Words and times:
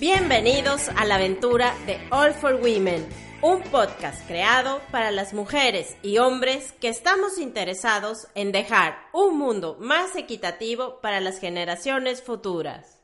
Bienvenidos 0.00 0.88
a 0.96 1.04
la 1.04 1.16
aventura 1.16 1.74
de 1.84 2.00
All 2.10 2.32
for 2.32 2.54
Women, 2.54 3.06
un 3.42 3.60
podcast 3.64 4.26
creado 4.26 4.80
para 4.90 5.10
las 5.10 5.34
mujeres 5.34 5.94
y 6.02 6.16
hombres 6.16 6.72
que 6.80 6.88
estamos 6.88 7.36
interesados 7.36 8.26
en 8.34 8.50
dejar 8.50 8.96
un 9.12 9.36
mundo 9.36 9.76
más 9.78 10.16
equitativo 10.16 11.02
para 11.02 11.20
las 11.20 11.38
generaciones 11.38 12.22
futuras. 12.22 12.98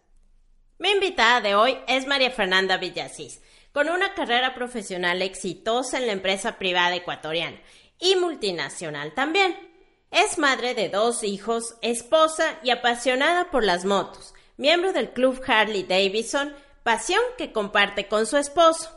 Mi 0.78 0.88
invitada 0.88 1.42
de 1.42 1.54
hoy 1.54 1.76
es 1.86 2.06
María 2.06 2.30
Fernanda 2.30 2.78
Villasís, 2.78 3.42
con 3.72 3.90
una 3.90 4.14
carrera 4.14 4.54
profesional 4.54 5.20
exitosa 5.20 5.98
en 5.98 6.06
la 6.06 6.14
empresa 6.14 6.56
privada 6.56 6.96
ecuatoriana 6.96 7.60
y 8.00 8.16
multinacional 8.16 9.12
también. 9.12 9.54
Es 10.10 10.38
madre 10.38 10.72
de 10.72 10.88
dos 10.88 11.24
hijos, 11.24 11.74
esposa 11.82 12.58
y 12.62 12.70
apasionada 12.70 13.50
por 13.50 13.64
las 13.64 13.84
motos, 13.84 14.32
miembro 14.56 14.94
del 14.94 15.10
club 15.10 15.42
Harley 15.46 15.82
Davidson, 15.82 16.54
pasión 16.86 17.20
que 17.36 17.50
comparte 17.50 18.06
con 18.06 18.26
su 18.26 18.36
esposo. 18.36 18.96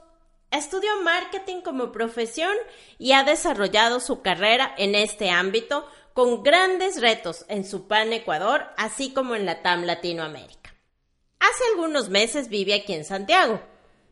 Estudió 0.52 1.02
marketing 1.02 1.62
como 1.62 1.92
profesión 1.92 2.56
y 3.00 3.14
ha 3.14 3.24
desarrollado 3.24 4.00
su 4.00 4.22
carrera 4.22 4.76
en 4.78 4.94
este 4.94 5.32
ámbito 5.32 5.88
con 6.14 6.44
grandes 6.44 7.02
retos 7.02 7.46
en 7.48 7.66
su 7.66 7.88
PAN 7.88 8.14
Ecuador, 8.14 8.68
así 8.78 9.12
como 9.12 9.34
en 9.34 9.48
la 9.48 9.64
TAM 9.64 9.86
Latinoamérica. 9.86 10.76
Hace 11.40 11.64
algunos 11.72 12.10
meses 12.10 12.48
vive 12.48 12.76
aquí 12.76 12.94
en 12.94 13.06
Santiago, 13.06 13.60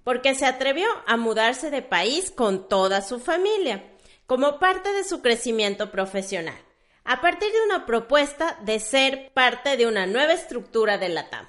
porque 0.03 0.33
se 0.33 0.47
atrevió 0.47 0.87
a 1.05 1.15
mudarse 1.15 1.69
de 1.69 1.83
país 1.83 2.31
con 2.31 2.67
toda 2.67 3.03
su 3.03 3.19
familia, 3.19 3.83
como 4.25 4.57
parte 4.57 4.91
de 4.91 5.03
su 5.03 5.21
crecimiento 5.21 5.91
profesional 5.91 6.57
a 7.03 7.21
partir 7.21 7.51
de 7.53 7.63
una 7.63 7.85
propuesta 7.85 8.57
de 8.63 8.79
ser 8.79 9.31
parte 9.33 9.77
de 9.77 9.85
una 9.85 10.07
nueva 10.07 10.33
estructura 10.33 10.97
de 10.97 11.09
la 11.09 11.29
TAM. 11.29 11.47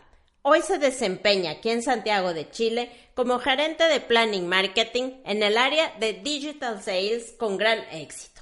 Hoy 0.50 0.62
se 0.62 0.78
desempeña 0.78 1.50
aquí 1.50 1.68
en 1.68 1.82
Santiago 1.82 2.32
de 2.32 2.48
Chile 2.48 2.91
como 3.14 3.38
gerente 3.38 3.84
de 3.84 4.00
Planning 4.00 4.48
Marketing 4.48 5.20
en 5.27 5.42
el 5.42 5.58
área 5.58 5.94
de 6.00 6.14
Digital 6.14 6.82
Sales 6.82 7.34
con 7.38 7.58
gran 7.58 7.80
éxito. 7.92 8.40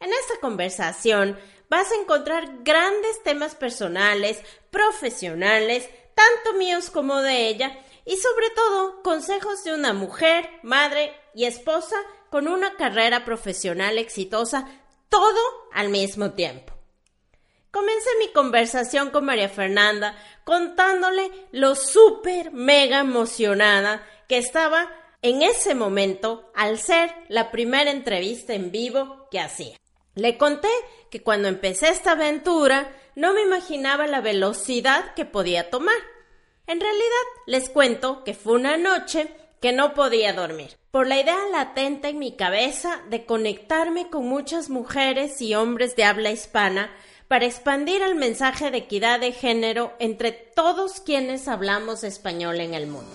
En 0.00 0.10
esta 0.10 0.40
conversación 0.40 1.38
vas 1.68 1.92
a 1.92 1.94
encontrar 1.94 2.64
grandes 2.64 3.22
temas 3.22 3.54
personales, 3.54 4.42
profesionales, 4.72 5.88
tanto 6.16 6.58
míos 6.58 6.90
como 6.90 7.22
de 7.22 7.46
ella, 7.46 7.78
y 8.04 8.16
sobre 8.16 8.50
todo 8.50 9.00
consejos 9.04 9.62
de 9.62 9.72
una 9.72 9.92
mujer, 9.92 10.50
madre 10.64 11.14
y 11.32 11.44
esposa 11.44 11.94
con 12.30 12.48
una 12.48 12.74
carrera 12.74 13.24
profesional 13.24 13.98
exitosa 13.98 14.66
todo 15.08 15.38
al 15.72 15.90
mismo 15.90 16.32
tiempo. 16.32 16.79
Comencé 17.70 18.10
mi 18.18 18.28
conversación 18.32 19.10
con 19.10 19.24
María 19.24 19.48
Fernanda 19.48 20.16
contándole 20.44 21.30
lo 21.52 21.76
súper 21.76 22.50
mega 22.52 23.00
emocionada 23.00 24.04
que 24.28 24.38
estaba 24.38 24.90
en 25.22 25.42
ese 25.42 25.74
momento 25.74 26.50
al 26.54 26.78
ser 26.78 27.12
la 27.28 27.50
primera 27.52 27.90
entrevista 27.90 28.54
en 28.54 28.72
vivo 28.72 29.28
que 29.30 29.38
hacía. 29.38 29.76
Le 30.14 30.36
conté 30.36 30.68
que 31.10 31.22
cuando 31.22 31.46
empecé 31.46 31.88
esta 31.88 32.12
aventura 32.12 32.90
no 33.14 33.34
me 33.34 33.42
imaginaba 33.42 34.08
la 34.08 34.20
velocidad 34.20 35.14
que 35.14 35.24
podía 35.24 35.70
tomar. 35.70 35.96
En 36.66 36.80
realidad 36.80 37.26
les 37.46 37.68
cuento 37.68 38.24
que 38.24 38.34
fue 38.34 38.54
una 38.54 38.76
noche 38.76 39.32
que 39.60 39.72
no 39.72 39.94
podía 39.94 40.32
dormir, 40.32 40.76
por 40.90 41.06
la 41.06 41.20
idea 41.20 41.38
latente 41.52 42.08
en 42.08 42.18
mi 42.18 42.34
cabeza 42.34 43.02
de 43.10 43.26
conectarme 43.26 44.08
con 44.08 44.26
muchas 44.26 44.70
mujeres 44.70 45.40
y 45.42 45.54
hombres 45.54 45.96
de 45.96 46.04
habla 46.04 46.30
hispana 46.30 46.90
para 47.30 47.46
expandir 47.46 48.02
el 48.02 48.16
mensaje 48.16 48.72
de 48.72 48.78
equidad 48.78 49.20
de 49.20 49.30
género 49.30 49.92
entre 50.00 50.32
todos 50.32 50.98
quienes 50.98 51.46
hablamos 51.46 52.02
español 52.02 52.58
en 52.58 52.74
el 52.74 52.88
mundo. 52.88 53.12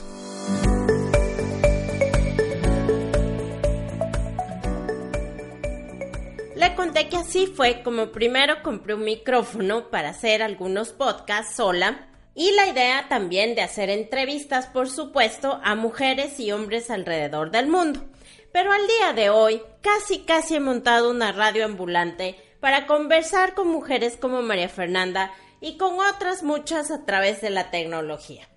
Le 6.55 6.75
conté 6.75 7.09
que 7.09 7.17
así 7.17 7.47
fue 7.47 7.83
como 7.83 8.13
primero 8.13 8.63
compré 8.63 8.93
un 8.93 9.03
micrófono 9.03 9.89
para 9.89 10.11
hacer 10.11 10.41
algunos 10.41 10.93
podcasts 10.93 11.57
sola 11.57 12.07
y 12.33 12.53
la 12.53 12.67
idea 12.67 13.07
también 13.09 13.53
de 13.53 13.63
hacer 13.63 13.89
entrevistas, 13.89 14.67
por 14.67 14.89
supuesto, 14.89 15.59
a 15.61 15.75
mujeres 15.75 16.39
y 16.39 16.53
hombres 16.53 16.89
alrededor 16.89 17.51
del 17.51 17.67
mundo. 17.67 18.05
Pero 18.53 18.71
al 18.71 18.87
día 18.87 19.11
de 19.11 19.29
hoy, 19.29 19.61
casi 19.81 20.19
casi 20.19 20.55
he 20.55 20.61
montado 20.61 21.11
una 21.11 21.33
radio 21.33 21.65
ambulante 21.65 22.44
para 22.59 22.87
conversar 22.87 23.53
con 23.53 23.67
mujeres 23.67 24.17
como 24.17 24.41
María 24.41 24.69
Fernanda 24.69 25.31
y 25.61 25.77
con 25.77 25.99
otras 25.99 26.43
muchas 26.43 26.91
a 26.91 27.05
través 27.05 27.41
de 27.41 27.49
la 27.49 27.71
tecnología. 27.71 28.47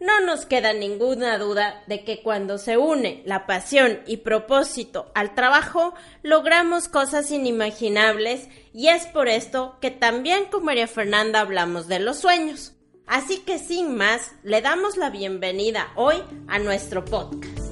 No 0.00 0.20
nos 0.20 0.46
queda 0.46 0.72
ninguna 0.72 1.38
duda 1.38 1.82
de 1.88 2.04
que 2.04 2.22
cuando 2.22 2.58
se 2.58 2.76
une 2.76 3.22
la 3.26 3.46
pasión 3.46 4.00
y 4.06 4.18
propósito 4.18 5.10
al 5.14 5.34
trabajo, 5.34 5.92
logramos 6.22 6.88
cosas 6.88 7.32
inimaginables 7.32 8.48
y 8.72 8.88
es 8.88 9.06
por 9.06 9.28
esto 9.28 9.76
que 9.80 9.90
también 9.90 10.44
con 10.44 10.64
María 10.64 10.86
Fernanda 10.86 11.40
hablamos 11.40 11.88
de 11.88 11.98
los 11.98 12.18
sueños. 12.18 12.74
Así 13.08 13.38
que 13.38 13.58
sin 13.58 13.96
más, 13.96 14.32
le 14.44 14.60
damos 14.60 14.96
la 14.96 15.10
bienvenida 15.10 15.88
hoy 15.96 16.16
a 16.46 16.58
nuestro 16.58 17.04
podcast. 17.04 17.67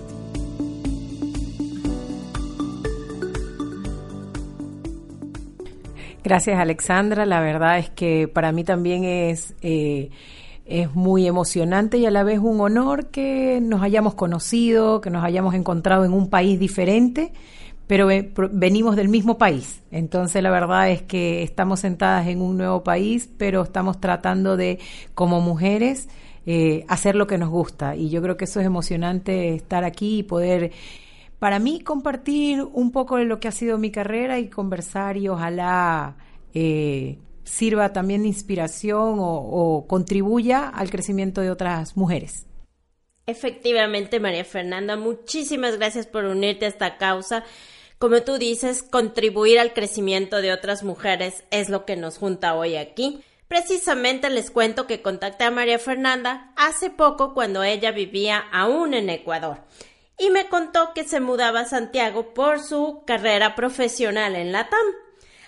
Gracias 6.27 6.59
Alexandra, 6.59 7.25
la 7.25 7.39
verdad 7.39 7.79
es 7.79 7.89
que 7.89 8.27
para 8.27 8.51
mí 8.51 8.65
también 8.65 9.05
es, 9.05 9.55
eh, 9.63 10.11
es 10.65 10.93
muy 10.93 11.25
emocionante 11.25 11.99
y 11.99 12.07
a 12.07 12.11
la 12.11 12.25
vez 12.25 12.41
un 12.41 12.61
honor 12.61 13.11
que 13.11 13.61
nos 13.63 13.81
hayamos 13.81 14.17
conocido, 14.17 15.01
que 15.01 15.09
nos 15.09 15.23
hayamos 15.23 15.55
encontrado 15.55 16.05
en 16.05 16.13
un 16.13 16.29
país 16.29 16.59
diferente 16.59 17.33
pero 17.87 18.09
venimos 18.51 18.97
del 18.97 19.09
mismo 19.09 19.39
país. 19.39 19.85
Entonces 19.93 20.43
la 20.43 20.51
verdad 20.51 20.91
es 20.91 21.01
que 21.01 21.45
estamos 21.45 21.79
sentadas 21.79 22.27
en 22.27 22.43
un 22.43 22.57
nuevo 22.57 22.83
país, 22.83 23.31
pero 23.39 23.63
estamos 23.63 24.01
tratando 24.01 24.57
de, 24.57 24.81
como 25.15 25.41
mujeres, 25.41 26.09
eh, 26.45 26.85
hacer 26.89 27.15
lo 27.15 27.29
que 27.29 27.39
nos 27.39 27.51
gusta. 27.51 27.95
Y 27.95 28.11
yo 28.11 28.21
creo 28.21 28.37
que 28.37 28.47
eso 28.47 28.59
es 28.59 28.67
emocionante 28.67 29.55
estar 29.55 29.85
aquí 29.85 30.19
y 30.19 30.23
poder, 30.25 30.73
para 31.39 31.59
mí, 31.59 31.81
compartir 31.81 32.63
un 32.63 32.93
poco 32.93 33.17
de 33.17 33.25
lo 33.25 33.41
que 33.41 33.49
ha 33.49 33.53
sido 33.53 33.79
mi 33.79 33.91
carrera 33.91 34.39
y 34.39 34.49
conversar 34.49 35.17
y 35.17 35.29
ojalá 35.29 36.17
eh, 36.55 37.19
sirva 37.45 37.93
también 37.93 38.23
de 38.23 38.29
inspiración 38.29 39.19
o, 39.19 39.35
o 39.35 39.87
contribuya 39.87 40.69
al 40.69 40.91
crecimiento 40.91 41.43
de 41.43 41.51
otras 41.51 41.97
mujeres. 41.97 42.47
Efectivamente, 43.27 44.21
María 44.21 44.45
Fernanda, 44.45 44.97
muchísimas 44.97 45.77
gracias 45.77 46.07
por 46.07 46.25
unirte 46.25 46.65
a 46.65 46.69
esta 46.69 46.97
causa. 46.97 47.45
Como 47.99 48.23
tú 48.23 48.39
dices, 48.39 48.83
contribuir 48.83 49.59
al 49.59 49.73
crecimiento 49.73 50.41
de 50.41 50.53
otras 50.53 50.85
mujeres 50.85 51.45
es 51.51 51.69
lo 51.69 51.85
que 51.85 51.97
nos 51.97 52.19
junta 52.19 52.55
hoy 52.55 52.77
aquí. 52.77 53.21
Precisamente 53.49 54.31
les 54.31 54.51
cuento 54.51 54.87
que 54.87 55.03
contacté 55.03 55.45
a 55.45 55.51
María 55.51 55.79
Fernanda 55.79 56.53
hace 56.57 56.91
poco 56.91 57.35
cuando 57.35 57.63
ella 57.63 57.93
vivía 57.93 58.39
aún 58.53 58.95
en 58.95 59.11
Ecuador 59.11 59.59
y 60.19 60.31
me 60.31 60.49
contó 60.49 60.93
que 60.95 61.05
se 61.05 61.21
mudaba 61.21 61.61
a 61.61 61.65
Santiago 61.65 62.35
por 62.35 62.61
su 62.61 63.05
carrera 63.07 63.55
profesional 63.55 64.37
en 64.37 64.53
la 64.53 64.69
TAM. 64.69 64.87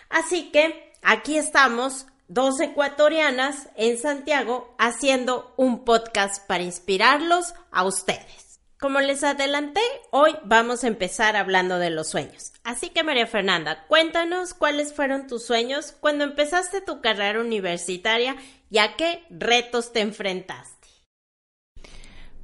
Así 0.09 0.51
que 0.51 0.93
aquí 1.03 1.37
estamos, 1.37 2.07
dos 2.29 2.61
ecuatorianas 2.61 3.69
en 3.77 3.99
Santiago, 3.99 4.75
haciendo 4.79 5.55
un 5.57 5.85
podcast 5.85 6.47
para 6.47 6.65
inspirarlos 6.65 7.55
a 7.71 7.85
ustedes. 7.85 8.49
Como 8.81 9.01
les 9.01 9.25
adelanté, 9.25 9.81
hoy 10.13 10.37
vamos 10.45 10.85
a 10.85 10.87
empezar 10.87 11.35
hablando 11.35 11.81
de 11.81 11.91
los 11.91 12.09
sueños. 12.09 12.53
Así 12.63 12.91
que 12.91 13.03
María 13.03 13.27
Fernanda, 13.27 13.87
cuéntanos 13.89 14.55
cuáles 14.55 14.95
fueron 14.95 15.27
tus 15.27 15.45
sueños 15.45 15.97
cuando 15.99 16.23
empezaste 16.23 16.81
tu 16.81 17.01
carrera 17.01 17.41
universitaria 17.41 18.37
y 18.71 18.79
a 18.79 18.95
qué 18.95 19.25
retos 19.31 19.93
te 19.93 20.01
enfrentaste. 20.01 20.78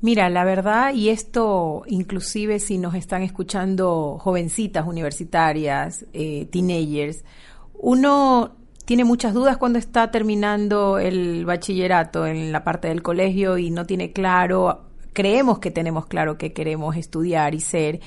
Mira, 0.04 0.28
la 0.28 0.44
verdad, 0.44 0.92
y 0.92 1.08
esto 1.08 1.82
inclusive 1.86 2.58
si 2.58 2.76
nos 2.76 2.94
están 2.94 3.22
escuchando 3.22 4.18
jovencitas 4.20 4.86
universitarias, 4.86 6.04
eh, 6.12 6.46
teenagers, 6.52 7.24
uno 7.72 8.54
tiene 8.84 9.04
muchas 9.04 9.32
dudas 9.32 9.56
cuando 9.56 9.78
está 9.78 10.10
terminando 10.10 10.98
el 10.98 11.46
bachillerato 11.46 12.26
en 12.26 12.52
la 12.52 12.62
parte 12.64 12.88
del 12.88 13.02
colegio 13.02 13.56
y 13.56 13.70
no 13.70 13.86
tiene 13.86 14.12
claro 14.12 14.82
creemos 15.14 15.58
que 15.58 15.70
tenemos 15.70 16.04
claro 16.04 16.36
que 16.36 16.52
queremos 16.52 16.96
estudiar 16.98 17.54
y 17.54 17.60
ser, 17.60 18.00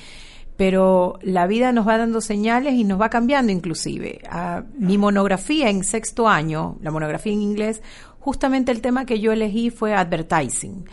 pero 0.56 1.18
la 1.20 1.48
vida 1.48 1.72
nos 1.72 1.88
va 1.88 1.98
dando 1.98 2.20
señales 2.20 2.74
y 2.74 2.84
nos 2.84 3.00
va 3.00 3.10
cambiando 3.10 3.50
inclusive. 3.50 4.20
Ah, 4.30 4.62
mi 4.78 4.98
monografía 4.98 5.68
en 5.68 5.82
sexto 5.82 6.28
año, 6.28 6.76
la 6.80 6.92
monografía 6.92 7.32
en 7.32 7.42
inglés, 7.42 7.82
justamente 8.20 8.70
el 8.70 8.82
tema 8.82 9.04
que 9.04 9.18
yo 9.18 9.32
elegí 9.32 9.70
fue 9.70 9.94
advertising. 9.94 10.84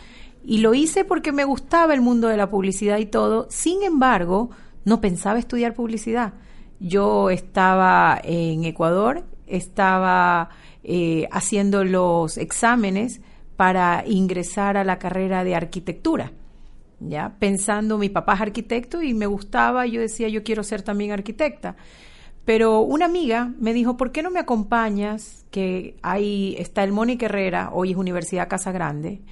Y 0.46 0.58
lo 0.58 0.74
hice 0.74 1.04
porque 1.04 1.32
me 1.32 1.44
gustaba 1.44 1.92
el 1.92 2.00
mundo 2.00 2.28
de 2.28 2.36
la 2.36 2.48
publicidad 2.48 2.98
y 2.98 3.06
todo. 3.06 3.48
Sin 3.50 3.82
embargo, 3.82 4.50
no 4.84 5.00
pensaba 5.00 5.40
estudiar 5.40 5.74
publicidad. 5.74 6.34
Yo 6.78 7.30
estaba 7.30 8.20
en 8.22 8.64
Ecuador, 8.64 9.24
estaba 9.48 10.50
eh, 10.84 11.26
haciendo 11.32 11.82
los 11.82 12.38
exámenes 12.38 13.20
para 13.56 14.04
ingresar 14.06 14.76
a 14.76 14.84
la 14.84 15.00
carrera 15.00 15.42
de 15.42 15.56
arquitectura. 15.56 16.30
Ya, 17.00 17.34
pensando, 17.40 17.98
mi 17.98 18.08
papá 18.08 18.34
es 18.34 18.40
arquitecto 18.42 19.02
y 19.02 19.14
me 19.14 19.26
gustaba, 19.26 19.84
yo 19.86 20.00
decía, 20.00 20.28
yo 20.28 20.44
quiero 20.44 20.62
ser 20.62 20.82
también 20.82 21.10
arquitecta. 21.10 21.74
Pero 22.44 22.82
una 22.82 23.06
amiga 23.06 23.52
me 23.58 23.72
dijo, 23.72 23.96
¿por 23.96 24.12
qué 24.12 24.22
no 24.22 24.30
me 24.30 24.38
acompañas? 24.38 25.44
Que 25.50 25.96
ahí 26.02 26.54
está 26.58 26.84
el 26.84 26.92
Mónica 26.92 27.26
Herrera, 27.26 27.70
hoy 27.72 27.90
es 27.90 27.96
Universidad 27.96 28.48
Casa 28.48 28.70
Grande, 28.70 29.22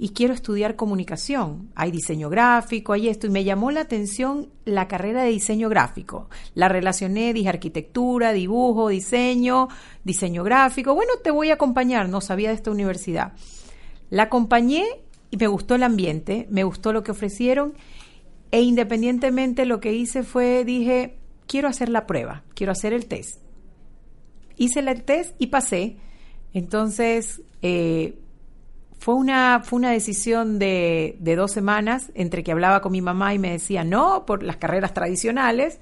y 0.00 0.10
quiero 0.10 0.32
estudiar 0.32 0.76
comunicación. 0.76 1.70
Hay 1.74 1.90
diseño 1.90 2.30
gráfico, 2.30 2.92
hay 2.92 3.08
esto, 3.08 3.26
y 3.26 3.30
me 3.30 3.42
llamó 3.42 3.72
la 3.72 3.80
atención 3.80 4.48
la 4.64 4.86
carrera 4.86 5.24
de 5.24 5.30
diseño 5.30 5.68
gráfico. 5.68 6.30
La 6.54 6.68
relacioné, 6.68 7.32
dije 7.34 7.48
arquitectura, 7.48 8.32
dibujo, 8.32 8.88
diseño, 8.88 9.66
diseño 10.04 10.44
gráfico. 10.44 10.94
Bueno, 10.94 11.14
te 11.24 11.32
voy 11.32 11.50
a 11.50 11.54
acompañar, 11.54 12.08
no 12.08 12.20
sabía 12.20 12.50
de 12.50 12.54
esta 12.54 12.70
universidad. 12.70 13.32
La 14.08 14.24
acompañé 14.24 14.84
y 15.30 15.36
me 15.36 15.48
gustó 15.48 15.74
el 15.74 15.82
ambiente, 15.82 16.46
me 16.48 16.62
gustó 16.62 16.92
lo 16.92 17.02
que 17.02 17.10
ofrecieron, 17.10 17.74
e 18.52 18.62
independientemente 18.62 19.66
lo 19.66 19.80
que 19.80 19.92
hice 19.92 20.22
fue, 20.22 20.64
dije, 20.64 21.16
quiero 21.48 21.66
hacer 21.66 21.88
la 21.88 22.06
prueba, 22.06 22.44
quiero 22.54 22.70
hacer 22.70 22.92
el 22.92 23.06
test. 23.06 23.40
Hice 24.56 24.78
el 24.78 25.02
test 25.02 25.34
y 25.40 25.48
pasé. 25.48 25.96
Entonces, 26.54 27.42
eh, 27.62 28.16
fue 28.98 29.14
una, 29.14 29.62
fue 29.64 29.78
una 29.78 29.92
decisión 29.92 30.58
de, 30.58 31.16
de, 31.20 31.36
dos 31.36 31.52
semanas 31.52 32.10
entre 32.14 32.42
que 32.42 32.52
hablaba 32.52 32.80
con 32.80 32.92
mi 32.92 33.00
mamá 33.00 33.32
y 33.32 33.38
me 33.38 33.52
decía 33.52 33.84
no 33.84 34.26
por 34.26 34.42
las 34.42 34.56
carreras 34.56 34.92
tradicionales 34.92 35.80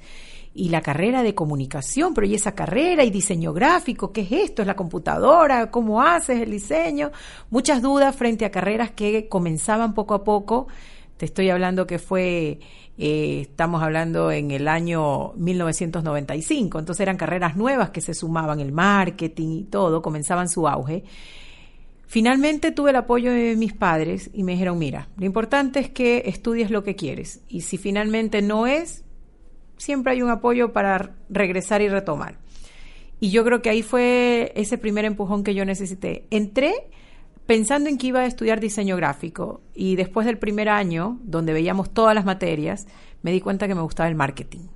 y 0.56 0.70
la 0.70 0.80
carrera 0.80 1.22
de 1.22 1.34
comunicación, 1.34 2.14
pero 2.14 2.26
y 2.26 2.34
esa 2.34 2.54
carrera 2.54 3.04
y 3.04 3.10
diseño 3.10 3.52
gráfico, 3.52 4.12
¿qué 4.12 4.22
es 4.22 4.32
esto? 4.32 4.62
¿Es 4.62 4.66
la 4.66 4.74
computadora? 4.74 5.70
¿Cómo 5.70 6.00
haces 6.00 6.40
el 6.40 6.50
diseño? 6.50 7.10
Muchas 7.50 7.82
dudas 7.82 8.16
frente 8.16 8.46
a 8.46 8.50
carreras 8.50 8.90
que 8.90 9.28
comenzaban 9.28 9.92
poco 9.92 10.14
a 10.14 10.24
poco. 10.24 10.66
Te 11.18 11.26
estoy 11.26 11.50
hablando 11.50 11.86
que 11.86 11.98
fue 11.98 12.58
eh, 12.98 13.40
estamos 13.42 13.82
hablando 13.82 14.30
en 14.30 14.50
el 14.50 14.66
año 14.68 15.32
1995, 15.34 16.78
entonces 16.78 17.02
eran 17.02 17.18
carreras 17.18 17.54
nuevas 17.54 17.90
que 17.90 18.00
se 18.00 18.14
sumaban, 18.14 18.60
el 18.60 18.72
marketing 18.72 19.48
y 19.48 19.64
todo, 19.64 20.00
comenzaban 20.00 20.48
su 20.48 20.66
auge. 20.66 21.04
Finalmente 22.06 22.70
tuve 22.70 22.90
el 22.90 22.96
apoyo 22.96 23.32
de 23.32 23.56
mis 23.56 23.72
padres 23.72 24.30
y 24.32 24.44
me 24.44 24.52
dijeron, 24.52 24.78
mira, 24.78 25.08
lo 25.16 25.26
importante 25.26 25.80
es 25.80 25.90
que 25.90 26.22
estudies 26.26 26.70
lo 26.70 26.84
que 26.84 26.94
quieres 26.94 27.40
y 27.48 27.62
si 27.62 27.78
finalmente 27.78 28.42
no 28.42 28.66
es, 28.66 29.04
siempre 29.76 30.12
hay 30.12 30.22
un 30.22 30.30
apoyo 30.30 30.72
para 30.72 31.16
regresar 31.28 31.82
y 31.82 31.88
retomar. 31.88 32.38
Y 33.18 33.30
yo 33.30 33.44
creo 33.44 33.60
que 33.60 33.70
ahí 33.70 33.82
fue 33.82 34.52
ese 34.54 34.78
primer 34.78 35.04
empujón 35.04 35.42
que 35.42 35.54
yo 35.54 35.64
necesité. 35.64 36.26
Entré 36.30 36.74
pensando 37.46 37.88
en 37.88 37.98
que 37.98 38.08
iba 38.08 38.20
a 38.20 38.26
estudiar 38.26 38.60
diseño 38.60 38.96
gráfico 38.96 39.60
y 39.74 39.96
después 39.96 40.26
del 40.26 40.38
primer 40.38 40.68
año, 40.68 41.18
donde 41.22 41.52
veíamos 41.52 41.90
todas 41.90 42.14
las 42.14 42.24
materias, 42.24 42.86
me 43.22 43.32
di 43.32 43.40
cuenta 43.40 43.66
que 43.66 43.74
me 43.74 43.82
gustaba 43.82 44.08
el 44.08 44.16
marketing. 44.16 44.68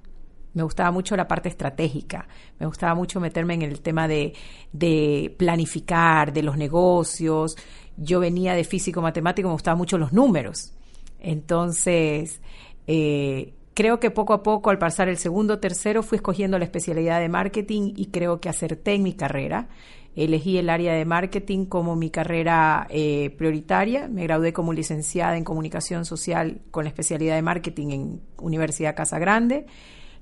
Me 0.55 0.62
gustaba 0.62 0.91
mucho 0.91 1.17
la 1.17 1.29
parte 1.29 1.49
estratégica, 1.49 2.26
me 2.58 2.67
gustaba 2.67 2.94
mucho 2.94 3.20
meterme 3.20 3.55
en 3.55 3.62
el 3.62 3.81
tema 3.81 4.08
de, 4.08 4.35
de 4.73 5.35
planificar, 5.38 6.32
de 6.32 6.43
los 6.43 6.56
negocios. 6.56 7.56
Yo 7.97 8.20
venía 8.20 8.55
de 8.55 8.64
físico 8.64 9.00
matemático, 9.00 9.49
me 9.49 9.55
gustaban 9.55 9.79
mucho 9.79 9.99
los 9.99 10.12
números. 10.12 10.73
Entonces, 11.20 12.41
eh, 12.87 13.52
creo 13.75 14.00
que 14.00 14.11
poco 14.11 14.32
a 14.32 14.43
poco, 14.43 14.70
al 14.70 14.79
pasar 14.79 15.08
el 15.08 15.19
segundo, 15.19 15.58
tercero, 15.58 16.02
fui 16.02 16.17
escogiendo 16.17 16.58
la 16.58 16.64
especialidad 16.64 17.20
de 17.20 17.29
marketing 17.29 17.93
y 17.96 18.06
creo 18.06 18.41
que 18.41 18.49
acerté 18.49 18.94
en 18.94 19.03
mi 19.03 19.14
carrera 19.14 19.69
elegí 20.17 20.58
el 20.58 20.70
área 20.70 20.94
de 20.94 21.05
marketing 21.05 21.67
como 21.67 21.96
mi 21.96 22.11
carrera 22.11 22.87
eh, 22.91 23.31
prioritaria. 23.38 24.08
Me 24.08 24.25
gradué 24.25 24.53
como 24.53 24.73
licenciada 24.73 25.37
en 25.37 25.44
comunicación 25.44 26.05
social 26.05 26.61
con 26.70 26.85
la 26.85 26.91
especialidad 26.91 27.37
de 27.37 27.43
marketing 27.43 27.91
en 27.91 28.20
Universidad 28.38 28.96
Casa 28.96 29.19
Grande. 29.19 29.67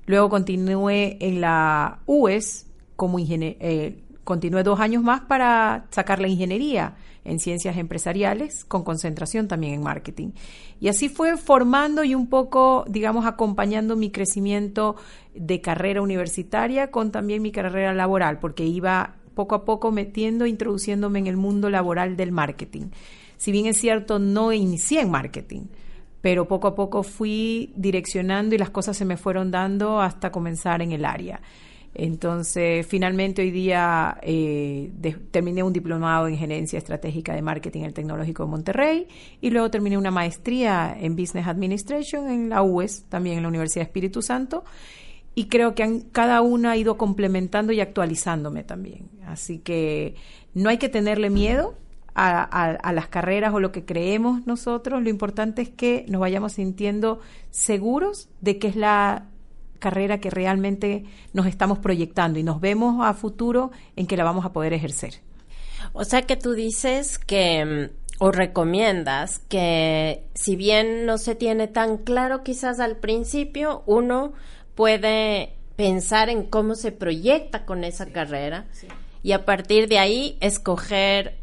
Luego 0.09 0.27
continué 0.27 1.17
en 1.19 1.39
la 1.39 1.99
UES 2.07 2.65
como. 2.95 3.19
Eh, 3.19 4.01
continué 4.23 4.63
dos 4.63 4.79
años 4.79 5.03
más 5.03 5.21
para 5.21 5.85
sacar 5.91 6.19
la 6.19 6.27
ingeniería 6.27 6.95
en 7.23 7.37
ciencias 7.37 7.77
empresariales 7.77 8.65
con 8.65 8.83
concentración 8.83 9.47
también 9.47 9.75
en 9.75 9.83
marketing. 9.83 10.29
Y 10.79 10.87
así 10.87 11.09
fue 11.09 11.37
formando 11.37 12.03
y 12.03 12.15
un 12.15 12.25
poco, 12.25 12.85
digamos, 12.89 13.27
acompañando 13.27 13.95
mi 13.95 14.09
crecimiento 14.09 14.95
de 15.35 15.61
carrera 15.61 16.01
universitaria 16.01 16.89
con 16.89 17.11
también 17.11 17.43
mi 17.43 17.51
carrera 17.51 17.93
laboral, 17.93 18.39
porque 18.39 18.65
iba 18.65 19.13
poco 19.35 19.53
a 19.53 19.63
poco 19.63 19.91
metiendo, 19.91 20.47
introduciéndome 20.47 21.19
en 21.19 21.27
el 21.27 21.37
mundo 21.37 21.69
laboral 21.69 22.17
del 22.17 22.31
marketing. 22.31 22.87
Si 23.37 23.51
bien 23.51 23.67
es 23.67 23.77
cierto, 23.77 24.17
no 24.17 24.53
inicié 24.53 25.01
en 25.01 25.11
marketing, 25.11 25.65
pero 26.21 26.47
poco 26.47 26.67
a 26.67 26.75
poco 26.75 27.03
fui 27.03 27.73
direccionando 27.75 28.55
y 28.55 28.57
las 28.57 28.69
cosas 28.69 28.97
se 28.97 29.05
me 29.05 29.17
fueron 29.17 29.51
dando 29.51 30.01
hasta 30.01 30.31
comenzar 30.31 30.81
en 30.81 30.91
el 30.91 31.05
área. 31.05 31.41
Entonces, 31.95 32.85
finalmente 32.85 33.41
hoy 33.41 33.51
día 33.51 34.17
eh, 34.21 34.91
terminé 35.31 35.63
un 35.63 35.73
diplomado 35.73 36.27
en 36.27 36.37
gerencia 36.37 36.77
estratégica 36.77 37.33
de 37.33 37.41
marketing 37.41 37.81
en 37.81 37.85
el 37.87 37.93
Tecnológico 37.93 38.43
de 38.43 38.49
Monterrey 38.49 39.07
y 39.41 39.49
luego 39.49 39.71
terminé 39.71 39.97
una 39.97 40.11
maestría 40.11 40.95
en 40.99 41.15
Business 41.15 41.47
Administration 41.47 42.29
en 42.29 42.49
la 42.49 42.61
UES, 42.61 43.05
también 43.09 43.37
en 43.37 43.43
la 43.43 43.49
Universidad 43.49 43.85
Espíritu 43.85 44.21
Santo 44.21 44.63
y 45.35 45.45
creo 45.45 45.73
que 45.73 46.03
cada 46.11 46.41
una 46.41 46.71
ha 46.71 46.77
ido 46.77 46.97
complementando 46.97 47.71
y 47.71 47.81
actualizándome 47.81 48.63
también. 48.63 49.09
Así 49.25 49.59
que 49.59 50.15
no 50.53 50.69
hay 50.69 50.77
que 50.77 50.89
tenerle 50.89 51.29
miedo 51.29 51.75
a, 52.15 52.91
las 52.93 53.07
carreras 53.07 53.53
o 53.53 53.59
lo 53.59 53.71
que 53.71 53.85
creemos 53.85 54.45
nosotros. 54.45 55.01
Lo 55.01 55.09
importante 55.09 55.61
es 55.61 55.69
que 55.69 56.05
nos 56.07 56.21
vayamos 56.21 56.53
sintiendo 56.53 57.19
seguros 57.51 58.29
de 58.41 58.57
que 58.59 58.67
es 58.67 58.75
la 58.75 59.27
carrera 59.79 60.19
que 60.19 60.29
realmente 60.29 61.05
nos 61.33 61.45
estamos 61.45 61.79
proyectando 61.79 62.37
y 62.39 62.43
nos 62.43 62.59
vemos 62.59 63.05
a 63.05 63.13
futuro 63.13 63.71
en 63.95 64.07
que 64.07 64.17
la 64.17 64.23
vamos 64.23 64.45
a 64.45 64.51
poder 64.51 64.73
ejercer. 64.73 65.21
O 65.93 66.03
sea 66.03 66.23
que 66.23 66.35
tú 66.35 66.53
dices 66.53 67.17
que 67.17 67.89
mm, 67.89 67.99
o 68.19 68.31
recomiendas 68.31 69.39
que 69.39 70.25
si 70.35 70.57
bien 70.57 71.05
no 71.05 71.17
se 71.17 71.35
tiene 71.35 71.67
tan 71.67 71.97
claro 71.97 72.43
quizás 72.43 72.81
al 72.81 72.97
principio, 72.97 73.83
uno 73.85 74.33
puede 74.75 75.55
pensar 75.77 76.29
en 76.29 76.43
cómo 76.43 76.75
se 76.75 76.91
proyecta 76.91 77.65
con 77.65 77.85
esa 77.85 78.07
carrera 78.07 78.65
y 79.23 79.31
a 79.31 79.45
partir 79.45 79.87
de 79.87 79.99
ahí 79.99 80.37
escoger 80.41 81.38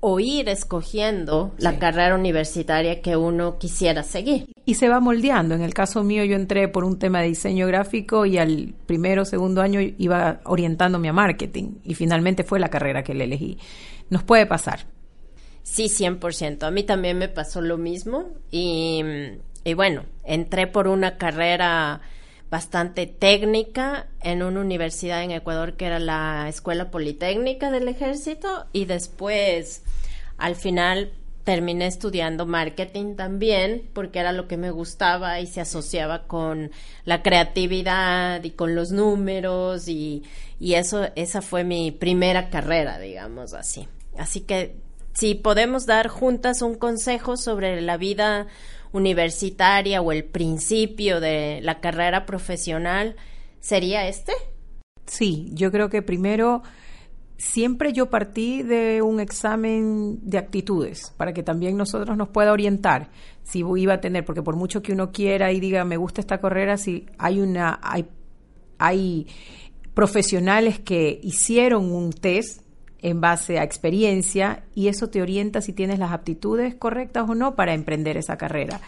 o 0.00 0.20
ir 0.20 0.48
escogiendo 0.48 1.54
la 1.58 1.78
carrera 1.78 2.14
universitaria 2.14 3.00
que 3.02 3.16
uno 3.16 3.58
quisiera 3.58 4.02
seguir. 4.02 4.46
Y 4.64 4.74
se 4.74 4.88
va 4.88 5.00
moldeando. 5.00 5.54
En 5.54 5.62
el 5.62 5.74
caso 5.74 6.04
mío 6.04 6.24
yo 6.24 6.36
entré 6.36 6.68
por 6.68 6.84
un 6.84 6.98
tema 6.98 7.20
de 7.20 7.28
diseño 7.28 7.66
gráfico 7.66 8.24
y 8.26 8.38
al 8.38 8.74
primero 8.86 9.22
o 9.22 9.24
segundo 9.24 9.60
año 9.60 9.80
iba 9.80 10.40
orientándome 10.44 11.08
a 11.08 11.12
marketing 11.12 11.78
y 11.84 11.94
finalmente 11.94 12.44
fue 12.44 12.60
la 12.60 12.68
carrera 12.68 13.02
que 13.02 13.14
le 13.14 13.24
elegí. 13.24 13.58
Nos 14.10 14.22
puede 14.22 14.46
pasar. 14.46 14.86
Sí, 15.62 15.86
100%. 15.86 16.62
A 16.62 16.70
mí 16.70 16.84
también 16.84 17.18
me 17.18 17.28
pasó 17.28 17.60
lo 17.60 17.76
mismo 17.76 18.30
y, 18.50 19.02
y 19.64 19.74
bueno, 19.74 20.04
entré 20.24 20.66
por 20.66 20.88
una 20.88 21.18
carrera 21.18 22.00
bastante 22.50 23.06
técnica 23.06 24.06
en 24.22 24.42
una 24.42 24.60
universidad 24.60 25.22
en 25.22 25.32
Ecuador 25.32 25.74
que 25.74 25.86
era 25.86 25.98
la 25.98 26.48
Escuela 26.48 26.90
Politécnica 26.90 27.70
del 27.70 27.88
Ejército 27.88 28.66
y 28.72 28.86
después 28.86 29.82
al 30.38 30.56
final 30.56 31.12
terminé 31.44 31.86
estudiando 31.86 32.46
marketing 32.46 33.16
también 33.16 33.88
porque 33.92 34.18
era 34.18 34.32
lo 34.32 34.48
que 34.48 34.56
me 34.56 34.70
gustaba 34.70 35.40
y 35.40 35.46
se 35.46 35.60
asociaba 35.60 36.24
con 36.26 36.70
la 37.04 37.22
creatividad 37.22 38.42
y 38.44 38.50
con 38.50 38.74
los 38.74 38.92
números 38.92 39.88
y, 39.88 40.24
y 40.60 40.74
eso 40.74 41.08
esa 41.16 41.42
fue 41.42 41.64
mi 41.64 41.90
primera 41.90 42.50
carrera 42.50 42.98
digamos 42.98 43.54
así. 43.54 43.88
Así 44.16 44.40
que 44.40 44.76
si 45.12 45.34
podemos 45.34 45.84
dar 45.84 46.08
juntas 46.08 46.62
un 46.62 46.76
consejo 46.76 47.36
sobre 47.36 47.80
la 47.80 47.96
vida 47.96 48.46
universitaria 48.92 50.00
o 50.00 50.12
el 50.12 50.24
principio 50.24 51.20
de 51.20 51.60
la 51.62 51.80
carrera 51.80 52.26
profesional 52.26 53.16
sería 53.60 54.08
este? 54.08 54.32
Sí, 55.06 55.50
yo 55.52 55.70
creo 55.70 55.88
que 55.88 56.02
primero 56.02 56.62
siempre 57.38 57.92
yo 57.92 58.10
partí 58.10 58.62
de 58.62 59.00
un 59.00 59.20
examen 59.20 60.18
de 60.22 60.38
actitudes 60.38 61.14
para 61.16 61.32
que 61.32 61.42
también 61.42 61.76
nosotros 61.76 62.16
nos 62.16 62.28
pueda 62.28 62.52
orientar 62.52 63.10
si 63.44 63.60
iba 63.60 63.94
a 63.94 64.00
tener, 64.00 64.24
porque 64.24 64.42
por 64.42 64.56
mucho 64.56 64.82
que 64.82 64.92
uno 64.92 65.10
quiera 65.12 65.52
y 65.52 65.60
diga 65.60 65.84
me 65.84 65.96
gusta 65.96 66.20
esta 66.20 66.40
carrera, 66.40 66.76
si 66.76 67.06
hay 67.16 67.40
una 67.40 67.78
hay, 67.82 68.06
hay 68.78 69.26
profesionales 69.94 70.78
que 70.80 71.18
hicieron 71.22 71.90
un 71.90 72.12
test 72.12 72.62
en 73.00 73.20
base 73.20 73.58
a 73.58 73.62
experiencia 73.62 74.64
y 74.74 74.88
eso 74.88 75.08
te 75.08 75.22
orienta 75.22 75.60
si 75.60 75.72
tienes 75.72 75.98
las 75.98 76.12
aptitudes 76.12 76.74
correctas 76.74 77.28
o 77.28 77.34
no 77.34 77.54
para 77.54 77.74
emprender 77.74 78.16
esa 78.16 78.36
carrera. 78.36 78.80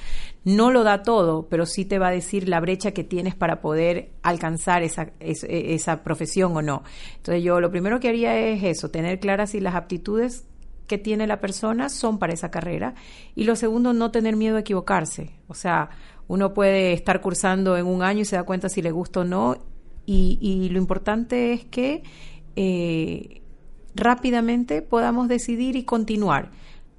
No 0.44 0.70
lo 0.70 0.82
da 0.82 1.02
todo, 1.02 1.46
pero 1.48 1.66
sí 1.66 1.84
te 1.84 1.98
va 1.98 2.08
a 2.08 2.12
decir 2.12 2.48
la 2.48 2.60
brecha 2.60 2.92
que 2.92 3.04
tienes 3.04 3.34
para 3.34 3.60
poder 3.60 4.10
alcanzar 4.22 4.82
esa, 4.82 5.10
esa, 5.20 6.02
profesión 6.02 6.56
o 6.56 6.62
no. 6.62 6.82
Entonces 7.16 7.44
yo 7.44 7.60
lo 7.60 7.70
primero 7.70 8.00
que 8.00 8.08
haría 8.08 8.36
es 8.36 8.64
eso, 8.64 8.90
tener 8.90 9.20
claras 9.20 9.50
si 9.50 9.60
las 9.60 9.74
aptitudes 9.74 10.44
que 10.88 10.98
tiene 10.98 11.28
la 11.28 11.40
persona 11.40 11.88
son 11.88 12.18
para 12.18 12.32
esa 12.32 12.50
carrera. 12.50 12.94
Y 13.36 13.44
lo 13.44 13.54
segundo, 13.54 13.92
no 13.92 14.10
tener 14.10 14.34
miedo 14.34 14.56
a 14.56 14.60
equivocarse. 14.60 15.30
O 15.46 15.54
sea, 15.54 15.90
uno 16.26 16.52
puede 16.52 16.92
estar 16.94 17.20
cursando 17.20 17.76
en 17.76 17.86
un 17.86 18.02
año 18.02 18.22
y 18.22 18.24
se 18.24 18.34
da 18.34 18.42
cuenta 18.42 18.68
si 18.68 18.82
le 18.82 18.90
gusta 18.90 19.20
o 19.20 19.24
no. 19.24 19.56
Y, 20.04 20.68
lo 20.72 20.78
importante 20.78 21.52
es 21.52 21.64
que 21.66 22.02
eh, 22.56 23.42
rápidamente 23.94 24.82
podamos 24.82 25.28
decidir 25.28 25.76
y 25.76 25.84
continuar. 25.84 26.50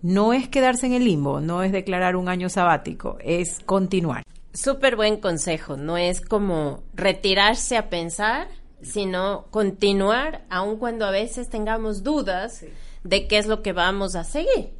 No 0.01 0.33
es 0.33 0.47
quedarse 0.47 0.87
en 0.87 0.93
el 0.93 1.05
limbo, 1.05 1.41
no 1.41 1.61
es 1.63 1.71
declarar 1.71 2.15
un 2.15 2.27
año 2.27 2.49
sabático, 2.49 3.17
es 3.21 3.59
continuar. 3.65 4.23
Súper 4.53 4.95
buen 4.95 5.17
consejo, 5.17 5.77
no 5.77 5.97
es 5.97 6.21
como 6.21 6.83
retirarse 6.93 7.77
a 7.77 7.89
pensar, 7.89 8.47
sino 8.81 9.45
continuar, 9.51 10.43
aun 10.49 10.77
cuando 10.77 11.05
a 11.05 11.11
veces 11.11 11.49
tengamos 11.49 12.03
dudas 12.03 12.65
de 13.03 13.27
qué 13.27 13.37
es 13.37 13.45
lo 13.45 13.61
que 13.61 13.73
vamos 13.73 14.15
a 14.15 14.23
seguir. 14.23 14.71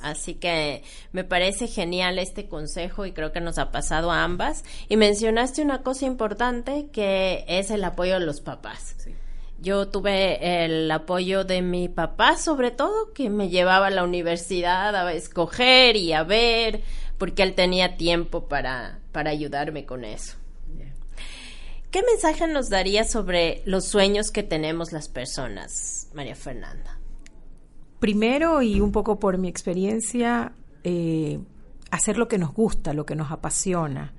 Así, 0.00 0.34
que 0.34 0.82
me 1.12 1.24
parece 1.24 1.66
genial 1.66 2.18
este 2.18 2.48
consejo 2.48 3.04
y 3.04 3.12
creo 3.12 3.32
que 3.32 3.40
nos 3.40 3.58
ha 3.58 3.70
pasado 3.70 4.10
a 4.10 4.22
ambas. 4.22 4.64
Y 4.88 4.96
mencionaste 4.96 5.62
una 5.62 5.82
cosa 5.82 6.06
importante 6.06 6.88
que 6.92 7.44
es 7.48 7.70
el 7.70 7.84
apoyo 7.84 8.14
de 8.14 8.24
los 8.24 8.40
papás. 8.40 8.96
Yo 9.60 9.88
tuve 9.88 10.64
el 10.64 10.88
apoyo 10.90 11.44
de 11.44 11.62
mi 11.62 11.88
papá, 11.88 12.36
sobre 12.36 12.70
todo, 12.70 13.12
que 13.12 13.28
me 13.28 13.48
llevaba 13.48 13.88
a 13.88 13.90
la 13.90 14.04
universidad 14.04 14.94
a 14.94 15.12
escoger 15.12 15.96
y 15.96 16.12
a 16.12 16.22
ver, 16.22 16.82
porque 17.18 17.42
él 17.42 17.54
tenía 17.54 17.96
tiempo 17.96 18.48
para, 18.48 19.00
para 19.10 19.30
ayudarme 19.30 19.84
con 19.84 20.04
eso. 20.04 20.36
¿Qué 21.90 22.02
mensaje 22.02 22.46
nos 22.46 22.68
daría 22.68 23.04
sobre 23.04 23.62
los 23.64 23.86
sueños 23.86 24.30
que 24.30 24.42
tenemos 24.42 24.92
las 24.92 25.08
personas, 25.08 26.10
María 26.12 26.36
Fernanda? 26.36 26.98
Primero, 27.98 28.60
y 28.60 28.80
un 28.80 28.92
poco 28.92 29.18
por 29.18 29.38
mi 29.38 29.48
experiencia, 29.48 30.52
eh, 30.84 31.40
hacer 31.90 32.18
lo 32.18 32.28
que 32.28 32.36
nos 32.36 32.52
gusta, 32.52 32.92
lo 32.92 33.06
que 33.06 33.16
nos 33.16 33.32
apasiona. 33.32 34.12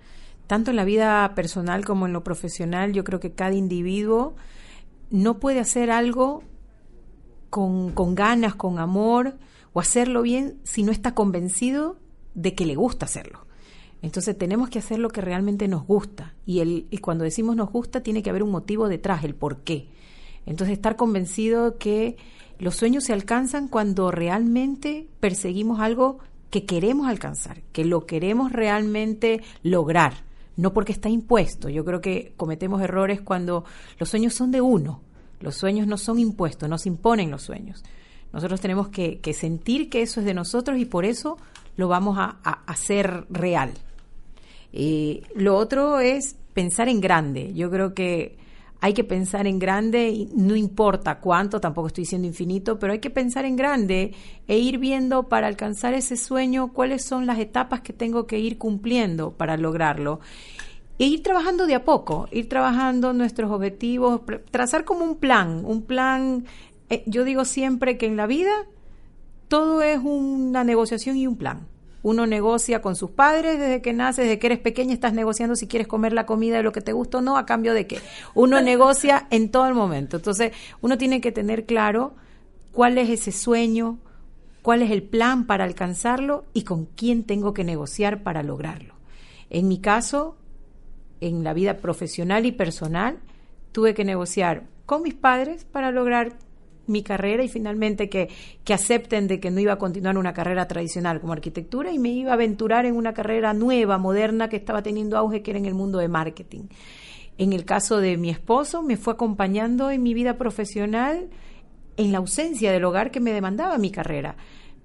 Tanto 0.48 0.72
en 0.72 0.78
la 0.78 0.84
vida 0.84 1.34
personal 1.36 1.86
como 1.86 2.08
en 2.08 2.14
lo 2.14 2.24
profesional, 2.24 2.92
yo 2.92 3.04
creo 3.04 3.20
que 3.20 3.34
cada 3.34 3.54
individuo 3.54 4.36
no 5.10 5.40
puede 5.40 5.60
hacer 5.60 5.92
algo 5.92 6.44
con, 7.50 7.92
con 7.92 8.16
ganas, 8.16 8.56
con 8.56 8.80
amor, 8.80 9.38
o 9.74 9.80
hacerlo 9.80 10.22
bien 10.22 10.60
si 10.64 10.84
no 10.84 10.92
está 10.92 11.14
convencido 11.14 11.98
de 12.34 12.56
que 12.56 12.66
le 12.66 12.76
gusta 12.76 13.06
hacerlo. 13.06 13.46
Entonces 14.02 14.38
tenemos 14.38 14.70
que 14.70 14.80
hacer 14.80 15.00
lo 15.00 15.10
que 15.10 15.22
realmente 15.22 15.68
nos 15.68 15.86
gusta. 15.86 16.34
Y, 16.46 16.60
el, 16.60 16.88
y 16.90 17.00
cuando 17.00 17.24
decimos 17.24 17.56
nos 17.56 17.70
gusta, 17.70 18.02
tiene 18.02 18.24
que 18.24 18.30
haber 18.30 18.44
un 18.44 18.52
motivo 18.52 18.88
detrás, 18.88 19.24
el 19.24 19.36
por 19.36 19.58
qué. 19.58 19.90
Entonces 20.46 20.74
estar 20.74 20.96
convencido 20.96 21.78
que 21.78 22.18
los 22.60 22.76
sueños 22.76 23.04
se 23.04 23.14
alcanzan 23.14 23.68
cuando 23.68 24.12
realmente 24.12 25.08
perseguimos 25.20 25.80
algo 25.80 26.20
que 26.50 26.66
queremos 26.66 27.08
alcanzar, 27.08 27.62
que 27.72 27.86
lo 27.86 28.06
queremos 28.06 28.52
realmente 28.52 29.42
lograr, 29.64 30.24
no 30.60 30.74
porque 30.74 30.92
está 30.92 31.10
impuesto. 31.10 31.70
Yo 31.70 31.86
creo 31.86 32.02
que 32.02 32.34
cometemos 32.38 32.82
errores 32.82 33.22
cuando 33.22 33.66
los 33.98 34.10
sueños 34.10 34.34
son 34.34 34.52
de 34.52 34.62
uno. 34.62 35.02
Los 35.40 35.56
sueños 35.56 35.88
no 35.88 35.98
son 35.98 36.20
impuestos, 36.20 36.70
nos 36.70 36.86
imponen 36.86 37.32
los 37.32 37.44
sueños. 37.44 37.84
Nosotros 38.34 38.60
tenemos 38.60 38.90
que, 38.90 39.20
sentir 39.34 39.90
que 39.90 40.02
eso 40.02 40.20
es 40.20 40.26
de 40.26 40.34
nosotros 40.34 40.78
y 40.78 40.86
por 40.86 41.06
eso 41.06 41.38
lo 41.78 41.88
vamos 41.88 42.18
a 42.20 42.40
hacer 42.68 43.26
real. 43.30 43.74
Eh, 44.72 45.24
lo 45.36 45.56
otro 45.56 46.00
es 46.00 46.36
pensar 46.54 46.90
en 46.90 47.02
grande. 47.02 47.54
Yo 47.54 47.70
creo 47.72 47.94
que 47.94 48.38
hay 48.82 48.94
que 48.94 49.04
pensar 49.04 49.46
en 49.46 49.60
grande, 49.60 50.28
no 50.34 50.56
importa 50.56 51.20
cuánto, 51.20 51.60
tampoco 51.60 51.88
estoy 51.88 52.04
diciendo 52.04 52.28
infinito, 52.28 52.80
pero 52.80 52.94
hay 52.94 53.00
que 53.00 53.10
pensar 53.10 53.46
en 53.46 53.56
grande 53.56 54.14
e 54.48 54.58
ir 54.58 54.78
viendo 54.78 55.28
para 55.28 55.48
alcanzar 55.48 55.94
ese 55.94 56.16
sueño 56.16 56.72
cuáles 56.72 57.04
son 57.04 57.26
las 57.26 57.40
etapas 57.40 57.82
que 57.82 57.92
tengo 57.92 58.26
que 58.26 58.40
ir 58.40 58.58
cumpliendo 58.58 59.32
para 59.32 59.58
lograrlo. 59.58 60.22
E 60.98 61.06
ir 61.06 61.24
trabajando 61.24 61.66
de 61.66 61.76
a 61.76 61.84
poco, 61.84 62.28
ir 62.32 62.48
trabajando 62.48 63.14
nuestros 63.14 63.52
objetivos, 63.52 64.22
trazar 64.52 64.86
como 64.86 65.04
un 65.04 65.16
plan, 65.16 65.64
un 65.66 65.82
plan, 65.84 66.46
eh, 66.90 67.04
yo 67.06 67.24
digo 67.24 67.46
siempre 67.46 67.98
que 67.98 68.06
en 68.06 68.18
la 68.18 68.28
vida 68.28 68.52
todo 69.50 69.82
es 69.82 70.00
una 70.02 70.64
negociación 70.64 71.18
y 71.18 71.28
un 71.28 71.36
plan. 71.36 71.68
Uno 72.02 72.26
negocia 72.26 72.82
con 72.82 72.96
sus 72.96 73.12
padres 73.12 73.60
desde 73.60 73.82
que 73.82 73.94
naces, 73.94 74.26
desde 74.26 74.40
que 74.40 74.48
eres 74.48 74.60
pequeña 74.60 74.94
estás 74.94 75.14
negociando 75.14 75.56
si 75.56 75.68
quieres 75.68 75.88
comer 75.88 76.14
la 76.14 76.26
comida 76.26 76.58
de 76.58 76.64
lo 76.64 76.72
que 76.72 76.82
te 76.82 76.94
gusta 76.94 77.18
o 77.18 77.22
no, 77.22 77.38
a 77.38 77.46
cambio 77.46 77.74
de 77.74 77.88
qué. 77.88 78.00
Uno 78.34 78.62
negocia 78.62 79.28
en 79.32 79.52
todo 79.52 79.68
el 79.68 79.74
momento. 79.74 80.18
Entonces, 80.18 80.54
uno 80.82 80.98
tiene 80.98 81.22
que 81.22 81.32
tener 81.32 81.66
claro 81.66 82.14
cuál 82.72 82.98
es 82.98 83.10
ese 83.10 83.32
sueño, 83.32 83.98
cuál 84.62 84.82
es 84.82 84.92
el 84.92 85.04
plan 85.04 85.46
para 85.46 85.64
alcanzarlo 85.64 86.46
y 86.54 86.64
con 86.64 86.86
quién 86.86 87.24
tengo 87.24 87.54
que 87.54 87.64
negociar 87.64 88.24
para 88.24 88.44
lograrlo. 88.44 88.96
En 89.50 89.68
mi 89.68 89.80
caso, 89.80 90.38
en 91.22 91.44
la 91.44 91.54
vida 91.54 91.78
profesional 91.78 92.46
y 92.46 92.52
personal, 92.52 93.20
tuve 93.72 93.94
que 93.94 94.06
negociar 94.06 94.64
con 94.86 95.04
mis 95.04 95.14
padres 95.14 95.66
para 95.66 95.92
lograr 95.92 96.38
mi 96.90 97.04
carrera 97.04 97.44
y 97.44 97.48
finalmente 97.48 98.10
que, 98.10 98.30
que 98.64 98.74
acepten 98.74 99.28
de 99.28 99.40
que 99.40 99.52
no 99.52 99.60
iba 99.60 99.74
a 99.74 99.78
continuar 99.78 100.18
una 100.18 100.34
carrera 100.34 100.68
tradicional 100.68 101.22
como 101.22 101.34
arquitectura 101.34 101.92
y 101.92 102.00
me 102.00 102.10
iba 102.10 102.32
a 102.32 102.34
aventurar 102.34 102.86
en 102.86 102.96
una 102.96 103.14
carrera 103.14 103.54
nueva, 103.54 103.98
moderna, 103.98 104.50
que 104.50 104.58
estaba 104.58 104.82
teniendo 104.82 105.18
auge, 105.18 105.42
que 105.42 105.52
era 105.52 105.60
en 105.60 105.66
el 105.66 105.76
mundo 105.76 106.00
de 106.00 106.08
marketing. 106.08 106.64
En 107.38 107.54
el 107.54 107.64
caso 107.64 108.00
de 108.00 108.18
mi 108.18 108.30
esposo, 108.30 108.82
me 108.82 108.98
fue 108.98 109.14
acompañando 109.14 109.92
en 109.92 110.04
mi 110.04 110.14
vida 110.14 110.38
profesional 110.38 111.30
en 111.96 112.12
la 112.12 112.18
ausencia 112.18 112.72
del 112.72 112.84
hogar 112.84 113.12
que 113.12 113.20
me 113.20 113.32
demandaba 113.32 113.78
mi 113.78 113.92
carrera. 113.92 114.36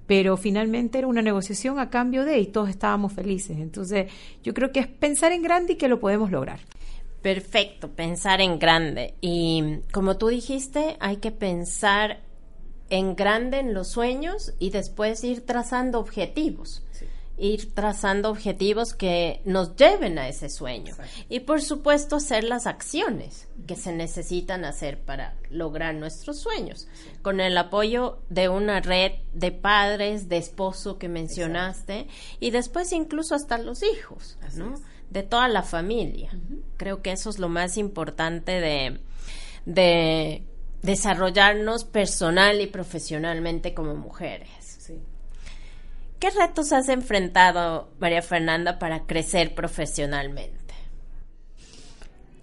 Pero 0.07 0.37
finalmente 0.37 0.99
era 0.99 1.07
una 1.07 1.23
negociación 1.23 1.79
a 1.79 1.89
cambio 1.89 2.25
de 2.25 2.39
y 2.39 2.47
todos 2.47 2.69
estábamos 2.69 3.13
felices. 3.13 3.59
Entonces, 3.59 4.13
yo 4.43 4.53
creo 4.53 4.71
que 4.71 4.81
es 4.81 4.87
pensar 4.87 5.33
en 5.33 5.43
grande 5.43 5.73
y 5.73 5.77
que 5.77 5.89
lo 5.89 5.99
podemos 5.99 6.31
lograr. 6.31 6.61
Perfecto, 7.25 7.89
pensar 7.89 8.43
en 8.43 8.59
grande. 8.59 9.15
Y 9.23 9.79
como 9.93 10.19
tú 10.19 10.29
dijiste, 10.29 10.99
hay 11.01 11.17
que 11.17 11.31
pensar 11.31 12.21
en 12.91 13.17
grande 13.17 13.61
en 13.61 13.73
los 13.73 13.89
sueños 13.89 14.53
y 14.59 14.69
después 14.69 15.25
ir 15.25 15.47
trazando 15.47 16.01
objetivos. 16.01 16.83
Ir 17.39 17.73
trazando 17.73 18.29
objetivos 18.29 18.93
que 18.93 19.41
nos 19.47 19.75
lleven 19.75 20.19
a 20.19 20.29
ese 20.29 20.51
sueño. 20.51 20.95
Y 21.31 21.41
por 21.41 21.63
supuesto 21.63 22.17
hacer 22.17 22.45
las 22.45 22.67
acciones 22.67 23.49
que 23.67 23.77
se 23.77 23.93
necesitan 23.93 24.67
hacer 24.67 25.01
para 25.01 25.35
lograr 25.49 25.95
nuestros 25.95 26.41
sueños. 26.41 26.89
Con 27.23 27.41
el 27.41 27.57
apoyo 27.57 28.19
de 28.29 28.51
una 28.51 28.81
red 28.83 29.13
de 29.33 29.51
padres, 29.51 30.29
de 30.29 30.37
esposo 30.37 30.99
que 30.99 31.09
mencionaste 31.09 32.07
y 32.39 32.51
después 32.51 32.93
incluso 32.93 33.35
hasta 33.35 33.57
los 33.57 33.83
hijos, 33.83 34.37
¿no? 34.57 34.75
De 35.15 35.23
toda 35.23 35.49
la 35.49 35.63
familia. 35.63 36.31
Creo 36.77 37.01
que 37.01 37.13
eso 37.13 37.31
es 37.31 37.39
lo 37.39 37.49
más 37.49 37.79
importante 37.79 38.61
de, 38.61 39.01
de 39.65 40.43
desarrollarnos 40.83 41.85
personal 41.85 42.61
y 42.61 42.67
profesionalmente 42.67 43.73
como 43.73 43.95
mujeres. 43.95 44.51
¿Qué 46.19 46.31
retos 46.31 46.73
has 46.73 46.89
enfrentado, 46.89 47.91
María 48.01 48.23
Fernanda, 48.23 48.79
para 48.79 49.07
crecer 49.07 49.55
profesionalmente? 49.55 50.75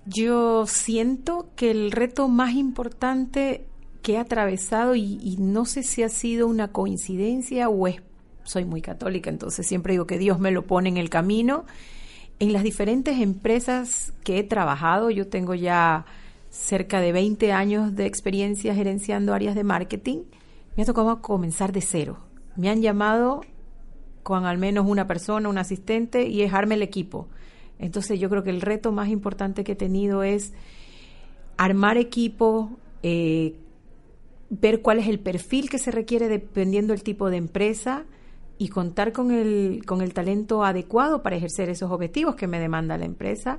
Yo 0.06 0.66
siento 0.66 1.50
que 1.56 1.72
el 1.72 1.92
reto 1.92 2.28
más 2.28 2.54
importante 2.54 3.66
que 4.02 4.14
he 4.14 4.18
atravesado, 4.18 4.96
y, 4.96 5.20
y, 5.22 5.38
no 5.38 5.66
sé 5.66 5.84
si 5.84 6.04
ha 6.04 6.10
sido 6.10 6.48
una 6.48 6.70
coincidencia 6.70 7.70
o 7.70 7.88
es, 7.88 8.02
soy 8.44 8.66
muy 8.66 8.82
católica, 8.82 9.30
entonces 9.30 9.68
siempre 9.68 9.94
digo 9.94 10.08
que 10.08 10.18
Dios 10.18 10.40
me 10.40 10.52
lo 10.52 10.66
pone 10.66 10.90
en 10.90 10.98
el 10.98 11.10
camino, 11.10 11.66
en 12.42 12.54
las 12.54 12.64
diferentes 12.64 13.20
empresas 13.20 14.14
que 14.24 14.40
he 14.40 14.44
trabajado, 14.44 15.12
yo 15.12 15.28
tengo 15.28 15.54
ya 15.54 16.06
cerca 16.50 17.00
de 17.00 17.12
20 17.12 17.52
años 17.52 17.96
de 17.96 18.08
experiencia 18.08 18.74
gerenciando 18.74 19.36
áreas 19.36 19.54
de 19.54 19.64
marketing, 19.64 20.24
me 20.76 20.82
ha 20.82 20.86
tocado 20.88 21.22
comenzar 21.22 21.72
de 21.72 21.82
cero. 21.82 22.18
Me 22.56 22.72
han 22.72 22.82
llamado 22.82 23.42
con 24.24 24.46
al 24.46 24.58
menos 24.58 24.88
una 24.88 25.06
persona, 25.06 25.50
un 25.50 25.60
asistente 25.60 26.26
y 26.26 26.42
es 26.42 26.52
arme 26.52 26.74
el 26.74 26.82
equipo. 26.82 27.28
Entonces 27.78 28.20
yo 28.20 28.28
creo 28.28 28.42
que 28.42 28.50
el 28.50 28.62
reto 28.62 28.92
más 28.92 29.10
importante 29.10 29.64
que 29.64 29.74
he 29.74 29.76
tenido 29.76 30.24
es 30.24 30.52
armar 31.58 31.98
equipo, 31.98 32.72
eh, 33.04 33.56
ver 34.50 34.82
cuál 34.82 34.98
es 34.98 35.08
el 35.08 35.20
perfil 35.20 35.70
que 35.70 35.78
se 35.78 35.92
requiere 35.92 36.28
dependiendo 36.28 36.94
del 36.94 37.04
tipo 37.04 37.30
de 37.30 37.38
empresa, 37.38 38.04
y 38.62 38.68
contar 38.68 39.12
con 39.12 39.32
el, 39.32 39.82
con 39.88 40.04
el 40.04 40.14
talento 40.14 40.64
adecuado 40.64 41.24
para 41.24 41.36
ejercer 41.36 41.70
esos 41.70 41.90
objetivos 41.90 42.36
que 42.36 42.46
me 42.46 42.60
demanda 42.60 42.96
la 42.96 43.06
empresa. 43.06 43.58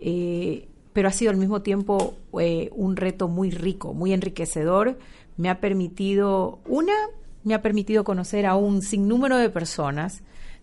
Eh, 0.00 0.68
pero 0.92 1.08
ha 1.08 1.12
sido 1.12 1.30
al 1.30 1.38
mismo 1.38 1.62
tiempo 1.62 2.14
eh, 2.38 2.68
un 2.72 2.96
reto 2.96 3.28
muy 3.28 3.50
rico, 3.50 3.94
muy 3.94 4.12
enriquecedor. 4.12 4.98
Me 5.38 5.48
ha 5.48 5.60
permitido, 5.60 6.58
una, 6.66 6.92
me 7.42 7.54
ha 7.54 7.62
permitido 7.62 8.04
conocer 8.04 8.44
a 8.44 8.54
un 8.54 8.82
sinnúmero 8.82 9.38
de 9.38 9.48
personas 9.48 10.20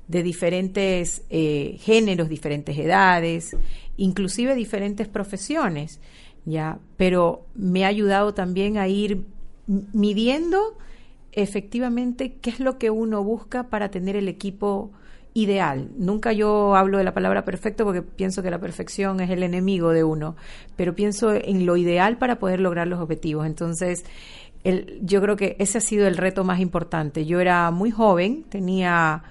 de 0.08 0.22
diferentes 0.22 1.24
eh, 1.32 1.78
géneros, 1.80 2.30
diferentes 2.30 2.78
edades, 2.78 3.58
inclusive 3.98 4.54
diferentes 4.54 5.08
profesiones, 5.08 6.00
ya. 6.46 6.78
Pero 6.98 7.48
me 7.56 7.84
ha 7.84 7.88
ayudado 7.88 8.36
también 8.36 8.78
a 8.78 8.88
ir 8.88 9.26
midiendo 9.66 10.78
efectivamente 11.36 12.38
qué 12.42 12.50
es 12.50 12.60
lo 12.60 12.78
que 12.78 12.90
uno 12.90 13.24
busca 13.24 13.70
para 13.70 13.90
tener 13.90 14.16
el 14.16 14.28
equipo 14.28 14.92
ideal. 15.34 15.90
Nunca 15.98 16.32
yo 16.32 16.76
hablo 16.76 16.98
de 16.98 17.04
la 17.04 17.14
palabra 17.14 17.44
perfecto 17.44 17.84
porque 17.84 18.02
pienso 18.02 18.42
que 18.42 18.50
la 18.50 18.60
perfección 18.60 19.20
es 19.20 19.30
el 19.30 19.44
enemigo 19.44 19.90
de 19.90 20.04
uno, 20.04 20.36
pero 20.78 20.96
pienso 20.96 21.34
en 21.34 21.66
lo 21.66 21.76
ideal 21.76 22.18
para 22.18 22.40
poder 22.40 22.62
lograr 22.62 22.88
los 22.88 23.02
objetivos. 23.02 23.46
Entonces, 23.46 24.06
el, 24.64 25.00
yo 25.04 25.22
creo 25.22 25.36
que 25.36 25.58
ese 25.60 25.78
ha 25.78 25.82
sido 25.82 26.08
el 26.08 26.16
reto 26.18 26.46
más 26.46 26.62
importante. 26.62 27.26
Yo 27.26 27.42
era 27.42 27.70
muy 27.72 27.92
joven, 27.92 28.46
tenía 28.50 29.24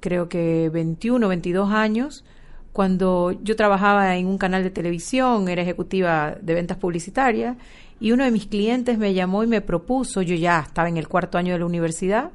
creo 0.00 0.28
que 0.28 0.70
21, 0.72 1.26
22 1.26 1.72
años, 1.72 2.24
cuando 2.72 3.32
yo 3.42 3.56
trabajaba 3.56 4.16
en 4.16 4.28
un 4.28 4.38
canal 4.38 4.62
de 4.62 4.70
televisión, 4.70 5.48
era 5.48 5.62
ejecutiva 5.62 6.36
de 6.40 6.54
ventas 6.54 6.76
publicitarias, 6.76 7.56
y 8.00 8.12
uno 8.12 8.24
de 8.24 8.30
mis 8.30 8.46
clientes 8.46 8.98
me 8.98 9.14
llamó 9.14 9.42
y 9.42 9.46
me 9.46 9.60
propuso, 9.60 10.22
yo 10.22 10.34
ya 10.34 10.60
estaba 10.60 10.88
en 10.88 10.96
el 10.96 11.08
cuarto 11.08 11.38
año 11.38 11.52
de 11.52 11.58
la 11.58 11.66
universidad, 11.66 12.30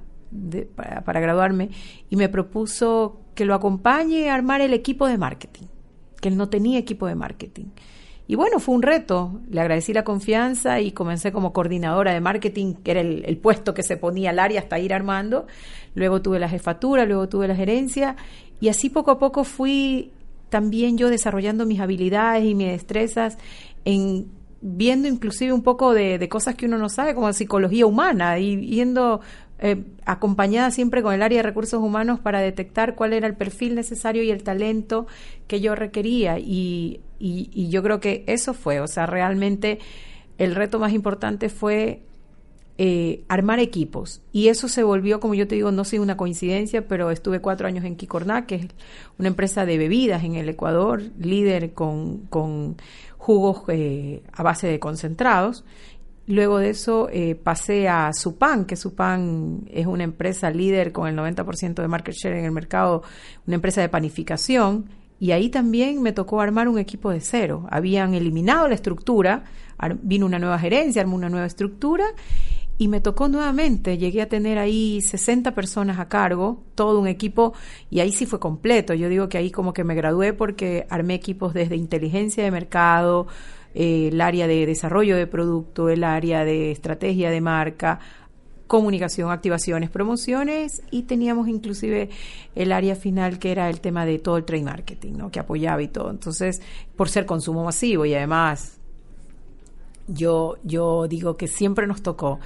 para, 0.76 1.20
graduarme 1.20 1.70
y 2.10 2.16
me 2.16 2.30
propuso 2.30 3.22
que 3.36 3.46
lo 3.46 3.54
acompañe 3.54 4.30
a 4.30 4.36
armar 4.36 4.62
el 4.62 4.74
equipo 4.74 5.08
de 5.08 5.18
marketing, 5.18 5.68
que 6.20 6.30
él 6.30 6.38
no 6.38 6.50
tenía 6.50 6.80
equipo 6.80 7.08
de 7.08 7.16
marketing. 7.16 7.66
Y 8.26 8.36
bueno, 8.36 8.60
fue 8.60 8.74
un 8.74 8.82
reto. 8.82 9.42
Le 9.50 9.60
agradecí 9.60 9.92
la 9.92 10.06
confianza 10.06 10.80
y 10.80 10.92
comencé 10.92 11.34
como 11.34 11.52
coordinadora 11.52 12.14
de 12.14 12.22
marketing, 12.22 12.76
que 12.76 12.92
era 12.92 13.02
el, 13.02 13.24
el, 13.26 13.38
puesto 13.38 13.74
que 13.74 13.84
se 13.84 13.98
ponía 13.98 14.30
al 14.30 14.40
área 14.40 14.62
hasta 14.62 14.80
ir 14.80 14.94
armando. 14.94 15.46
Luego 15.94 16.22
tuve 16.22 16.40
la 16.40 16.48
jefatura, 16.48 17.06
luego 17.06 17.28
tuve 17.28 17.50
la 17.50 17.56
gerencia 17.56 18.16
y 18.62 18.70
así 18.70 18.90
poco 18.90 19.12
a 19.12 19.20
poco 19.20 19.44
fui 19.44 20.14
también 20.50 20.98
yo 20.98 21.10
desarrollando 21.10 21.66
mis 21.66 21.82
habilidades 21.82 22.46
y 22.46 22.56
mis 22.56 22.68
destrezas 22.68 23.38
en 23.84 24.28
viendo 24.66 25.10
inclusive 25.10 25.52
un 25.52 25.62
poco 25.62 25.94
de, 25.94 26.18
de 26.18 26.30
cosas 26.30 26.56
que 26.56 26.66
uno 26.66 26.78
no 26.78 26.90
sabe, 26.90 27.14
como 27.14 27.32
psicología 27.34 27.86
humana, 27.86 28.40
y 28.40 28.56
viendo 28.56 29.20
eh, 29.60 29.82
acompañada 30.06 30.72
siempre 30.72 31.02
con 31.02 31.14
el 31.14 31.22
área 31.22 31.40
de 31.40 31.44
recursos 31.44 31.82
humanos 31.82 32.20
para 32.20 32.42
detectar 32.42 32.96
cuál 32.96 33.14
era 33.14 33.28
el 33.28 33.36
perfil 33.36 33.76
necesario 33.76 34.24
y 34.24 34.32
el 34.32 34.44
talento 34.44 35.08
que 35.48 35.62
yo 35.62 35.76
requería. 35.76 36.40
Y, 36.40 37.00
y, 37.20 37.70
yo 37.70 37.82
creo 37.84 38.02
que 38.02 38.26
eso 38.28 38.54
fue, 38.54 38.82
o 38.82 38.88
sea, 38.88 39.06
realmente 39.06 39.80
el 40.38 40.56
reto 40.56 40.80
más 40.80 40.92
importante 40.92 41.48
fue 41.48 42.02
eh, 42.78 43.24
armar 43.30 43.60
equipos. 43.60 44.22
Y 44.34 44.50
eso 44.50 44.68
se 44.68 44.84
volvió, 44.84 45.22
como 45.22 45.34
yo 45.34 45.48
te 45.48 45.56
digo, 45.56 45.72
no 45.72 45.86
sé 45.86 46.00
una 46.00 46.18
coincidencia, 46.18 46.88
pero 46.88 47.12
estuve 47.12 47.40
cuatro 47.40 47.66
años 47.66 47.86
en 47.86 47.96
Kikorná, 47.96 48.46
que 48.46 48.56
es 48.56 48.68
una 49.18 49.30
empresa 49.30 49.66
de 49.66 49.78
bebidas 49.78 50.26
en 50.26 50.36
el 50.36 50.50
Ecuador, 50.50 51.04
líder 51.18 51.72
con, 51.74 52.26
con 52.30 52.76
jugos 53.24 53.64
eh, 53.70 54.22
a 54.34 54.44
base 54.44 54.68
de 54.68 54.80
concentrados. 54.80 55.64
Luego 56.28 56.58
de 56.60 56.70
eso 56.70 57.08
eh, 57.10 57.36
pasé 57.36 57.88
a 57.88 58.12
Supan, 58.14 58.66
que 58.66 58.76
Supan 58.76 59.62
es 59.72 59.88
una 59.88 60.04
empresa 60.04 60.50
líder 60.50 60.92
con 60.92 61.08
el 61.08 61.16
90% 61.16 61.76
de 61.76 61.88
market 61.88 62.16
share 62.16 62.38
en 62.38 62.46
el 62.46 62.52
mercado, 62.52 63.02
una 63.48 63.56
empresa 63.56 63.80
de 63.80 63.88
panificación, 63.88 64.90
y 65.20 65.32
ahí 65.32 65.50
también 65.50 66.02
me 66.02 66.12
tocó 66.12 66.42
armar 66.42 66.68
un 66.68 66.80
equipo 66.80 67.12
de 67.12 67.22
cero. 67.22 67.66
Habían 67.70 68.14
eliminado 68.14 68.68
la 68.68 68.76
estructura, 68.76 69.46
vino 70.02 70.26
una 70.26 70.40
nueva 70.40 70.60
gerencia, 70.60 71.02
armó 71.02 71.16
una 71.16 71.30
nueva 71.30 71.46
estructura, 71.46 72.06
y 72.78 72.88
me 72.88 73.02
tocó 73.02 73.28
nuevamente, 73.28 73.98
llegué 73.98 74.22
a 74.22 74.30
tener 74.30 74.58
ahí 74.58 75.00
60 75.02 75.54
personas 75.54 76.00
a 76.00 76.10
cargo, 76.10 76.64
todo 76.76 77.00
un 77.00 77.08
equipo, 77.08 77.54
y 77.90 78.00
ahí 78.00 78.12
sí 78.12 78.26
fue 78.26 78.40
completo. 78.40 78.94
Yo 78.94 79.10
digo 79.10 79.30
que 79.30 79.38
ahí 79.38 79.52
como 79.52 79.74
que 79.74 79.84
me 79.84 79.96
gradué 79.96 80.34
porque 80.34 80.88
armé 80.90 81.14
equipos 81.14 81.54
desde 81.54 81.76
inteligencia 81.76 82.44
de 82.44 82.52
mercado, 82.52 83.28
eh, 83.76 84.10
el 84.12 84.22
área 84.22 84.48
de 84.48 84.66
desarrollo 84.66 85.16
de 85.16 85.28
producto, 85.28 85.90
el 85.90 86.04
área 86.04 86.46
de 86.46 86.72
estrategia 86.72 87.30
de 87.30 87.42
marca, 87.42 88.00
comunicación, 88.68 89.30
activaciones, 89.30 89.92
promociones 89.92 90.82
y 90.90 91.04
teníamos 91.04 91.48
inclusive 91.48 92.10
el 92.56 92.72
área 92.72 92.96
final 92.96 93.38
que 93.38 93.52
era 93.52 93.70
el 93.70 93.82
tema 93.82 94.06
de 94.06 94.18
todo 94.18 94.38
el 94.38 94.46
trade 94.46 94.64
marketing, 94.64 95.14
¿no? 95.14 95.30
que 95.30 95.40
apoyaba 95.40 95.82
y 95.84 95.90
todo. 95.90 96.10
Entonces, 96.10 96.62
por 96.96 97.08
ser 97.08 97.28
consumo 97.28 97.64
masivo 97.64 98.06
y 98.06 98.16
además 98.16 98.80
yo, 100.08 100.58
yo 100.64 101.08
digo 101.08 101.38
que 101.38 101.48
siempre 101.48 101.88
nos 101.88 102.02
tocó. 102.02 102.40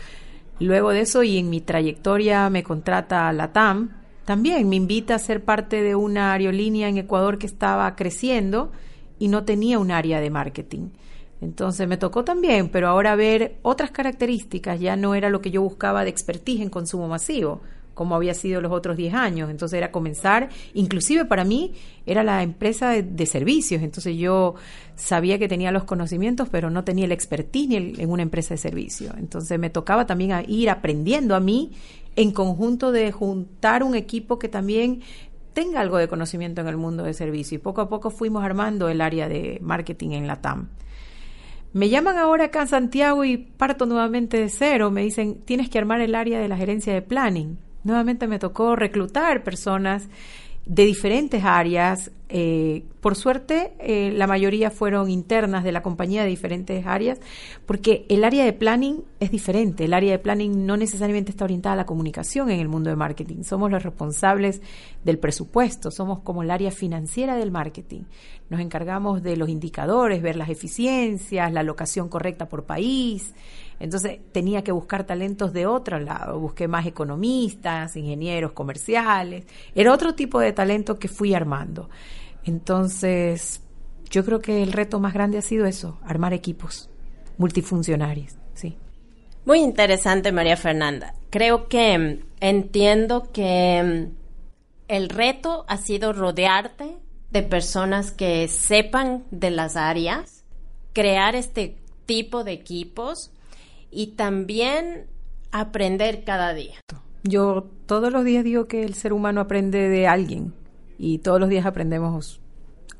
Luego 0.59 0.89
de 0.89 1.01
eso 1.01 1.23
y 1.23 1.37
en 1.37 1.49
mi 1.49 1.61
trayectoria 1.61 2.49
me 2.49 2.63
contrata 2.63 3.31
la 3.33 3.53
TAM, 3.53 3.91
también 4.25 4.67
me 4.67 4.75
invita 4.75 5.15
a 5.15 5.19
ser 5.19 5.45
parte 5.45 5.81
de 5.81 5.95
una 5.95 6.33
aerolínea 6.33 6.89
en 6.89 6.97
Ecuador 6.97 7.37
que 7.37 7.45
estaba 7.45 7.95
creciendo 7.95 8.71
y 9.19 9.29
no 9.29 9.45
tenía 9.45 9.79
un 9.79 9.91
área 9.91 10.19
de 10.19 10.29
marketing. 10.29 10.89
Entonces 11.39 11.87
me 11.87 11.97
tocó 11.97 12.23
también, 12.23 12.69
pero 12.69 12.87
ahora 12.87 13.15
ver 13.15 13.57
otras 13.61 13.91
características 13.91 14.79
ya 14.79 14.95
no 14.95 15.15
era 15.15 15.29
lo 15.29 15.41
que 15.41 15.51
yo 15.51 15.61
buscaba 15.61 16.03
de 16.03 16.09
expertise 16.09 16.61
en 16.61 16.69
consumo 16.69 17.07
masivo, 17.07 17.61
como 17.97 18.15
había 18.15 18.35
sido 18.35 18.61
los 18.61 18.71
otros 18.71 18.95
10 18.95 19.15
años. 19.15 19.49
Entonces 19.49 19.75
era 19.75 19.91
comenzar, 19.91 20.49
inclusive 20.75 21.25
para 21.25 21.43
mí 21.43 21.73
era 22.05 22.23
la 22.23 22.43
empresa 22.43 22.91
de, 22.91 23.25
servicios, 23.25 23.81
entonces 23.81 24.15
yo 24.15 24.53
sabía 24.95 25.39
que 25.39 25.47
tenía 25.47 25.71
los 25.71 25.83
conocimientos, 25.83 26.47
pero 26.47 26.69
no 26.69 26.83
tenía 26.83 27.05
el 27.05 27.11
expertise 27.11 27.99
en 27.99 28.09
una 28.09 28.21
empresa 28.21 28.53
de 28.53 28.59
servicios. 28.59 29.15
Entonces 29.17 29.57
me 29.57 29.71
tocaba 29.71 30.05
también 30.05 30.45
ir 30.47 30.69
aprendiendo 30.69 31.35
a 31.35 31.39
mí 31.39 31.71
en 32.15 32.31
conjunto 32.31 32.91
de 32.91 33.11
juntar 33.11 33.83
un 33.83 33.95
equipo 33.95 34.37
que 34.37 34.47
también 34.47 35.01
tenga 35.53 35.81
algo 35.81 35.97
de 35.97 36.07
conocimiento 36.07 36.61
en 36.61 36.67
el 36.67 36.77
mundo 36.77 37.03
de 37.03 37.15
servicio. 37.15 37.55
Y 37.55 37.59
poco 37.59 37.81
a 37.81 37.89
poco 37.89 38.11
fuimos 38.11 38.43
armando 38.43 38.89
el 38.89 39.01
área 39.01 39.27
de 39.27 39.57
marketing 39.59 40.11
en 40.11 40.27
la 40.27 40.39
TAM. 40.39 40.69
Me 41.73 41.89
llaman 41.89 42.17
ahora 42.17 42.45
acá 42.45 42.61
en 42.61 42.67
Santiago 42.67 43.25
y 43.25 43.37
parto 43.37 43.87
nuevamente 43.87 44.37
de 44.37 44.49
cero. 44.49 44.91
Me 44.91 45.01
dicen, 45.01 45.41
tienes 45.45 45.69
que 45.69 45.79
armar 45.79 45.99
el 46.01 46.13
área 46.13 46.39
de 46.39 46.47
la 46.47 46.57
gerencia 46.57 46.93
de 46.93 47.01
planning. 47.01 47.57
Nuevamente 47.87 48.27
me 48.27 48.37
tocó 48.37 48.75
reclutar 48.75 49.45
personas 49.45 50.09
de 50.65 50.83
diferentes 50.83 51.45
áreas. 51.45 52.11
Eh, 52.27 52.83
por 52.99 53.15
suerte, 53.15 53.71
eh, 53.79 54.11
la 54.13 54.27
mayoría 54.27 54.71
fueron 54.71 55.09
internas 55.09 55.63
de 55.63 55.71
la 55.71 55.81
compañía 55.81 56.23
de 56.23 56.27
diferentes 56.27 56.85
áreas, 56.85 57.17
porque 57.65 58.05
el 58.09 58.25
área 58.25 58.43
de 58.43 58.51
planning 58.51 59.05
es 59.21 59.31
diferente. 59.31 59.85
El 59.85 59.93
área 59.93 60.11
de 60.11 60.19
planning 60.19 60.65
no 60.65 60.75
necesariamente 60.75 61.31
está 61.31 61.45
orientada 61.45 61.75
a 61.75 61.77
la 61.77 61.85
comunicación 61.85 62.49
en 62.49 62.59
el 62.59 62.67
mundo 62.67 62.89
de 62.89 62.97
marketing. 62.97 63.43
Somos 63.43 63.71
los 63.71 63.83
responsables 63.83 64.61
del 65.05 65.17
presupuesto, 65.17 65.89
somos 65.89 66.19
como 66.19 66.43
el 66.43 66.51
área 66.51 66.71
financiera 66.71 67.37
del 67.37 67.51
marketing. 67.51 68.01
Nos 68.49 68.59
encargamos 68.59 69.23
de 69.23 69.37
los 69.37 69.47
indicadores, 69.47 70.21
ver 70.21 70.35
las 70.35 70.49
eficiencias, 70.49 71.53
la 71.53 71.63
locación 71.63 72.09
correcta 72.09 72.49
por 72.49 72.65
país, 72.65 73.33
entonces 73.79 74.19
tenía 74.31 74.63
que 74.63 74.71
buscar 74.71 75.05
talentos 75.05 75.53
de 75.53 75.67
otro 75.67 75.99
lado. 75.99 76.39
Busqué 76.39 76.67
más 76.67 76.85
economistas, 76.85 77.95
ingenieros 77.95 78.53
comerciales. 78.53 79.45
Era 79.75 79.93
otro 79.93 80.15
tipo 80.15 80.39
de 80.39 80.53
talento 80.53 80.97
que 80.97 81.07
fui 81.07 81.33
armando. 81.33 81.89
Entonces, 82.43 83.61
yo 84.09 84.25
creo 84.25 84.39
que 84.39 84.63
el 84.63 84.71
reto 84.71 84.99
más 84.99 85.13
grande 85.13 85.37
ha 85.37 85.41
sido 85.41 85.65
eso, 85.65 85.99
armar 86.03 86.33
equipos 86.33 86.89
multifuncionarios. 87.37 88.35
Sí. 88.53 88.77
Muy 89.45 89.59
interesante, 89.59 90.31
María 90.31 90.57
Fernanda. 90.57 91.13
Creo 91.29 91.67
que 91.67 91.97
mm, 91.97 92.25
entiendo 92.39 93.31
que 93.31 94.09
mm, 94.09 94.15
el 94.87 95.09
reto 95.09 95.65
ha 95.67 95.77
sido 95.77 96.13
rodearte 96.13 96.97
de 97.29 97.43
personas 97.43 98.11
que 98.11 98.47
sepan 98.47 99.25
de 99.31 99.51
las 99.51 99.75
áreas, 99.75 100.45
crear 100.93 101.35
este 101.35 101.77
tipo 102.05 102.43
de 102.43 102.53
equipos 102.53 103.31
y 103.91 104.07
también 104.07 105.07
aprender 105.51 106.23
cada 106.23 106.53
día. 106.53 106.75
Yo 107.23 107.67
todos 107.85 108.11
los 108.11 108.23
días 108.23 108.43
digo 108.43 108.65
que 108.65 108.83
el 108.83 108.93
ser 108.93 109.13
humano 109.13 109.41
aprende 109.41 109.89
de 109.89 110.07
alguien 110.07 110.53
y 110.97 111.19
todos 111.19 111.39
los 111.39 111.49
días 111.49 111.65
aprendemos 111.65 112.39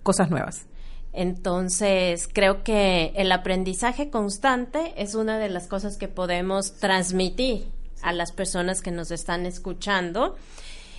cosas 0.03 0.29
nuevas. 0.29 0.65
Entonces, 1.13 2.29
creo 2.31 2.63
que 2.63 3.11
el 3.15 3.31
aprendizaje 3.31 4.09
constante 4.09 4.93
es 4.97 5.15
una 5.15 5.39
de 5.39 5.49
las 5.49 5.67
cosas 5.67 5.97
que 5.97 6.07
podemos 6.07 6.73
transmitir 6.73 7.65
a 8.03 8.13
las 8.13 8.31
personas 8.31 8.81
que 8.81 8.91
nos 8.91 9.09
están 9.09 9.45
escuchando 9.45 10.35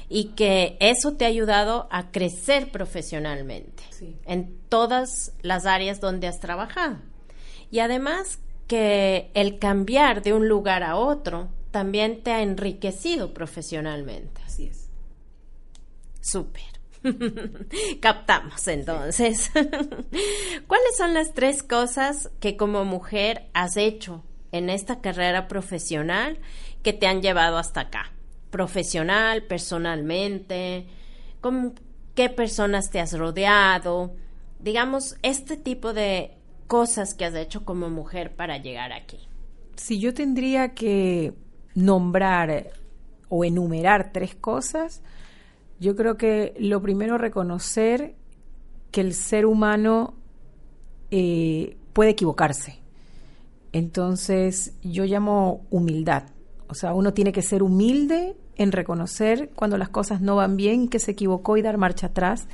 y 0.08 0.30
que 0.30 0.76
eso 0.80 1.12
te 1.12 1.24
ha 1.24 1.28
ayudado 1.28 1.86
a 1.90 2.10
crecer 2.10 2.70
profesionalmente 2.70 3.84
en 4.26 4.58
todas 4.68 5.32
las 5.42 5.66
áreas 5.66 6.00
donde 6.00 6.26
has 6.26 6.40
trabajado. 6.40 6.96
Y 7.70 7.80
además 7.80 8.40
que 8.68 9.30
el 9.34 9.58
cambiar 9.58 10.22
de 10.22 10.34
un 10.34 10.46
lugar 10.46 10.84
a 10.84 10.94
otro 10.96 11.48
también 11.72 12.22
te 12.22 12.30
ha 12.30 12.42
enriquecido 12.42 13.34
profesionalmente. 13.34 14.40
Así 14.44 14.66
es. 14.66 14.88
Súper. 16.20 16.62
Captamos 18.00 18.68
entonces. 18.68 19.50
¿Cuáles 20.66 20.96
son 20.96 21.14
las 21.14 21.34
tres 21.34 21.62
cosas 21.62 22.30
que 22.40 22.56
como 22.56 22.84
mujer 22.84 23.48
has 23.54 23.76
hecho 23.76 24.22
en 24.52 24.70
esta 24.70 25.00
carrera 25.00 25.48
profesional 25.48 26.38
que 26.82 26.92
te 26.92 27.06
han 27.06 27.22
llevado 27.22 27.56
hasta 27.56 27.80
acá? 27.80 28.12
Profesional, 28.50 29.44
personalmente, 29.44 30.86
¿con 31.40 31.74
qué 32.14 32.28
personas 32.28 32.90
te 32.90 33.00
has 33.00 33.16
rodeado? 33.16 34.14
Digamos, 34.58 35.16
este 35.22 35.56
tipo 35.56 35.92
de 35.92 36.37
cosas 36.68 37.14
que 37.14 37.24
has 37.24 37.34
hecho 37.34 37.64
como 37.64 37.90
mujer 37.90 38.36
para 38.36 38.58
llegar 38.58 38.92
aquí? 38.92 39.18
Si 39.74 39.98
yo 39.98 40.14
tendría 40.14 40.74
que 40.74 41.32
nombrar 41.74 42.70
o 43.28 43.44
enumerar 43.44 44.12
tres 44.12 44.34
cosas, 44.34 45.02
yo 45.80 45.96
creo 45.96 46.16
que 46.16 46.54
lo 46.58 46.80
primero 46.80 47.18
reconocer 47.18 48.14
que 48.90 49.00
el 49.00 49.14
ser 49.14 49.46
humano 49.46 50.14
eh, 51.10 51.76
puede 51.92 52.10
equivocarse. 52.10 52.78
Entonces 53.72 54.74
yo 54.82 55.04
llamo 55.04 55.66
humildad. 55.70 56.24
O 56.68 56.74
sea, 56.74 56.94
uno 56.94 57.14
tiene 57.14 57.32
que 57.32 57.42
ser 57.42 57.62
humilde 57.62 58.36
en 58.56 58.72
reconocer 58.72 59.50
cuando 59.54 59.78
las 59.78 59.88
cosas 59.88 60.20
no 60.20 60.36
van 60.36 60.56
bien, 60.56 60.88
que 60.88 60.98
se 60.98 61.12
equivocó 61.12 61.56
y 61.56 61.62
dar 61.62 61.78
marcha 61.78 62.08
atrás. 62.08 62.48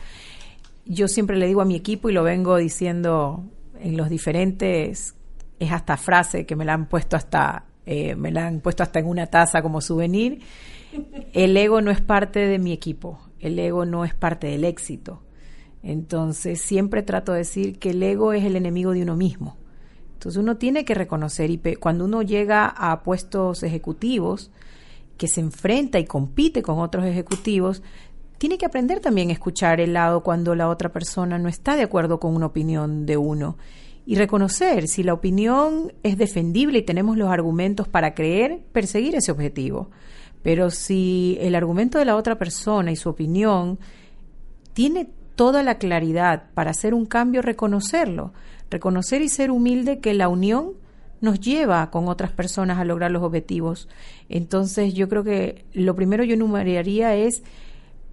Yo 0.85 1.09
siempre 1.09 1.37
le 1.37 1.47
digo 1.47 1.63
a 1.63 1.65
mi 1.65 1.77
equipo 1.77 2.11
y 2.11 2.13
lo 2.13 2.23
vengo 2.23 2.57
diciendo 2.57 3.45
en 3.81 3.97
los 3.97 4.09
diferentes, 4.09 5.15
es 5.59 5.73
hasta 5.73 5.97
frase 5.97 6.47
que 6.47 6.57
me 6.57 6.65
la 6.65 6.75
han 6.75 6.87
puesto 6.87 7.17
hasta, 7.17 7.65
eh, 7.87 8.15
me 8.15 8.31
la 8.31 8.47
han 8.47 8.61
puesto 8.61 8.83
hasta 8.83 8.99
en 8.99 9.07
una 9.07 9.27
taza 9.27 9.63
como 9.63 9.81
souvenir. 9.81 10.41
El 11.33 11.57
ego 11.57 11.81
no 11.81 11.91
es 11.91 12.01
parte 12.01 12.41
de 12.41 12.59
mi 12.59 12.73
equipo, 12.73 13.21
el 13.41 13.59
ego 13.59 13.85
no 13.85 14.05
es 14.05 14.15
parte 14.15 14.47
del 14.49 14.65
éxito. 14.65 15.23
Entonces 15.83 16.61
siempre 16.61 17.03
trato 17.03 17.33
de 17.33 17.39
decir 17.39 17.79
que 17.79 17.91
el 17.91 18.03
ego 18.03 18.33
es 18.33 18.45
el 18.45 18.57
enemigo 18.57 18.93
de 18.93 19.03
uno 19.03 19.17
mismo. 19.17 19.57
Entonces 20.15 20.41
uno 20.41 20.57
tiene 20.57 20.85
que 20.85 20.95
reconocer 20.95 21.51
y 21.51 21.59
cuando 21.77 22.07
uno 22.07 22.23
llega 22.23 22.67
a 22.67 23.03
puestos 23.03 23.63
ejecutivos, 23.63 24.51
que 25.19 25.29
se 25.29 25.41
enfrenta 25.41 25.99
y 25.99 26.07
compite 26.07 26.63
con 26.63 26.79
otros 26.79 27.05
ejecutivos, 27.05 27.83
tiene 28.39 28.59
que 28.59 28.67
aprender 28.67 29.01
también 29.01 29.31
a 29.31 29.33
escuchar 29.33 29.81
el 29.81 29.93
lado 29.93 30.23
cuando 30.23 30.55
la 30.55 30.69
otra 30.69 30.93
persona 30.93 31.39
no 31.39 31.49
está 31.49 31.77
de 31.77 31.83
acuerdo 31.83 32.21
con 32.21 32.35
una 32.35 32.47
opinión 32.47 33.07
de 33.07 33.17
uno 33.17 33.57
y 34.07 34.17
reconocer 34.17 34.89
si 34.89 35.03
la 35.03 35.15
opinión 35.15 35.93
es 36.03 36.19
defendible 36.19 36.79
y 36.79 36.83
tenemos 36.83 37.17
los 37.17 37.31
argumentos 37.31 37.89
para 37.89 38.15
creer, 38.15 38.61
perseguir 38.73 39.15
ese 39.15 39.33
objetivo. 39.33 39.91
Pero 40.43 40.71
si 40.71 41.39
el 41.41 41.55
argumento 41.55 41.99
de 41.99 42.05
la 42.05 42.17
otra 42.17 42.37
persona 42.37 42.93
y 42.93 42.97
su 42.97 43.09
opinión 43.09 43.79
tiene 44.75 45.09
toda 45.37 45.63
la 45.63 45.79
claridad 45.79 46.51
para 46.53 46.73
hacer 46.73 46.93
un 46.93 47.07
cambio, 47.07 47.41
reconocerlo, 47.41 48.35
reconocer 48.71 49.23
y 49.23 49.29
ser 49.29 49.51
humilde 49.51 50.01
que 50.01 50.13
la 50.13 50.29
unión 50.29 50.73
nos 51.23 51.41
lleva 51.41 51.91
con 51.91 52.09
otras 52.09 52.31
personas 52.31 52.79
a 52.79 52.85
lograr 52.85 53.11
los 53.11 53.23
objetivos. 53.23 53.89
Entonces 54.29 54.93
yo 54.93 55.09
creo 55.09 55.25
que 55.25 55.65
lo 55.73 55.95
primero 55.97 56.25
yo 56.25 56.35
enumeraría 56.35 57.15
es 57.17 57.43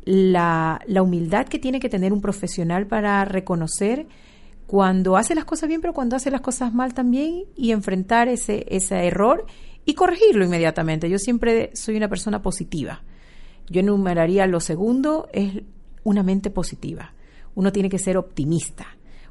la, 0.04 0.82
la 0.88 1.02
humildad 1.02 1.48
que 1.48 1.60
tiene 1.60 1.80
que 1.80 1.90
tener 1.90 2.14
un 2.14 2.22
profesional 2.22 2.88
para 2.88 3.24
reconocer 3.26 4.08
cuando 4.72 5.18
hace 5.18 5.36
las 5.36 5.46
cosas 5.46 5.68
bien, 5.68 5.82
pero 5.82 5.94
cuando 5.94 6.16
hace 6.16 6.32
las 6.32 6.42
cosas 6.42 6.74
mal 6.74 6.94
también 6.94 7.44
y 7.58 7.72
enfrentar 7.72 8.30
ese, 8.30 8.66
ese 8.70 9.06
error 9.06 9.46
y 9.86 9.96
corregirlo 9.96 10.46
inmediatamente. 10.46 11.10
Yo 11.10 11.20
siempre 11.20 11.72
soy 11.74 11.98
una 11.98 12.08
persona 12.08 12.42
positiva. 12.42 13.04
Yo 13.70 13.82
enumeraría 13.82 14.48
lo 14.48 14.60
segundo, 14.60 15.28
es 15.34 15.64
una 16.04 16.24
mente 16.24 16.50
positiva. 16.50 17.14
Uno 17.54 17.72
tiene 17.72 17.90
que 17.90 18.00
ser 18.00 18.18
optimista. 18.18 18.88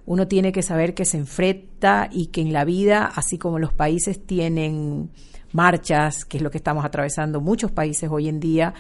Uno 0.07 0.29
tiene 0.29 0.53
que 0.53 0.63
saber 0.63 0.95
que 0.95 1.05
se 1.05 1.19
enfrenta 1.19 2.09
y 2.11 2.27
que 2.27 2.41
en 2.41 2.53
la 2.53 2.65
vida, 2.65 3.07
así 3.07 3.39
como 3.39 3.59
los 3.59 3.73
países 3.73 4.27
tienen 4.27 5.11
marchas, 5.53 6.25
que 6.25 6.37
es 6.37 6.43
lo 6.43 6.51
que 6.51 6.59
estamos 6.59 6.85
atravesando 6.85 7.41
muchos 7.41 7.71
países 7.71 8.09
hoy 8.11 8.29
en 8.29 8.41
día, 8.41 8.75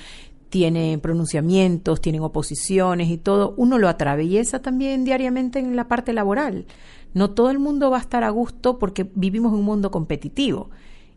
tienen 0.51 1.01
pronunciamientos, 1.01 2.01
tienen 2.01 2.23
oposiciones 2.23 3.09
y 3.09 3.17
todo, 3.17 3.55
uno 3.57 3.79
lo 3.79 3.89
atraviesa 3.89 4.61
también 4.61 5.05
diariamente 5.05 5.59
en 5.59 5.77
la 5.77 5.89
parte 5.89 6.13
laboral. 6.13 6.67
No 7.15 7.31
todo 7.31 7.51
el 7.51 7.59
mundo 7.59 7.91
va 7.91 7.97
a 7.97 8.01
estar 8.01 8.25
a 8.25 8.31
gusto 8.31 8.79
porque 8.79 9.09
vivimos 9.15 9.53
en 9.53 9.61
un 9.61 9.65
mundo 9.65 9.91
competitivo. 9.91 10.71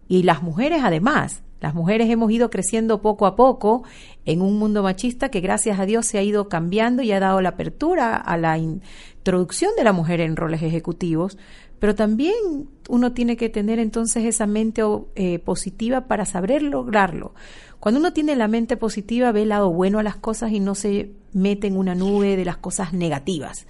Y 0.08 0.24
las 0.24 0.42
mujeres 0.44 0.82
además 0.84 1.44
las 1.64 1.74
mujeres 1.74 2.10
hemos 2.10 2.30
ido 2.30 2.50
creciendo 2.50 3.02
poco 3.02 3.26
a 3.26 3.38
poco 3.38 3.84
en 4.26 4.42
un 4.42 4.60
mundo 4.60 4.84
machista 4.84 5.30
que 5.30 5.40
gracias 5.40 5.80
a 5.80 5.86
Dios 5.86 6.06
se 6.06 6.18
ha 6.18 6.22
ido 6.22 6.50
cambiando 6.50 7.04
y 7.04 7.14
ha 7.14 7.22
dado 7.22 7.40
la 7.40 7.50
apertura 7.50 8.18
a 8.18 8.36
la 8.36 8.58
introducción 8.58 9.72
de 9.78 9.86
la 9.86 9.94
mujer 9.94 10.20
en 10.20 10.36
roles 10.36 10.62
ejecutivos, 10.62 11.38
pero 11.80 11.96
también 11.96 12.68
uno 12.90 13.14
tiene 13.14 13.38
que 13.38 13.48
tener 13.48 13.80
entonces 13.80 14.26
esa 14.26 14.46
mente 14.46 14.82
eh, 15.16 15.40
positiva 15.40 16.02
para 16.02 16.26
saber 16.26 16.64
lograrlo. 16.64 17.34
Cuando 17.84 18.00
uno 18.00 18.14
tiene 18.14 18.38
la 18.38 18.48
mente 18.48 18.78
positiva 18.78 19.34
ve 19.34 19.42
el 19.42 19.50
lado 19.50 19.70
bueno 19.70 20.00
a 20.00 20.04
las 20.04 20.16
cosas 20.16 20.54
y 20.54 20.62
no 20.62 20.74
se 20.74 21.12
mete 21.34 21.68
en 21.68 21.76
una 21.76 21.96
nube 21.96 22.38
de 22.38 22.46
las 22.46 22.56
cosas 22.56 22.94
negativas. 22.94 23.68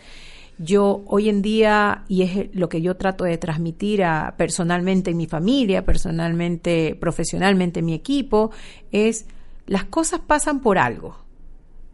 Yo 0.59 1.01
hoy 1.07 1.29
en 1.29 1.41
día, 1.41 2.03
y 2.07 2.21
es 2.21 2.55
lo 2.55 2.69
que 2.69 2.83
yo 2.83 2.95
trato 2.95 3.23
de 3.23 3.39
transmitir 3.39 4.03
a, 4.03 4.35
personalmente 4.37 5.09
en 5.09 5.17
mi 5.17 5.25
familia, 5.25 5.83
personalmente, 5.83 6.95
profesionalmente 7.01 7.79
en 7.79 7.87
mi 7.87 7.95
equipo, 7.95 8.51
es 8.91 9.25
las 9.65 9.85
cosas 9.85 10.19
pasan 10.19 10.59
por 10.59 10.77
algo. 10.77 11.17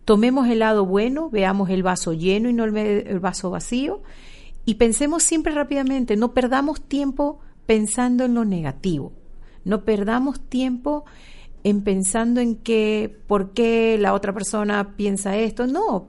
Tomemos 0.03 0.49
el 0.49 0.59
lado 0.59 0.85
bueno, 0.85 1.29
veamos 1.29 1.69
el 1.69 1.83
vaso 1.83 2.11
lleno 2.11 2.49
y 2.49 2.53
no 2.53 2.65
el, 2.65 2.75
el 2.75 3.19
vaso 3.21 3.49
vacío, 3.49 4.01
y 4.65 4.73
pensemos 4.73 5.23
siempre 5.23 5.53
rápidamente, 5.53 6.17
no 6.17 6.33
perdamos 6.33 6.81
tiempo 6.81 7.39
pensando 7.65 8.25
en 8.25 8.33
lo 8.33 8.43
negativo, 8.43 9.13
no 9.63 9.85
perdamos 9.85 10.41
tiempo 10.41 11.05
en 11.63 11.81
pensando 11.81 12.41
en 12.41 12.55
que 12.55 13.17
por 13.27 13.51
qué 13.51 13.97
la 13.99 14.13
otra 14.13 14.33
persona 14.33 14.95
piensa 14.95 15.37
esto, 15.37 15.67
no, 15.67 16.07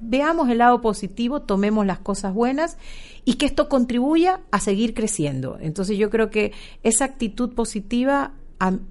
veamos 0.00 0.48
el 0.48 0.58
lado 0.58 0.80
positivo, 0.80 1.42
tomemos 1.42 1.86
las 1.86 1.98
cosas 1.98 2.34
buenas 2.34 2.78
y 3.24 3.34
que 3.34 3.46
esto 3.46 3.68
contribuya 3.68 4.40
a 4.50 4.60
seguir 4.60 4.94
creciendo. 4.94 5.58
Entonces 5.60 5.98
yo 5.98 6.10
creo 6.10 6.30
que 6.30 6.52
esa 6.82 7.04
actitud 7.04 7.54
positiva 7.54 8.32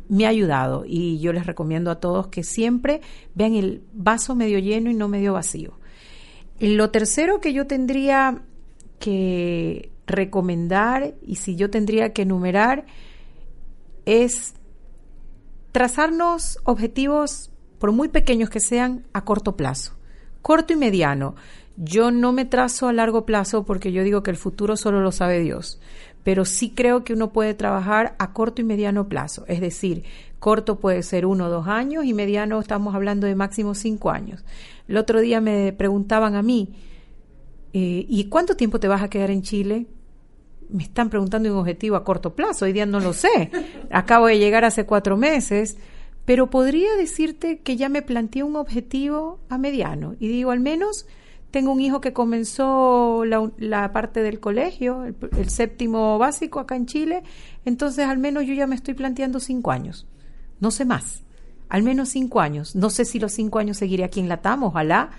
me 0.07 0.25
ha 0.25 0.29
ayudado 0.29 0.83
y 0.85 1.19
yo 1.19 1.31
les 1.31 1.45
recomiendo 1.45 1.91
a 1.91 1.99
todos 1.99 2.27
que 2.27 2.43
siempre 2.43 3.01
vean 3.35 3.53
el 3.53 3.83
vaso 3.93 4.35
medio 4.35 4.57
lleno 4.57 4.89
y 4.89 4.95
no 4.95 5.07
medio 5.07 5.33
vacío. 5.33 5.73
Lo 6.59 6.89
tercero 6.89 7.39
que 7.39 7.53
yo 7.53 7.67
tendría 7.67 8.41
que 8.99 9.91
recomendar 10.07 11.13
y 11.21 11.35
si 11.35 11.55
yo 11.55 11.69
tendría 11.69 12.13
que 12.13 12.23
enumerar 12.23 12.85
es 14.05 14.55
trazarnos 15.71 16.59
objetivos, 16.63 17.51
por 17.77 17.91
muy 17.91 18.09
pequeños 18.09 18.49
que 18.49 18.59
sean, 18.59 19.05
a 19.13 19.23
corto 19.23 19.55
plazo 19.55 19.99
corto 20.41 20.73
y 20.73 20.75
mediano. 20.75 21.35
Yo 21.77 22.11
no 22.11 22.31
me 22.33 22.45
trazo 22.45 22.87
a 22.87 22.93
largo 22.93 23.25
plazo 23.25 23.63
porque 23.65 23.91
yo 23.91 24.03
digo 24.03 24.21
que 24.23 24.31
el 24.31 24.37
futuro 24.37 24.75
solo 24.75 24.99
lo 24.99 25.11
sabe 25.11 25.39
Dios, 25.39 25.79
pero 26.23 26.43
sí 26.43 26.71
creo 26.71 27.03
que 27.03 27.13
uno 27.13 27.31
puede 27.31 27.53
trabajar 27.53 28.15
a 28.19 28.33
corto 28.33 28.61
y 28.61 28.65
mediano 28.65 29.07
plazo. 29.07 29.45
Es 29.47 29.61
decir, 29.61 30.03
corto 30.39 30.79
puede 30.79 31.03
ser 31.03 31.25
uno 31.25 31.45
o 31.45 31.49
dos 31.49 31.67
años 31.67 32.03
y 32.03 32.13
mediano 32.13 32.59
estamos 32.59 32.95
hablando 32.95 33.27
de 33.27 33.35
máximo 33.35 33.75
cinco 33.75 34.11
años. 34.11 34.43
El 34.87 34.97
otro 34.97 35.21
día 35.21 35.39
me 35.39 35.71
preguntaban 35.71 36.35
a 36.35 36.41
mí, 36.41 36.73
eh, 37.71 38.05
¿y 38.09 38.25
cuánto 38.25 38.55
tiempo 38.55 38.79
te 38.79 38.89
vas 38.89 39.01
a 39.01 39.09
quedar 39.09 39.31
en 39.31 39.41
Chile? 39.41 39.87
Me 40.69 40.83
están 40.83 41.09
preguntando 41.09 41.51
un 41.51 41.59
objetivo 41.59 41.95
a 41.95 42.03
corto 42.03 42.35
plazo, 42.35 42.65
hoy 42.65 42.73
día 42.73 42.85
no 42.85 42.99
lo 42.99 43.13
sé. 43.13 43.51
Acabo 43.91 44.27
de 44.27 44.37
llegar 44.37 44.65
hace 44.65 44.85
cuatro 44.85 45.17
meses 45.17 45.77
pero 46.29 46.51
podría 46.51 46.95
decirte 46.95 47.57
que 47.61 47.75
ya 47.75 47.89
me 47.89 48.03
planteé 48.03 48.43
un 48.43 48.55
objetivo 48.55 49.39
a 49.49 49.57
mediano 49.57 50.13
y 50.19 50.27
digo, 50.27 50.51
al 50.51 50.59
menos 50.59 51.07
tengo 51.49 51.71
un 51.71 51.81
hijo 51.81 52.01
que 52.01 52.13
comenzó 52.13 53.23
la, 53.25 53.91
parte 53.91 54.21
del 54.21 54.39
colegio, 54.39 55.05
el, 55.05 55.49
séptimo 55.49 56.19
básico 56.19 56.59
acá 56.59 56.75
en 56.75 56.85
Chile, 56.85 57.23
entonces 57.65 58.05
al 58.05 58.19
menos 58.19 58.45
yo 58.45 58.53
ya 58.53 58.67
me 58.67 58.75
estoy 58.75 58.93
planteando 58.93 59.39
cinco 59.39 59.71
años, 59.71 60.05
no 60.59 60.69
sé 60.69 60.85
más, 60.85 61.23
al 61.67 61.81
menos 61.81 62.09
cinco 62.09 62.41
años. 62.41 62.75
No 62.75 62.91
sé 62.91 63.05
si 63.05 63.17
los 63.17 63.31
cinco 63.31 63.57
años 63.57 63.77
seguiré 63.77 64.03
aquí 64.03 64.19
en 64.19 64.29
Latam, 64.29 64.63
ojalá, 64.63 65.09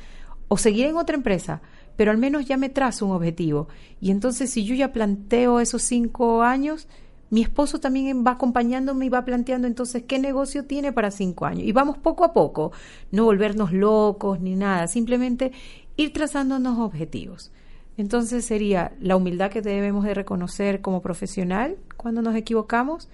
o 0.47 0.59
seguiré 0.59 0.91
en 0.91 0.97
otra 0.97 1.17
empresa, 1.17 1.61
pero 2.01 2.13
al 2.13 2.17
menos 2.17 2.47
ya 2.47 2.57
me 2.57 2.71
trazo 2.71 3.05
un 3.05 3.13
objetivo. 3.13 3.69
Y 4.01 4.11
entonces 4.11 4.49
si 4.49 4.65
yo 4.65 4.75
ya 4.75 4.91
planteo 4.91 5.61
esos 5.61 5.83
cinco 5.83 6.43
años, 6.43 6.89
mi 7.29 7.43
esposo 7.43 7.79
también 7.79 8.25
va 8.27 8.31
acompañándome 8.31 9.05
y 9.05 9.11
va 9.11 9.27
planteando 9.27 9.67
entonces 9.67 10.05
qué 10.05 10.19
negocio 10.19 10.65
tiene 10.65 10.95
para 10.95 11.11
cinco 11.11 11.45
años. 11.45 11.65
Y 11.67 11.73
vamos 11.73 11.99
poco 11.99 12.25
a 12.25 12.33
poco, 12.33 12.73
no 13.13 13.25
volvernos 13.25 13.75
locos 13.75 14.41
ni 14.41 14.57
nada, 14.57 14.87
simplemente 14.87 15.53
ir 15.99 16.15
trazándonos 16.15 16.79
objetivos. 16.79 17.53
Entonces 17.99 18.47
sería 18.47 18.95
la 18.99 19.17
humildad 19.17 19.51
que 19.51 19.61
debemos 19.61 20.05
de 20.05 20.15
reconocer 20.15 20.81
como 20.81 21.03
profesional 21.03 21.77
cuando 21.99 22.23
nos 22.23 22.35
equivocamos, 22.35 23.11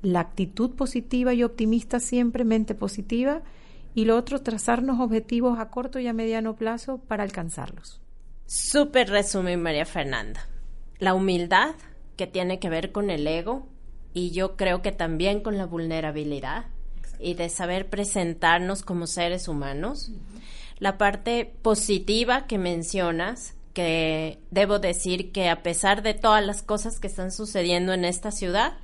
la 0.00 0.20
actitud 0.20 0.76
positiva 0.76 1.34
y 1.34 1.42
optimista 1.42 1.98
siempre, 1.98 2.44
mente 2.44 2.76
positiva, 2.76 3.42
y 3.96 4.04
lo 4.04 4.16
otro, 4.16 4.42
trazarnos 4.42 5.00
objetivos 5.00 5.58
a 5.58 5.70
corto 5.70 5.98
y 5.98 6.06
a 6.06 6.12
mediano 6.12 6.54
plazo 6.54 6.98
para 6.98 7.24
alcanzarlos. 7.24 8.00
Súper 8.48 9.10
resumen, 9.10 9.62
María 9.62 9.84
Fernanda. 9.84 10.48
La 10.98 11.12
humildad 11.12 11.74
que 12.16 12.26
tiene 12.26 12.58
que 12.58 12.70
ver 12.70 12.92
con 12.92 13.10
el 13.10 13.26
ego 13.26 13.68
y 14.14 14.30
yo 14.30 14.56
creo 14.56 14.80
que 14.80 14.90
también 14.90 15.42
con 15.42 15.58
la 15.58 15.66
vulnerabilidad 15.66 16.64
y 17.20 17.34
de 17.34 17.50
saber 17.50 17.90
presentarnos 17.90 18.82
como 18.82 19.06
seres 19.06 19.48
humanos. 19.48 20.12
La 20.78 20.96
parte 20.96 21.52
positiva 21.60 22.46
que 22.46 22.56
mencionas, 22.56 23.54
que 23.74 24.38
debo 24.50 24.78
decir 24.78 25.30
que 25.30 25.50
a 25.50 25.62
pesar 25.62 26.02
de 26.02 26.14
todas 26.14 26.44
las 26.44 26.62
cosas 26.62 27.00
que 27.00 27.08
están 27.08 27.32
sucediendo 27.32 27.92
en 27.92 28.06
esta 28.06 28.30
ciudad, 28.30 28.78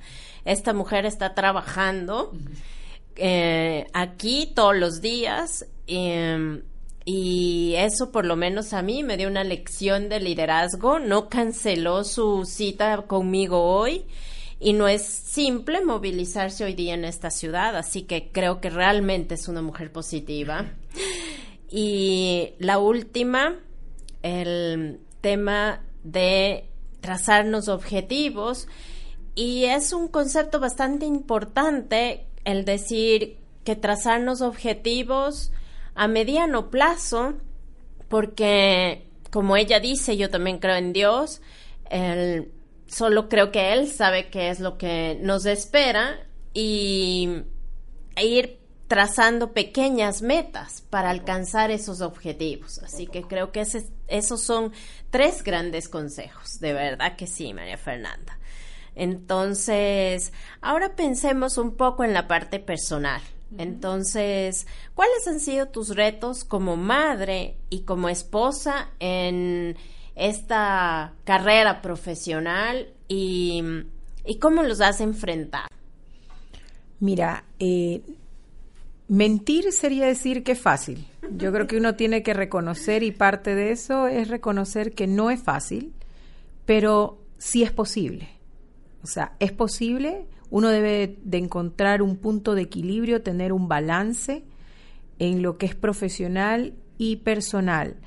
esta 0.45 0.73
mujer 0.73 1.07
está 1.07 1.33
trabajando 1.33 2.33
eh, 3.15 3.87
aquí 3.93 4.51
todos 4.53 4.75
los 4.75 5.01
días. 5.01 5.65
Em, 5.87 6.61
y 7.05 7.75
eso 7.77 8.11
por 8.11 8.25
lo 8.25 8.35
menos 8.35 8.73
a 8.73 8.81
mí 8.81 9.03
me 9.03 9.15
dio 9.15 9.27
una 9.27 9.43
lección 9.43 10.09
de 10.09 10.19
liderazgo. 10.19 10.97
No 10.97 11.29
canceló 11.29 12.03
su 12.03 12.45
cita 12.45 13.03
conmigo 13.03 13.61
hoy 13.61 14.05
y 14.59 14.73
no 14.73 14.87
es 14.87 15.03
simple 15.03 15.85
movilizarse 15.85 16.63
hoy 16.63 16.73
día 16.73 16.95
en 16.95 17.05
esta 17.05 17.29
ciudad, 17.29 17.75
así 17.75 18.03
que 18.03 18.31
creo 18.31 18.59
que 18.59 18.71
realmente 18.71 19.35
es 19.35 19.47
una 19.47 19.61
mujer 19.61 19.91
positiva. 19.91 20.65
Y 21.77 22.53
la 22.59 22.77
última, 22.77 23.59
el 24.21 25.01
tema 25.19 25.81
de 26.03 26.69
trazarnos 27.01 27.67
objetivos 27.67 28.67
y 29.33 29.65
es 29.65 29.91
un 29.91 30.07
concepto 30.07 30.59
bastante 30.59 31.05
importante 31.05 32.27
el 32.45 32.63
decir 32.63 33.39
que 33.65 33.75
trazarnos 33.75 34.41
objetivos 34.41 35.51
a 35.95 36.07
mediano 36.07 36.69
plazo, 36.69 37.35
porque 38.09 39.07
como 39.31 39.57
ella 39.57 39.79
dice, 39.79 40.17
yo 40.17 40.29
también 40.29 40.59
creo 40.59 40.75
en 40.75 40.93
Dios, 40.93 41.41
el, 41.89 42.51
solo 42.87 43.27
creo 43.29 43.51
que 43.51 43.73
Él 43.73 43.89
sabe 43.89 44.29
qué 44.29 44.49
es 44.49 44.59
lo 44.59 44.77
que 44.77 45.17
nos 45.21 45.45
espera 45.45 46.25
y 46.53 47.43
e 48.15 48.25
ir 48.25 48.59
trazando 48.87 49.51
pequeñas 49.51 50.21
metas 50.21 50.81
para 50.89 51.09
alcanzar 51.09 51.71
esos 51.71 52.01
objetivos. 52.01 52.79
Así 52.79 53.07
que 53.07 53.23
creo 53.23 53.51
que 53.51 53.65
esos 54.07 54.41
son 54.41 54.71
tres 55.09 55.43
grandes 55.43 55.89
consejos, 55.89 56.59
de 56.59 56.73
verdad 56.73 57.15
que 57.15 57.27
sí, 57.27 57.53
María 57.53 57.77
Fernanda. 57.77 58.37
Entonces, 58.95 60.31
ahora 60.61 60.95
pensemos 60.95 61.57
un 61.57 61.75
poco 61.75 62.03
en 62.03 62.13
la 62.13 62.27
parte 62.27 62.59
personal. 62.59 63.21
Entonces, 63.57 64.67
¿cuáles 64.93 65.27
han 65.27 65.39
sido 65.39 65.67
tus 65.67 65.95
retos 65.95 66.43
como 66.43 66.75
madre 66.77 67.57
y 67.69 67.81
como 67.81 68.09
esposa 68.09 68.89
en 68.99 69.77
esta 70.15 71.13
carrera 71.23 71.81
profesional 71.81 72.93
y, 73.07 73.63
cómo 74.39 74.63
los 74.63 74.81
has 74.81 75.01
enfrentado? 75.01 75.67
Mira, 76.99 77.43
eh, 77.59 78.01
mentir 79.07 79.71
sería 79.71 80.07
decir 80.07 80.43
que 80.43 80.53
es 80.53 80.59
fácil. 80.59 81.07
Yo 81.37 81.51
creo 81.51 81.67
que 81.67 81.77
uno 81.77 81.95
tiene 81.97 82.23
que 82.23 82.33
reconocer 82.33 83.03
y 83.03 83.11
parte 83.11 83.55
de 83.55 83.71
eso 83.71 84.07
es 84.07 84.27
reconocer 84.27 84.93
que 84.93 85.07
no 85.07 85.29
es 85.29 85.41
fácil, 85.41 85.93
pero 86.65 87.19
sí 87.37 87.63
es 87.63 87.71
posible. 87.71 88.29
O 89.03 89.07
sea, 89.07 89.35
es 89.39 89.51
posible, 89.51 90.25
uno 90.49 90.69
debe 90.69 91.17
de 91.23 91.37
encontrar 91.37 92.01
un 92.01 92.17
punto 92.17 92.55
de 92.55 92.63
equilibrio, 92.63 93.21
tener 93.21 93.53
un 93.53 93.67
balance 93.67 94.43
en 95.19 95.41
lo 95.41 95.57
que 95.57 95.65
es 95.65 95.75
profesional 95.75 96.73
y 96.97 97.17
personal. 97.17 97.97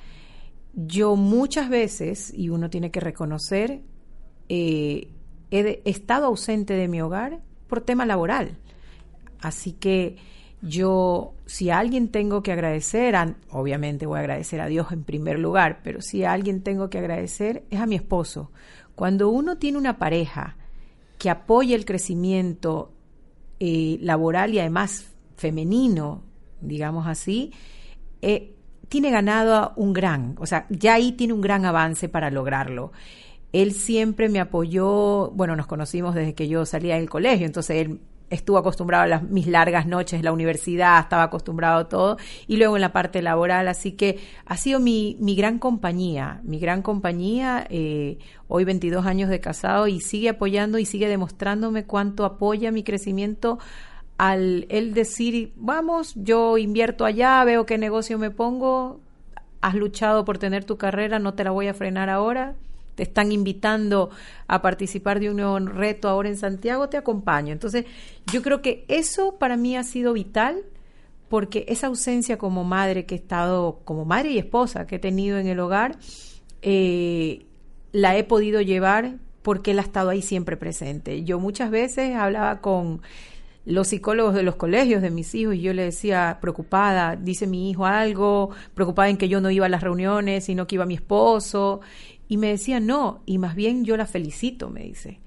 Yo 0.74 1.16
muchas 1.16 1.68
veces, 1.68 2.32
y 2.34 2.50
uno 2.50 2.70
tiene 2.70 2.90
que 2.90 3.00
reconocer, 3.00 3.80
eh, 4.48 5.08
he, 5.50 5.82
estado 5.84 6.26
ausente 6.26 6.74
de 6.74 6.88
mi 6.88 7.00
hogar 7.00 7.40
por 7.66 7.80
tema 7.80 8.06
laboral. 8.06 8.56
Así 9.40 9.72
que 9.72 10.16
yo, 10.62 11.34
si 11.46 11.70
a 11.70 11.78
alguien 11.78 12.08
tengo 12.08 12.42
que 12.42 12.52
agradecer, 12.52 13.14
obviamente 13.50 14.06
voy 14.06 14.18
a 14.18 14.20
agradecer 14.20 14.60
a 14.60 14.66
Dios 14.66 14.92
en 14.92 15.04
primer 15.04 15.38
lugar, 15.38 15.80
pero 15.82 16.00
si 16.00 16.24
a 16.24 16.32
alguien 16.32 16.62
tengo 16.62 16.90
que 16.90 16.98
agradecer 16.98 17.64
es 17.70 17.80
a 17.80 17.86
mi 17.86 17.94
esposo. 17.94 18.50
Cuando 18.94 19.30
uno 19.30 19.58
tiene 19.58 19.78
una 19.78 19.98
pareja 19.98 20.56
que 21.18 21.30
apoya 21.30 21.74
el 21.76 21.84
crecimiento 21.84 22.92
eh, 23.60 23.98
laboral 24.00 24.54
y 24.54 24.60
además 24.60 25.10
femenino, 25.36 26.22
digamos 26.60 27.06
así, 27.06 27.52
eh, 28.22 28.54
tiene 28.88 29.10
ganado 29.10 29.72
un 29.76 29.92
gran, 29.92 30.36
o 30.38 30.46
sea, 30.46 30.66
ya 30.70 30.94
ahí 30.94 31.12
tiene 31.12 31.32
un 31.32 31.40
gran 31.40 31.64
avance 31.64 32.08
para 32.08 32.30
lograrlo. 32.30 32.92
Él 33.52 33.72
siempre 33.72 34.28
me 34.28 34.40
apoyó, 34.40 35.30
bueno, 35.30 35.56
nos 35.56 35.66
conocimos 35.66 36.14
desde 36.14 36.34
que 36.34 36.48
yo 36.48 36.64
salía 36.66 36.96
del 36.96 37.10
colegio, 37.10 37.46
entonces 37.46 37.76
él 37.76 38.00
estuvo 38.30 38.58
acostumbrado 38.58 39.04
a 39.04 39.06
las, 39.06 39.22
mis 39.22 39.46
largas 39.46 39.86
noches 39.86 40.18
en 40.18 40.24
la 40.24 40.32
universidad, 40.32 41.00
estaba 41.00 41.24
acostumbrado 41.24 41.78
a 41.78 41.88
todo, 41.88 42.16
y 42.46 42.56
luego 42.56 42.76
en 42.76 42.82
la 42.82 42.92
parte 42.92 43.22
laboral, 43.22 43.68
así 43.68 43.92
que 43.92 44.18
ha 44.46 44.56
sido 44.56 44.80
mi, 44.80 45.16
mi 45.20 45.34
gran 45.34 45.58
compañía, 45.58 46.40
mi 46.44 46.58
gran 46.58 46.82
compañía, 46.82 47.66
eh, 47.70 48.18
hoy 48.48 48.64
22 48.64 49.06
años 49.06 49.30
de 49.30 49.40
casado, 49.40 49.88
y 49.88 50.00
sigue 50.00 50.30
apoyando 50.30 50.78
y 50.78 50.84
sigue 50.84 51.08
demostrándome 51.08 51.84
cuánto 51.84 52.24
apoya 52.24 52.70
mi 52.70 52.82
crecimiento 52.82 53.58
al 54.18 54.66
él 54.68 54.94
decir, 54.94 55.52
vamos, 55.56 56.12
yo 56.16 56.58
invierto 56.58 57.04
allá, 57.04 57.42
veo 57.44 57.66
qué 57.66 57.78
negocio 57.78 58.18
me 58.18 58.30
pongo, 58.30 59.00
has 59.60 59.74
luchado 59.74 60.24
por 60.24 60.38
tener 60.38 60.64
tu 60.64 60.76
carrera, 60.76 61.20
no 61.20 61.34
te 61.34 61.44
la 61.44 61.52
voy 61.52 61.68
a 61.68 61.74
frenar 61.74 62.10
ahora, 62.10 62.56
te 62.98 63.04
están 63.04 63.30
invitando 63.30 64.10
a 64.48 64.60
participar 64.60 65.20
de 65.20 65.30
un 65.30 65.36
nuevo 65.36 65.56
reto 65.60 66.08
ahora 66.08 66.30
en 66.30 66.36
Santiago, 66.36 66.88
te 66.88 66.96
acompaño. 66.96 67.52
Entonces, 67.52 67.84
yo 68.32 68.42
creo 68.42 68.60
que 68.60 68.84
eso 68.88 69.38
para 69.38 69.56
mí 69.56 69.76
ha 69.76 69.84
sido 69.84 70.14
vital 70.14 70.64
porque 71.28 71.64
esa 71.68 71.86
ausencia 71.86 72.38
como 72.38 72.64
madre 72.64 73.06
que 73.06 73.14
he 73.14 73.18
estado, 73.18 73.82
como 73.84 74.04
madre 74.04 74.30
y 74.30 74.38
esposa 74.38 74.88
que 74.88 74.96
he 74.96 74.98
tenido 74.98 75.38
en 75.38 75.46
el 75.46 75.60
hogar, 75.60 75.96
eh, 76.60 77.46
la 77.92 78.16
he 78.16 78.24
podido 78.24 78.60
llevar 78.62 79.14
porque 79.42 79.70
él 79.70 79.78
ha 79.78 79.82
estado 79.82 80.10
ahí 80.10 80.20
siempre 80.20 80.56
presente. 80.56 81.22
Yo 81.22 81.38
muchas 81.38 81.70
veces 81.70 82.16
hablaba 82.16 82.60
con 82.60 83.00
los 83.64 83.86
psicólogos 83.86 84.34
de 84.34 84.42
los 84.42 84.56
colegios 84.56 85.02
de 85.02 85.10
mis 85.10 85.32
hijos 85.36 85.54
y 85.54 85.60
yo 85.60 85.72
le 85.72 85.84
decía 85.84 86.38
preocupada, 86.40 87.14
dice 87.14 87.46
mi 87.46 87.70
hijo 87.70 87.86
algo, 87.86 88.50
preocupada 88.74 89.08
en 89.08 89.18
que 89.18 89.28
yo 89.28 89.40
no 89.40 89.52
iba 89.52 89.66
a 89.66 89.68
las 89.68 89.84
reuniones, 89.84 90.46
sino 90.46 90.66
que 90.66 90.74
iba 90.74 90.84
mi 90.84 90.94
esposo 90.94 91.80
y 92.28 92.36
me 92.36 92.48
decía, 92.48 92.78
no, 92.78 93.20
y 93.26 93.38
más 93.38 93.54
bien 93.54 93.84
yo 93.84 93.96
la 93.96 94.06
felicito, 94.06 94.68
me 94.68 94.82
dice. 94.82 95.18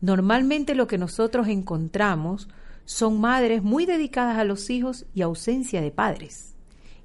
Normalmente 0.00 0.74
lo 0.74 0.86
que 0.86 0.98
nosotros 0.98 1.48
encontramos 1.48 2.48
son 2.84 3.20
madres 3.20 3.62
muy 3.62 3.86
dedicadas 3.86 4.38
a 4.38 4.44
los 4.44 4.68
hijos 4.68 5.06
y 5.14 5.22
ausencia 5.22 5.80
de 5.80 5.90
padres. 5.90 6.54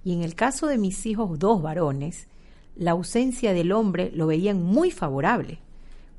Y 0.03 0.13
en 0.13 0.23
el 0.23 0.35
caso 0.35 0.67
de 0.67 0.77
mis 0.77 1.05
hijos, 1.05 1.39
dos 1.39 1.61
varones, 1.61 2.27
la 2.75 2.91
ausencia 2.91 3.53
del 3.53 3.71
hombre 3.71 4.11
lo 4.13 4.27
veían 4.27 4.61
muy 4.61 4.91
favorable, 4.91 5.59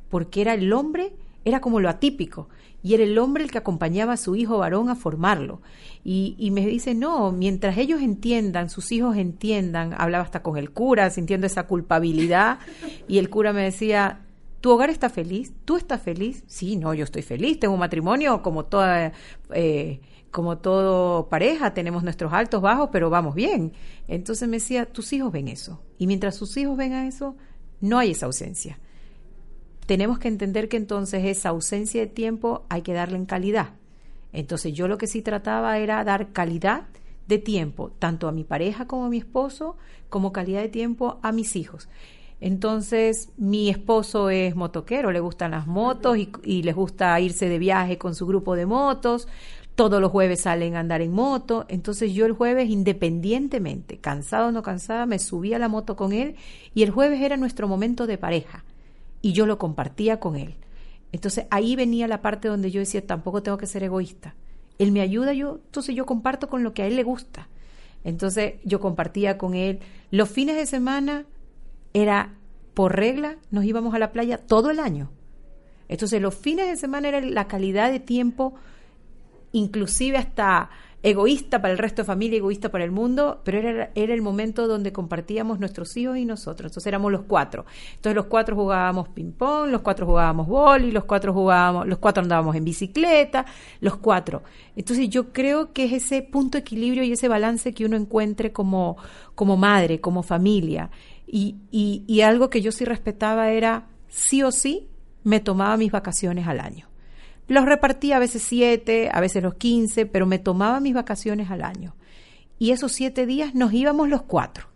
porque 0.08 0.40
era 0.40 0.54
el 0.54 0.72
hombre, 0.72 1.12
era 1.44 1.60
como 1.60 1.80
lo 1.80 1.88
atípico, 1.88 2.48
y 2.82 2.94
era 2.94 3.02
el 3.02 3.18
hombre 3.18 3.44
el 3.44 3.50
que 3.50 3.58
acompañaba 3.58 4.12
a 4.12 4.16
su 4.16 4.36
hijo 4.36 4.58
varón 4.58 4.88
a 4.88 4.94
formarlo. 4.94 5.60
Y, 6.04 6.50
me 6.52 6.64
dice, 6.64 6.94
no, 6.94 7.32
mientras 7.32 7.76
ellos 7.76 8.00
entiendan, 8.00 8.70
sus 8.70 8.92
hijos 8.92 9.16
entiendan, 9.16 9.94
hablaba 9.98 10.24
hasta 10.24 10.42
con 10.42 10.56
el 10.56 10.70
cura, 10.70 11.10
sintiendo 11.10 11.46
esa 11.46 11.66
culpabilidad, 11.66 12.60
y 13.06 13.18
el 13.18 13.28
cura 13.28 13.52
me 13.52 13.64
decía, 13.64 14.20
¿tu 14.62 14.70
hogar 14.70 14.88
está 14.88 15.10
feliz? 15.10 15.52
¿Tú 15.66 15.76
estás 15.76 16.00
feliz? 16.00 16.44
Sí, 16.46 16.76
no, 16.76 16.94
yo 16.94 17.04
estoy 17.04 17.22
feliz, 17.22 17.60
tengo 17.60 17.74
un 17.74 17.80
matrimonio 17.80 18.42
como 18.42 18.64
toda... 18.64 19.12
Eh, 19.52 20.00
como 20.30 20.58
todo 20.58 21.30
pareja, 21.30 21.72
tenemos 21.72 22.04
nuestros 22.04 22.34
altos, 22.34 22.60
bajos, 22.60 22.90
pero 22.92 23.08
vamos 23.08 23.34
bien. 23.34 23.72
Entonces 24.08 24.46
me 24.46 24.58
decía, 24.58 24.84
tus 24.84 25.10
hijos 25.14 25.32
ven 25.32 25.48
eso. 25.48 25.80
Y 25.96 26.06
mientras 26.06 26.36
sus 26.36 26.54
hijos 26.58 26.76
ven 26.76 26.92
eso, 26.92 27.34
no 27.80 27.98
hay 27.98 28.10
esa 28.10 28.26
ausencia 28.26 28.78
tenemos 29.88 30.18
que 30.18 30.28
entender 30.28 30.68
que 30.68 30.76
entonces 30.76 31.24
esa 31.24 31.48
ausencia 31.48 32.02
de 32.02 32.08
tiempo 32.08 32.66
hay 32.68 32.82
que 32.82 32.92
darle 32.92 33.16
en 33.16 33.24
calidad. 33.24 33.70
Entonces 34.34 34.74
yo 34.74 34.86
lo 34.86 34.98
que 34.98 35.06
sí 35.06 35.22
trataba 35.22 35.78
era 35.78 36.04
dar 36.04 36.30
calidad 36.32 36.82
de 37.26 37.38
tiempo, 37.38 37.90
tanto 37.98 38.28
a 38.28 38.32
mi 38.32 38.44
pareja 38.44 38.86
como 38.86 39.06
a 39.06 39.08
mi 39.08 39.16
esposo, 39.16 39.78
como 40.10 40.30
calidad 40.30 40.60
de 40.60 40.68
tiempo 40.68 41.18
a 41.22 41.32
mis 41.32 41.56
hijos. 41.56 41.88
Entonces, 42.38 43.30
mi 43.38 43.70
esposo 43.70 44.28
es 44.28 44.54
motoquero, 44.54 45.10
le 45.10 45.20
gustan 45.20 45.52
las 45.52 45.66
motos 45.66 46.18
y, 46.18 46.30
y, 46.44 46.64
les 46.64 46.74
gusta 46.74 47.18
irse 47.18 47.48
de 47.48 47.58
viaje 47.58 47.96
con 47.96 48.14
su 48.14 48.26
grupo 48.26 48.56
de 48.56 48.66
motos. 48.66 49.26
Todos 49.74 50.02
los 50.02 50.12
jueves 50.12 50.42
salen 50.42 50.76
a 50.76 50.80
andar 50.80 51.00
en 51.00 51.12
moto. 51.12 51.64
Entonces, 51.68 52.12
yo 52.12 52.26
el 52.26 52.32
jueves, 52.32 52.68
independientemente, 52.68 53.96
cansado 53.96 54.48
o 54.48 54.52
no 54.52 54.62
cansada, 54.62 55.06
me 55.06 55.18
subía 55.18 55.56
a 55.56 55.58
la 55.58 55.68
moto 55.68 55.96
con 55.96 56.12
él 56.12 56.36
y 56.74 56.82
el 56.82 56.90
jueves 56.90 57.22
era 57.22 57.38
nuestro 57.38 57.68
momento 57.68 58.06
de 58.06 58.18
pareja 58.18 58.64
y 59.28 59.34
yo 59.34 59.44
lo 59.44 59.58
compartía 59.58 60.20
con 60.20 60.36
él. 60.36 60.54
Entonces 61.12 61.44
ahí 61.50 61.76
venía 61.76 62.08
la 62.08 62.22
parte 62.22 62.48
donde 62.48 62.70
yo 62.70 62.80
decía, 62.80 63.06
tampoco 63.06 63.42
tengo 63.42 63.58
que 63.58 63.66
ser 63.66 63.82
egoísta. 63.82 64.34
Él 64.78 64.90
me 64.90 65.02
ayuda, 65.02 65.34
yo, 65.34 65.60
entonces 65.66 65.94
yo 65.94 66.06
comparto 66.06 66.48
con 66.48 66.64
lo 66.64 66.72
que 66.72 66.80
a 66.80 66.86
él 66.86 66.96
le 66.96 67.02
gusta. 67.02 67.46
Entonces 68.04 68.54
yo 68.64 68.80
compartía 68.80 69.36
con 69.36 69.54
él. 69.54 69.80
Los 70.10 70.30
fines 70.30 70.56
de 70.56 70.64
semana 70.64 71.26
era 71.92 72.36
por 72.72 72.96
regla, 72.96 73.36
nos 73.50 73.66
íbamos 73.66 73.94
a 73.94 73.98
la 73.98 74.12
playa 74.12 74.38
todo 74.38 74.70
el 74.70 74.80
año. 74.80 75.10
Entonces 75.88 76.22
los 76.22 76.34
fines 76.34 76.66
de 76.66 76.76
semana 76.76 77.08
era 77.08 77.20
la 77.20 77.48
calidad 77.48 77.92
de 77.92 78.00
tiempo, 78.00 78.54
inclusive 79.52 80.16
hasta 80.16 80.70
egoísta 81.02 81.62
para 81.62 81.72
el 81.72 81.78
resto 81.78 82.02
de 82.02 82.06
familia, 82.06 82.38
egoísta 82.38 82.70
para 82.70 82.84
el 82.84 82.90
mundo, 82.90 83.40
pero 83.44 83.58
era, 83.58 83.90
era 83.94 84.14
el 84.14 84.22
momento 84.22 84.66
donde 84.66 84.92
compartíamos 84.92 85.60
nuestros 85.60 85.96
hijos 85.96 86.16
y 86.18 86.24
nosotros. 86.24 86.70
Entonces 86.70 86.86
éramos 86.86 87.12
los 87.12 87.22
cuatro. 87.22 87.66
Entonces 87.94 88.16
los 88.16 88.26
cuatro 88.26 88.56
jugábamos 88.56 89.08
ping-pong, 89.08 89.70
los 89.70 89.82
cuatro 89.82 90.06
jugábamos 90.06 90.48
boli, 90.48 90.90
los 90.90 91.04
cuatro 91.04 91.32
jugábamos, 91.32 91.86
los 91.86 91.98
cuatro 91.98 92.22
andábamos 92.22 92.56
en 92.56 92.64
bicicleta, 92.64 93.46
los 93.80 93.96
cuatro. 93.96 94.42
Entonces 94.74 95.08
yo 95.08 95.32
creo 95.32 95.72
que 95.72 95.84
es 95.84 95.92
ese 95.92 96.22
punto 96.22 96.58
de 96.58 96.60
equilibrio 96.60 97.04
y 97.04 97.12
ese 97.12 97.28
balance 97.28 97.72
que 97.72 97.84
uno 97.84 97.96
encuentre 97.96 98.52
como, 98.52 98.96
como 99.34 99.56
madre, 99.56 100.00
como 100.00 100.22
familia. 100.22 100.90
Y, 101.26 101.56
y, 101.70 102.04
y 102.08 102.22
algo 102.22 102.50
que 102.50 102.60
yo 102.60 102.72
sí 102.72 102.84
respetaba 102.84 103.50
era, 103.50 103.86
sí 104.08 104.42
o 104.42 104.50
sí, 104.50 104.88
me 105.22 105.40
tomaba 105.40 105.76
mis 105.76 105.92
vacaciones 105.92 106.46
al 106.48 106.58
año. 106.58 106.87
Los 107.48 107.64
repartía 107.64 108.16
a 108.16 108.20
veces 108.20 108.42
siete, 108.42 109.10
a 109.12 109.20
veces 109.20 109.42
los 109.42 109.54
quince, 109.54 110.06
pero 110.06 110.26
me 110.26 110.38
tomaba 110.38 110.80
mis 110.80 110.94
vacaciones 110.94 111.50
al 111.50 111.62
año. 111.62 111.96
Y 112.58 112.72
esos 112.72 112.92
siete 112.92 113.24
días 113.24 113.54
nos 113.54 113.72
íbamos 113.72 114.08
los 114.08 114.22
cuatro. 114.22 114.68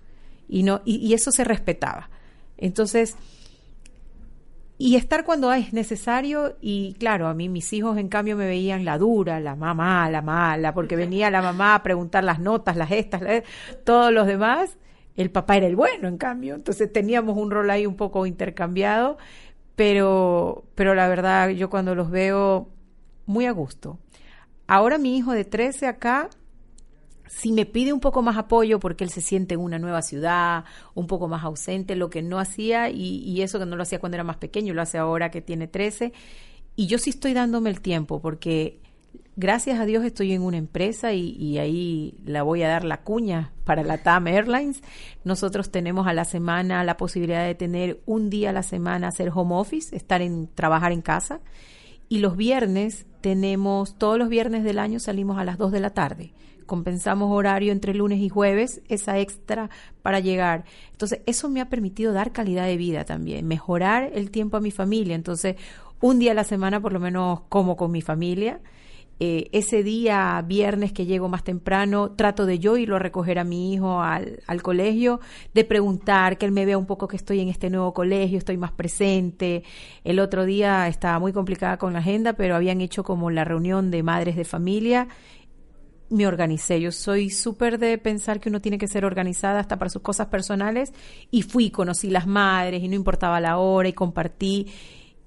Y, 0.48 0.62
no, 0.62 0.80
y, 0.84 1.12
eso 1.12 1.30
se 1.32 1.44
respetaba. 1.44 2.10
Entonces, 2.56 3.16
y 4.78 4.96
estar 4.96 5.24
cuando 5.24 5.52
es 5.52 5.72
necesario, 5.72 6.56
y 6.60 6.94
claro, 6.94 7.28
a 7.28 7.34
mí 7.34 7.48
mis 7.48 7.72
hijos 7.72 7.98
en 7.98 8.08
cambio 8.08 8.36
me 8.36 8.46
veían 8.46 8.84
la 8.84 8.98
dura, 8.98 9.38
la 9.38 9.54
mamá, 9.54 10.10
la 10.10 10.22
mala, 10.22 10.74
porque 10.74 10.96
venía 10.96 11.30
la 11.30 11.42
mamá 11.42 11.74
a 11.74 11.82
preguntar 11.82 12.24
las 12.24 12.38
notas, 12.38 12.76
las 12.76 12.90
estas, 12.90 13.22
todos 13.84 14.12
los 14.12 14.26
demás, 14.26 14.76
el 15.16 15.30
papá 15.30 15.56
era 15.56 15.66
el 15.66 15.76
bueno 15.76 16.08
en 16.08 16.18
cambio, 16.18 16.54
entonces 16.54 16.92
teníamos 16.92 17.36
un 17.36 17.50
rol 17.50 17.70
ahí 17.70 17.86
un 17.86 17.96
poco 17.96 18.26
intercambiado, 18.26 19.18
pero, 19.76 20.64
pero 20.74 20.94
la 20.94 21.08
verdad 21.08 21.48
yo 21.50 21.70
cuando 21.70 21.94
los 21.94 22.10
veo 22.10 22.68
muy 23.26 23.46
a 23.46 23.52
gusto. 23.52 23.98
Ahora 24.66 24.98
mi 24.98 25.16
hijo 25.16 25.32
de 25.32 25.44
13 25.44 25.86
acá, 25.86 26.30
si 27.26 27.52
me 27.52 27.66
pide 27.66 27.92
un 27.92 28.00
poco 28.00 28.22
más 28.22 28.36
apoyo 28.36 28.78
porque 28.78 29.04
él 29.04 29.10
se 29.10 29.20
siente 29.20 29.54
en 29.54 29.60
una 29.60 29.78
nueva 29.78 30.02
ciudad, 30.02 30.64
un 30.94 31.06
poco 31.06 31.28
más 31.28 31.44
ausente, 31.44 31.96
lo 31.96 32.10
que 32.10 32.22
no 32.22 32.38
hacía 32.38 32.90
y, 32.90 33.18
y 33.18 33.42
eso 33.42 33.58
que 33.58 33.66
no 33.66 33.76
lo 33.76 33.82
hacía 33.82 34.00
cuando 34.00 34.16
era 34.16 34.24
más 34.24 34.36
pequeño, 34.36 34.74
lo 34.74 34.82
hace 34.82 34.98
ahora 34.98 35.30
que 35.30 35.40
tiene 35.40 35.66
13. 35.66 36.12
Y 36.76 36.86
yo 36.86 36.98
sí 36.98 37.10
estoy 37.10 37.32
dándome 37.34 37.70
el 37.70 37.80
tiempo 37.80 38.20
porque 38.20 38.80
gracias 39.36 39.80
a 39.80 39.86
Dios 39.86 40.04
estoy 40.04 40.32
en 40.32 40.42
una 40.42 40.58
empresa 40.58 41.12
y, 41.12 41.58
ahí 41.58 42.14
la 42.24 42.42
voy 42.42 42.62
a 42.62 42.68
dar 42.68 42.84
la 42.84 43.02
cuña 43.02 43.52
para 43.64 43.82
la 43.82 43.98
TAM 43.98 44.26
Airlines. 44.26 44.82
Nosotros 45.24 45.70
tenemos 45.70 46.06
a 46.06 46.12
la 46.12 46.24
semana 46.24 46.84
la 46.84 46.96
posibilidad 46.96 47.44
de 47.46 47.54
tener 47.54 48.00
un 48.06 48.30
día 48.30 48.50
a 48.50 48.52
la 48.52 48.62
semana 48.62 49.08
hacer 49.08 49.30
home 49.34 49.54
office, 49.54 49.94
estar 49.96 50.22
en 50.22 50.48
trabajar 50.48 50.92
en 50.92 51.02
casa. 51.02 51.40
Y 52.08 52.18
los 52.18 52.36
viernes 52.36 53.06
tenemos, 53.20 53.96
todos 53.96 54.18
los 54.18 54.28
viernes 54.28 54.64
del 54.64 54.78
año 54.78 55.00
salimos 55.00 55.38
a 55.38 55.44
las 55.44 55.56
2 55.56 55.72
de 55.72 55.80
la 55.80 55.90
tarde. 55.90 56.32
Compensamos 56.66 57.30
horario 57.32 57.72
entre 57.72 57.94
lunes 57.94 58.20
y 58.20 58.28
jueves, 58.28 58.82
esa 58.88 59.18
extra 59.18 59.70
para 60.02 60.20
llegar. 60.20 60.64
Entonces, 60.92 61.20
eso 61.26 61.48
me 61.48 61.60
ha 61.60 61.68
permitido 61.68 62.12
dar 62.12 62.32
calidad 62.32 62.66
de 62.66 62.76
vida 62.76 63.04
también, 63.04 63.46
mejorar 63.46 64.10
el 64.14 64.30
tiempo 64.30 64.56
a 64.56 64.60
mi 64.60 64.70
familia. 64.70 65.14
Entonces, 65.14 65.56
un 66.00 66.18
día 66.18 66.32
a 66.32 66.34
la 66.34 66.44
semana 66.44 66.80
por 66.80 66.92
lo 66.92 67.00
menos 67.00 67.40
como 67.48 67.76
con 67.76 67.90
mi 67.90 68.02
familia 68.02 68.60
eh, 69.24 69.50
ese 69.52 69.84
día, 69.84 70.42
viernes 70.44 70.92
que 70.92 71.06
llego 71.06 71.28
más 71.28 71.44
temprano, 71.44 72.10
trato 72.10 72.44
de 72.44 72.58
yo 72.58 72.76
irlo 72.76 72.96
a 72.96 72.98
recoger 72.98 73.38
a 73.38 73.44
mi 73.44 73.72
hijo 73.72 74.02
al, 74.02 74.40
al, 74.48 74.62
colegio, 74.62 75.20
de 75.54 75.62
preguntar, 75.62 76.38
que 76.38 76.44
él 76.44 76.50
me 76.50 76.66
vea 76.66 76.76
un 76.76 76.86
poco 76.86 77.06
que 77.06 77.14
estoy 77.14 77.38
en 77.38 77.48
este 77.48 77.70
nuevo 77.70 77.94
colegio, 77.94 78.36
estoy 78.36 78.56
más 78.56 78.72
presente. 78.72 79.62
El 80.02 80.18
otro 80.18 80.44
día 80.44 80.88
estaba 80.88 81.20
muy 81.20 81.32
complicada 81.32 81.76
con 81.76 81.92
la 81.92 82.00
agenda, 82.00 82.32
pero 82.32 82.56
habían 82.56 82.80
hecho 82.80 83.04
como 83.04 83.30
la 83.30 83.44
reunión 83.44 83.92
de 83.92 84.02
madres 84.02 84.34
de 84.34 84.44
familia. 84.44 85.06
Me 86.10 86.26
organicé, 86.26 86.80
yo 86.80 86.90
soy 86.90 87.30
súper 87.30 87.78
de 87.78 87.98
pensar 87.98 88.40
que 88.40 88.48
uno 88.48 88.60
tiene 88.60 88.76
que 88.76 88.88
ser 88.88 89.04
organizada 89.04 89.60
hasta 89.60 89.78
para 89.78 89.88
sus 89.88 90.02
cosas 90.02 90.26
personales 90.26 90.92
y 91.30 91.42
fui, 91.42 91.70
conocí 91.70 92.10
las 92.10 92.26
madres 92.26 92.82
y 92.82 92.88
no 92.88 92.96
importaba 92.96 93.40
la 93.40 93.58
hora 93.58 93.88
y 93.88 93.92
compartí 93.92 94.66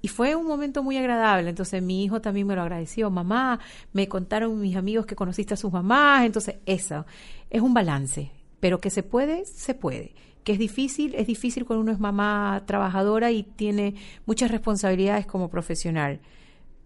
y 0.06 0.08
fue 0.08 0.36
un 0.36 0.46
momento 0.46 0.84
muy 0.84 0.96
agradable. 0.96 1.50
Entonces 1.50 1.82
mi 1.82 2.04
hijo 2.04 2.20
también 2.20 2.46
me 2.46 2.54
lo 2.54 2.62
agradeció. 2.62 3.10
Mamá, 3.10 3.58
me 3.92 4.06
contaron 4.06 4.60
mis 4.60 4.76
amigos 4.76 5.04
que 5.04 5.16
conociste 5.16 5.54
a 5.54 5.56
sus 5.56 5.72
mamás. 5.72 6.24
Entonces 6.24 6.58
eso 6.64 7.06
es 7.50 7.60
un 7.60 7.74
balance. 7.74 8.30
Pero 8.60 8.80
que 8.80 8.88
se 8.88 9.02
puede, 9.02 9.44
se 9.46 9.74
puede. 9.74 10.14
Que 10.44 10.52
es 10.52 10.60
difícil, 10.60 11.16
es 11.16 11.26
difícil 11.26 11.64
cuando 11.64 11.80
uno 11.80 11.90
es 11.90 11.98
mamá 11.98 12.62
trabajadora 12.66 13.32
y 13.32 13.42
tiene 13.42 13.96
muchas 14.26 14.52
responsabilidades 14.52 15.26
como 15.26 15.50
profesional. 15.50 16.20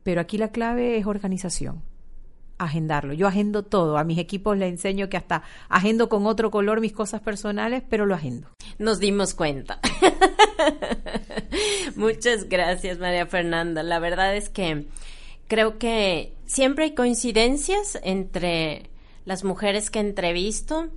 Pero 0.03 0.23
aquí 0.23 0.39
la 0.39 0.49
clave 0.49 0.97
es 0.97 1.05
organización 1.05 1.83
agendarlo. 2.65 3.13
Yo 3.13 3.27
agendo 3.27 3.63
todo. 3.63 3.99
A 3.99 4.05
mis 4.05 4.19
equipos 4.19 4.57
les 4.57 4.71
enseño 4.71 5.09
que 5.09 5.17
hasta 5.17 5.43
agendo 5.69 6.09
con 6.09 6.27
otro 6.27 6.51
color 6.51 6.81
mis 6.81 6.93
cosas 6.93 7.21
personales, 7.21 7.83
pero 7.89 8.07
lo 8.07 8.15
agendo. 8.15 8.49
Nos 8.79 8.99
dimos 8.99 9.35
cuenta. 9.35 9.81
Muchas 11.97 12.49
gracias, 12.49 12.99
María 12.99 13.27
Fernanda. 13.27 13.83
La 13.83 13.99
verdad 13.99 14.37
es 14.37 14.49
que 14.49 14.87
creo 15.49 15.79
que 15.79 16.35
siempre 16.47 16.85
hay 16.85 16.95
coincidencias 16.95 17.99
entre 18.03 18.91
las 19.25 19.45
mujeres 19.45 19.91
que 19.91 20.01
entrevisto 20.01 20.89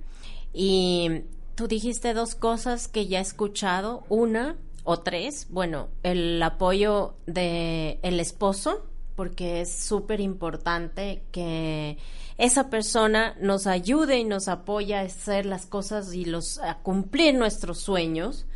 y 0.52 1.22
tú 1.54 1.66
dijiste 1.66 2.14
dos 2.14 2.34
cosas 2.34 2.88
que 2.88 3.06
ya 3.06 3.18
he 3.18 3.22
escuchado. 3.22 4.04
Una 4.08 4.56
o 4.84 5.00
tres, 5.00 5.46
bueno, 5.48 5.88
el 6.02 6.42
apoyo 6.42 7.14
de 7.26 7.98
el 8.02 8.20
esposo 8.20 8.84
porque 9.16 9.60
es 9.60 9.84
súper 9.84 10.20
importante 10.20 11.22
que 11.30 11.98
esa 12.38 12.68
persona 12.68 13.36
nos 13.40 13.66
ayude 13.66 14.18
y 14.18 14.24
nos 14.24 14.48
apoya 14.48 15.00
a 15.00 15.04
hacer 15.04 15.46
las 15.46 15.66
cosas 15.66 16.14
y 16.14 16.24
los 16.24 16.58
a 16.58 16.78
cumplir 16.78 17.34
nuestros 17.34 17.80
sueños. 17.80 18.46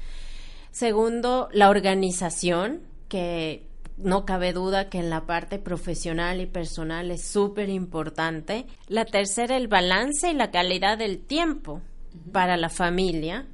Segundo, 0.70 1.48
la 1.52 1.70
organización, 1.70 2.82
que 3.08 3.66
no 3.96 4.24
cabe 4.24 4.52
duda 4.52 4.88
que 4.88 4.98
en 4.98 5.10
la 5.10 5.26
parte 5.26 5.58
profesional 5.58 6.40
y 6.40 6.46
personal 6.46 7.10
es 7.10 7.24
súper 7.24 7.68
importante. 7.68 8.66
La 8.86 9.04
tercera, 9.04 9.56
el 9.56 9.68
balance 9.68 10.30
y 10.30 10.34
la 10.34 10.50
calidad 10.50 10.98
del 10.98 11.18
tiempo 11.18 11.80
para 12.32 12.56
la 12.56 12.68
familia. 12.68 13.46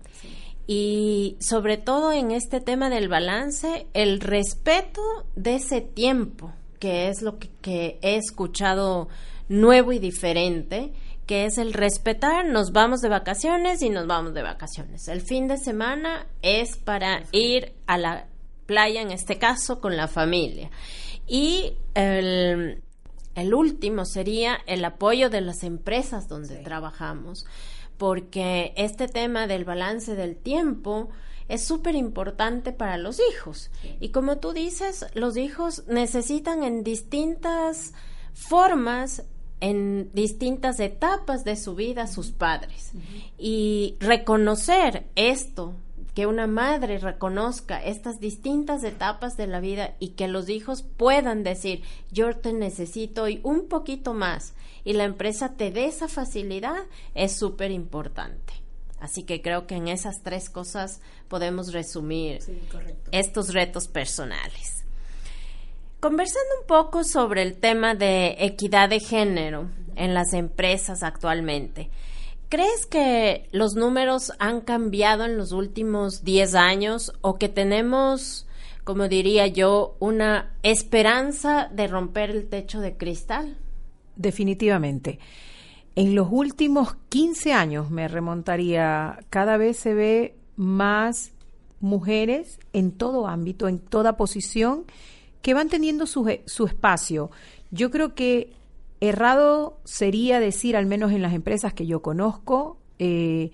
Y 0.67 1.37
sobre 1.41 1.77
todo 1.77 2.13
en 2.13 2.31
este 2.31 2.61
tema 2.61 2.89
del 2.89 3.09
balance, 3.09 3.87
el 3.93 4.21
respeto 4.21 5.03
de 5.37 5.57
ese 5.57 5.83
tiempo 5.83 6.53
que 6.85 7.09
es 7.09 7.23
lo 7.23 7.39
que, 7.39 7.99
he 8.03 8.17
escuchado 8.17 9.09
nuevo 9.49 9.95
y 9.95 9.99
diferente, 9.99 10.93
que 11.25 11.47
es 11.47 11.57
el 11.57 11.73
respetar, 11.73 12.45
nos 12.45 12.73
vamos 12.73 13.01
de 13.01 13.09
vacaciones 13.09 13.81
y 13.81 13.89
nos 13.89 14.07
vamos 14.07 14.35
de 14.35 14.43
vacaciones. 14.43 15.09
El 15.09 15.23
fin 15.23 15.49
de 15.49 15.57
semana 15.57 16.27
es 16.43 16.77
para 16.77 17.23
ir 17.33 17.73
a 17.87 17.97
la 17.97 18.27
playa, 18.67 19.01
en 19.01 19.13
este 19.13 19.39
caso, 19.39 19.81
con 19.81 19.97
la 19.97 20.09
familia. 20.09 20.71
Y 21.27 21.73
el, 21.95 22.83
último 23.55 24.05
sería 24.05 24.59
el 24.67 24.85
apoyo 24.85 25.31
de 25.31 25.41
las 25.41 25.63
empresas 25.63 26.29
donde 26.29 26.57
trabajamos, 26.57 27.47
porque 27.97 28.75
este 28.77 29.09
tema 29.09 29.47
del 29.47 29.65
balance 29.65 30.15
del 30.15 30.37
tiempo 30.37 31.09
es 31.49 31.65
súper 31.65 31.95
importante 31.95 32.73
para 32.73 32.97
los 32.99 33.21
hijos. 33.33 33.71
Y 34.01 34.11
como 34.11 34.39
tú 34.39 34.53
dices, 34.53 35.07
los 35.15 35.37
hijos 35.37 35.85
necesitan 35.87 36.63
en 36.63 36.85
distintas 36.85 37.93
formas 38.33 39.25
en 39.61 40.11
distintas 40.13 40.79
etapas 40.79 41.43
de 41.45 41.57
su 41.57 41.75
vida 41.75 42.07
sus 42.07 42.33
padres. 42.33 42.93
Y 43.39 43.97
reconocer 43.99 45.07
esto, 45.17 45.75
que 46.15 46.27
una 46.27 46.47
madre 46.47 46.99
reconozca 46.99 47.83
estas 47.83 48.21
distintas 48.21 48.85
etapas 48.85 49.39
de 49.39 49.47
la 49.47 49.61
vida 49.61 49.95
y 49.99 50.11
que 50.11 50.29
los 50.29 50.51
hijos 50.51 50.83
puedan 50.83 51.43
decir, 51.43 51.83
yo 52.13 52.37
te 52.37 52.53
necesito 52.53 53.27
y 53.29 53.41
un 53.43 53.69
poquito 53.69 54.13
más, 54.13 54.53
y 54.85 54.93
la 54.93 55.05
empresa 55.05 55.55
te 55.55 55.71
dé 55.71 55.87
esa 55.87 56.09
facilidad, 56.09 56.85
es 57.15 57.33
súper 57.33 57.71
importante. 57.71 58.64
Así 59.05 59.23
que 59.23 59.43
creo 59.43 59.67
que 59.67 59.75
en 59.75 59.89
esas 59.89 60.23
tres 60.23 60.49
cosas 60.49 61.03
podemos 61.29 61.75
resumir 61.75 62.39
estos 63.13 63.53
retos 63.53 63.87
personales. 63.87 64.87
Conversando 66.01 66.49
un 66.63 66.67
poco 66.67 67.05
sobre 67.05 67.43
el 67.43 67.59
tema 67.61 67.95
de 67.95 68.35
equidad 68.39 68.89
de 68.89 69.01
género 69.01 69.69
en 69.95 70.15
las 70.15 70.33
empresas 70.33 71.03
actualmente, 71.03 71.91
¿crees 72.49 72.87
que 72.87 73.47
los 73.53 73.75
números 73.75 74.33
han 74.39 74.63
cambiado 74.63 75.27
en 75.27 75.37
los 75.37 75.53
últimos 75.53 76.25
10 76.25 76.55
años 76.55 77.13
o 77.21 77.35
que 77.39 77.51
tenemos, 77.51 78.47
como 78.85 79.09
diría 79.09 79.49
yo, 79.49 79.97
una 80.01 80.55
esperanza 80.63 81.69
de 81.71 81.89
romper 81.89 82.31
el 82.31 82.49
techo 82.49 82.81
de 82.81 82.97
cristal? 82.97 83.59
Definitivamente. 84.17 85.19
En 85.97 86.15
los 86.15 86.29
últimos 86.31 86.97
15 87.09 87.53
años, 87.53 87.91
me 87.91 88.09
remontaría, 88.09 89.21
cada 89.31 89.57
vez 89.57 89.77
se 89.77 89.95
ve 89.95 90.37
más 90.57 91.33
mujeres 91.81 92.59
en 92.73 92.93
todo 92.93 93.29
ámbito, 93.29 93.69
en 93.69 93.79
toda 93.79 94.17
posición, 94.17 94.85
que 95.41 95.55
van 95.55 95.69
teniendo 95.69 96.07
su, 96.07 96.39
su 96.47 96.67
espacio. 96.67 97.31
Yo 97.71 97.91
creo 97.91 98.15
que 98.15 98.55
errado 99.01 99.79
sería 99.85 100.41
decir, 100.41 100.77
al 100.77 100.87
menos 100.87 101.13
en 101.13 101.23
las 101.23 101.33
empresas 101.35 101.75
que 101.75 101.87
yo 101.87 102.03
conozco, 102.03 102.79
eh, 102.99 103.53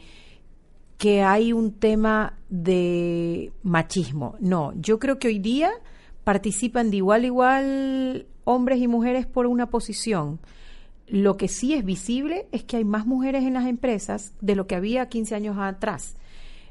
que 0.96 1.22
hay 1.22 1.52
un 1.52 1.72
tema 1.72 2.38
de 2.48 3.52
machismo. 3.62 4.36
No, 4.40 4.72
yo 4.76 4.98
creo 4.98 5.18
que 5.18 5.28
hoy 5.28 5.38
día 5.38 5.70
participan 6.24 6.90
de 6.90 6.98
igual 6.98 7.22
a 7.22 7.26
igual 7.26 8.26
hombres 8.44 8.80
y 8.80 8.88
mujeres 8.88 9.26
por 9.26 9.46
una 9.46 9.70
posición. 9.70 10.40
Lo 11.10 11.36
que 11.36 11.48
sí 11.48 11.74
es 11.74 11.84
visible 11.84 12.46
es 12.52 12.62
que 12.62 12.76
hay 12.76 12.84
más 12.84 13.04
mujeres 13.04 13.42
en 13.42 13.54
las 13.54 13.66
empresas 13.66 14.32
de 14.40 14.54
lo 14.54 14.68
que 14.68 14.76
había 14.76 15.08
15 15.08 15.34
años 15.34 15.56
atrás. 15.58 16.14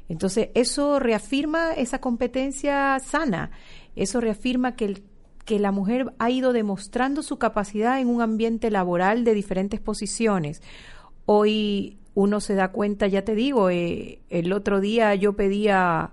Entonces, 0.08 0.48
eso 0.54 0.98
reafirma 0.98 1.72
esa 1.72 2.00
competencia 2.00 2.98
sana, 3.00 3.50
eso 3.96 4.18
reafirma 4.18 4.76
que, 4.76 5.02
que 5.44 5.58
la 5.58 5.72
mujer 5.72 6.14
ha 6.18 6.30
ido 6.30 6.54
demostrando 6.54 7.22
su 7.22 7.38
capacidad 7.38 8.00
en 8.00 8.08
un 8.08 8.22
ambiente 8.22 8.70
laboral 8.70 9.24
de 9.24 9.34
diferentes 9.34 9.78
posiciones. 9.78 10.62
Hoy 11.26 11.98
uno 12.14 12.40
se 12.40 12.54
da 12.54 12.72
cuenta, 12.72 13.08
ya 13.08 13.22
te 13.24 13.34
digo, 13.34 13.68
eh, 13.68 14.22
el 14.30 14.54
otro 14.54 14.80
día 14.80 15.14
yo 15.16 15.34
pedía 15.34 16.12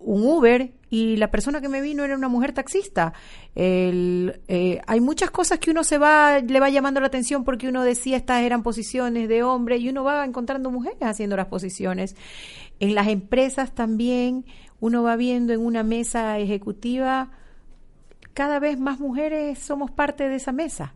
un 0.00 0.24
Uber 0.24 0.72
y 0.90 1.16
la 1.16 1.30
persona 1.30 1.60
que 1.60 1.68
me 1.68 1.80
vino 1.80 2.04
era 2.04 2.16
una 2.16 2.28
mujer 2.28 2.52
taxista. 2.52 3.12
Eh, 3.54 4.80
hay 4.86 5.00
muchas 5.00 5.30
cosas 5.30 5.58
que 5.58 5.70
uno 5.70 5.84
se 5.84 5.98
va, 5.98 6.40
le 6.40 6.60
va 6.60 6.68
llamando 6.68 7.00
la 7.00 7.06
atención 7.06 7.44
porque 7.44 7.68
uno 7.68 7.84
decía 7.84 8.16
estas 8.16 8.42
eran 8.42 8.62
posiciones 8.62 9.28
de 9.28 9.42
hombre 9.42 9.78
y 9.78 9.88
uno 9.88 10.02
va 10.02 10.24
encontrando 10.24 10.70
mujeres 10.70 11.02
haciendo 11.02 11.36
las 11.36 11.46
posiciones. 11.46 12.16
En 12.80 12.94
las 12.94 13.08
empresas 13.08 13.74
también 13.74 14.44
uno 14.80 15.02
va 15.02 15.16
viendo 15.16 15.52
en 15.52 15.60
una 15.60 15.82
mesa 15.82 16.38
ejecutiva 16.38 17.30
cada 18.34 18.58
vez 18.58 18.78
más 18.78 19.00
mujeres 19.00 19.58
somos 19.58 19.90
parte 19.90 20.28
de 20.28 20.36
esa 20.36 20.52
mesa. 20.52 20.94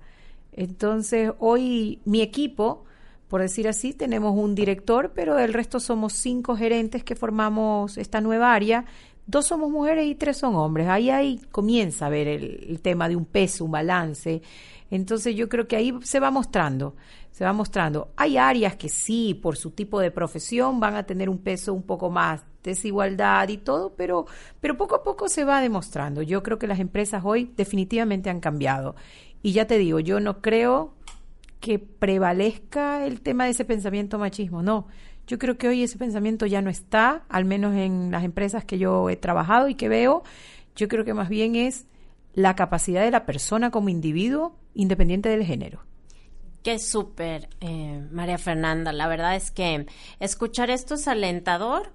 Entonces 0.52 1.32
hoy 1.38 2.00
mi 2.04 2.22
equipo, 2.22 2.84
por 3.28 3.40
decir 3.40 3.68
así, 3.68 3.92
tenemos 3.92 4.36
un 4.36 4.54
director, 4.54 5.12
pero 5.14 5.38
el 5.38 5.52
resto 5.52 5.80
somos 5.80 6.12
cinco 6.12 6.56
gerentes 6.56 7.04
que 7.04 7.16
formamos 7.16 7.98
esta 7.98 8.20
nueva 8.20 8.54
área 8.54 8.84
dos 9.26 9.46
somos 9.46 9.70
mujeres 9.70 10.06
y 10.06 10.14
tres 10.14 10.36
son 10.36 10.54
hombres. 10.56 10.88
Ahí, 10.88 11.10
ahí 11.10 11.40
comienza 11.50 12.06
a 12.06 12.10
ver 12.10 12.28
el, 12.28 12.80
tema 12.80 13.08
de 13.08 13.16
un 13.16 13.24
peso, 13.24 13.64
un 13.64 13.70
balance. 13.70 14.42
Entonces 14.90 15.34
yo 15.34 15.48
creo 15.48 15.66
que 15.66 15.76
ahí 15.76 15.94
se 16.02 16.20
va 16.20 16.30
mostrando, 16.30 16.94
se 17.30 17.44
va 17.44 17.52
mostrando. 17.52 18.12
Hay 18.16 18.36
áreas 18.36 18.76
que 18.76 18.88
sí, 18.88 19.34
por 19.34 19.56
su 19.56 19.70
tipo 19.70 20.00
de 20.00 20.10
profesión, 20.10 20.78
van 20.80 20.94
a 20.94 21.04
tener 21.04 21.28
un 21.28 21.38
peso 21.38 21.72
un 21.72 21.82
poco 21.82 22.10
más 22.10 22.44
desigualdad 22.62 23.48
y 23.48 23.58
todo, 23.58 23.94
pero, 23.94 24.26
pero 24.60 24.76
poco 24.76 24.94
a 24.94 25.02
poco 25.02 25.28
se 25.28 25.44
va 25.44 25.60
demostrando. 25.60 26.22
Yo 26.22 26.42
creo 26.42 26.58
que 26.58 26.66
las 26.66 26.80
empresas 26.80 27.22
hoy 27.24 27.52
definitivamente 27.56 28.30
han 28.30 28.40
cambiado. 28.40 28.94
Y 29.42 29.52
ya 29.52 29.66
te 29.66 29.78
digo, 29.78 30.00
yo 30.00 30.20
no 30.20 30.40
creo 30.40 30.94
que 31.64 31.78
prevalezca 31.78 33.06
el 33.06 33.22
tema 33.22 33.46
de 33.46 33.52
ese 33.52 33.64
pensamiento 33.64 34.18
machismo, 34.18 34.62
no. 34.62 34.86
Yo 35.26 35.38
creo 35.38 35.56
que 35.56 35.66
hoy 35.66 35.82
ese 35.82 35.96
pensamiento 35.96 36.44
ya 36.44 36.60
no 36.60 36.68
está, 36.68 37.24
al 37.30 37.46
menos 37.46 37.74
en 37.74 38.10
las 38.10 38.22
empresas 38.22 38.66
que 38.66 38.76
yo 38.76 39.08
he 39.08 39.16
trabajado 39.16 39.68
y 39.68 39.74
que 39.74 39.88
veo. 39.88 40.24
Yo 40.76 40.88
creo 40.88 41.06
que 41.06 41.14
más 41.14 41.30
bien 41.30 41.56
es 41.56 41.86
la 42.34 42.54
capacidad 42.54 43.02
de 43.02 43.10
la 43.10 43.24
persona 43.24 43.70
como 43.70 43.88
individuo, 43.88 44.58
independiente 44.74 45.30
del 45.30 45.42
género. 45.42 45.80
Qué 46.62 46.78
súper, 46.78 47.48
eh, 47.62 48.06
María 48.10 48.36
Fernanda. 48.36 48.92
La 48.92 49.08
verdad 49.08 49.34
es 49.34 49.50
que 49.50 49.86
escuchar 50.20 50.68
esto 50.68 50.96
es 50.96 51.08
alentador 51.08 51.94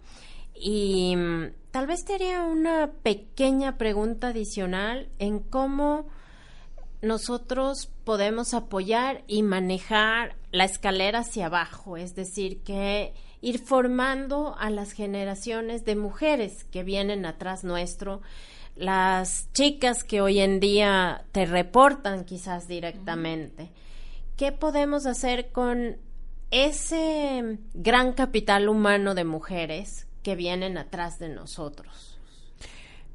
y 0.56 1.16
mm, 1.16 1.52
tal 1.70 1.86
vez 1.86 2.06
te 2.06 2.16
haría 2.16 2.44
una 2.44 2.90
pequeña 3.04 3.78
pregunta 3.78 4.30
adicional 4.30 5.10
en 5.20 5.38
cómo 5.38 6.08
nosotros 7.02 7.90
podemos 8.04 8.54
apoyar 8.54 9.24
y 9.28 9.44
manejar 9.44 10.36
la 10.52 10.66
escalera 10.66 11.20
hacia 11.20 11.46
abajo, 11.46 11.98
es 11.98 12.16
decir, 12.16 12.62
que 12.64 13.14
ir 13.42 13.60
formando 13.60 14.56
a 14.58 14.70
las 14.70 14.92
generaciones 14.92 15.86
de 15.86 15.96
mujeres 15.96 16.66
que 16.66 16.84
vienen 16.84 17.26
atrás 17.26 17.64
nuestro, 17.64 18.22
las 18.76 19.52
chicas 19.54 20.04
que 20.04 20.22
hoy 20.22 20.40
en 20.40 20.60
día 20.60 21.26
te 21.32 21.46
reportan 21.46 22.26
quizás 22.26 22.68
directamente. 22.68 23.70
¿Qué 24.36 24.52
podemos 24.52 25.06
hacer 25.06 25.52
con 25.52 25.98
ese 26.52 27.60
gran 27.74 28.14
capital 28.14 28.70
humano 28.70 29.16
de 29.16 29.24
mujeres 29.24 30.08
que 30.24 30.36
vienen 30.36 30.78
atrás 30.78 31.20
de 31.20 31.30
nosotros? 31.30 32.18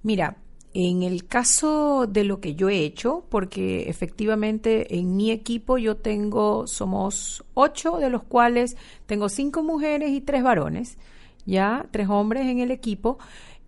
Mira, 0.02 0.36
en 0.76 1.04
el 1.04 1.26
caso 1.26 2.08
de 2.08 2.24
lo 2.24 2.40
que 2.40 2.56
yo 2.56 2.68
he 2.68 2.80
hecho, 2.80 3.24
porque 3.28 3.88
efectivamente 3.88 4.98
en 4.98 5.16
mi 5.16 5.30
equipo 5.30 5.78
yo 5.78 5.96
tengo, 5.96 6.66
somos 6.66 7.44
ocho, 7.54 7.98
de 7.98 8.10
los 8.10 8.24
cuales 8.24 8.76
tengo 9.06 9.28
cinco 9.28 9.62
mujeres 9.62 10.10
y 10.10 10.20
tres 10.20 10.42
varones, 10.42 10.98
ya, 11.46 11.86
tres 11.92 12.08
hombres 12.08 12.46
en 12.46 12.58
el 12.58 12.72
equipo. 12.72 13.18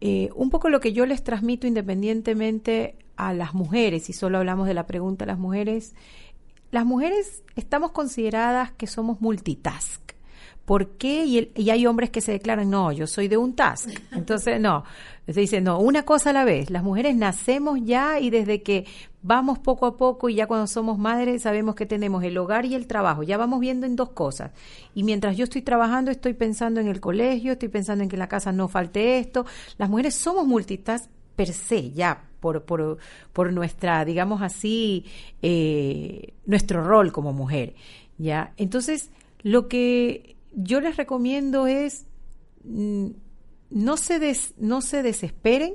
Eh, 0.00 0.30
un 0.34 0.50
poco 0.50 0.68
lo 0.68 0.80
que 0.80 0.92
yo 0.92 1.06
les 1.06 1.22
transmito 1.22 1.68
independientemente 1.68 2.96
a 3.16 3.32
las 3.32 3.54
mujeres, 3.54 4.10
y 4.10 4.12
solo 4.12 4.38
hablamos 4.38 4.66
de 4.66 4.74
la 4.74 4.88
pregunta 4.88 5.24
a 5.24 5.28
las 5.28 5.38
mujeres, 5.38 5.94
las 6.72 6.84
mujeres 6.84 7.44
estamos 7.54 7.92
consideradas 7.92 8.72
que 8.72 8.88
somos 8.88 9.20
multitask. 9.20 10.05
¿Por 10.66 10.96
qué? 10.98 11.24
Y, 11.24 11.70
hay 11.70 11.86
hombres 11.86 12.10
que 12.10 12.20
se 12.20 12.32
declaran, 12.32 12.68
no, 12.68 12.90
yo 12.90 13.06
soy 13.06 13.28
de 13.28 13.36
un 13.36 13.54
task. 13.54 13.88
Entonces, 14.10 14.60
no, 14.60 14.82
se 15.24 15.40
dice, 15.40 15.60
no, 15.60 15.78
una 15.78 16.02
cosa 16.02 16.30
a 16.30 16.32
la 16.32 16.44
vez. 16.44 16.70
Las 16.70 16.82
mujeres 16.82 17.14
nacemos 17.14 17.78
ya 17.84 18.18
y 18.18 18.30
desde 18.30 18.64
que 18.64 18.84
vamos 19.22 19.60
poco 19.60 19.86
a 19.86 19.96
poco 19.96 20.28
y 20.28 20.34
ya 20.34 20.48
cuando 20.48 20.66
somos 20.66 20.98
madres 20.98 21.42
sabemos 21.42 21.76
que 21.76 21.86
tenemos 21.86 22.24
el 22.24 22.36
hogar 22.36 22.64
y 22.64 22.74
el 22.74 22.88
trabajo. 22.88 23.22
Ya 23.22 23.36
vamos 23.36 23.60
viendo 23.60 23.86
en 23.86 23.94
dos 23.94 24.10
cosas. 24.10 24.50
Y 24.92 25.04
mientras 25.04 25.36
yo 25.36 25.44
estoy 25.44 25.62
trabajando, 25.62 26.10
estoy 26.10 26.34
pensando 26.34 26.80
en 26.80 26.88
el 26.88 27.00
colegio, 27.00 27.52
estoy 27.52 27.68
pensando 27.68 28.02
en 28.02 28.10
que 28.10 28.16
en 28.16 28.20
la 28.20 28.28
casa 28.28 28.50
no 28.50 28.66
falte 28.66 29.20
esto. 29.20 29.46
Las 29.78 29.88
mujeres 29.88 30.16
somos 30.16 30.48
multitask 30.48 31.08
per 31.36 31.52
se, 31.52 31.92
ya, 31.92 32.24
por, 32.40 32.64
por, 32.64 32.98
por 33.32 33.52
nuestra, 33.52 34.04
digamos 34.04 34.42
así, 34.42 35.04
eh, 35.42 36.32
nuestro 36.44 36.82
rol 36.82 37.12
como 37.12 37.32
mujer. 37.32 37.74
¿ya? 38.18 38.52
Entonces, 38.56 39.10
lo 39.42 39.68
que 39.68 40.35
yo 40.56 40.80
les 40.80 40.96
recomiendo 40.96 41.66
es 41.66 42.06
mm, 42.64 43.08
no 43.70 43.96
se, 43.96 44.36
no 44.58 44.80
se 44.80 45.02
desesperen, 45.02 45.74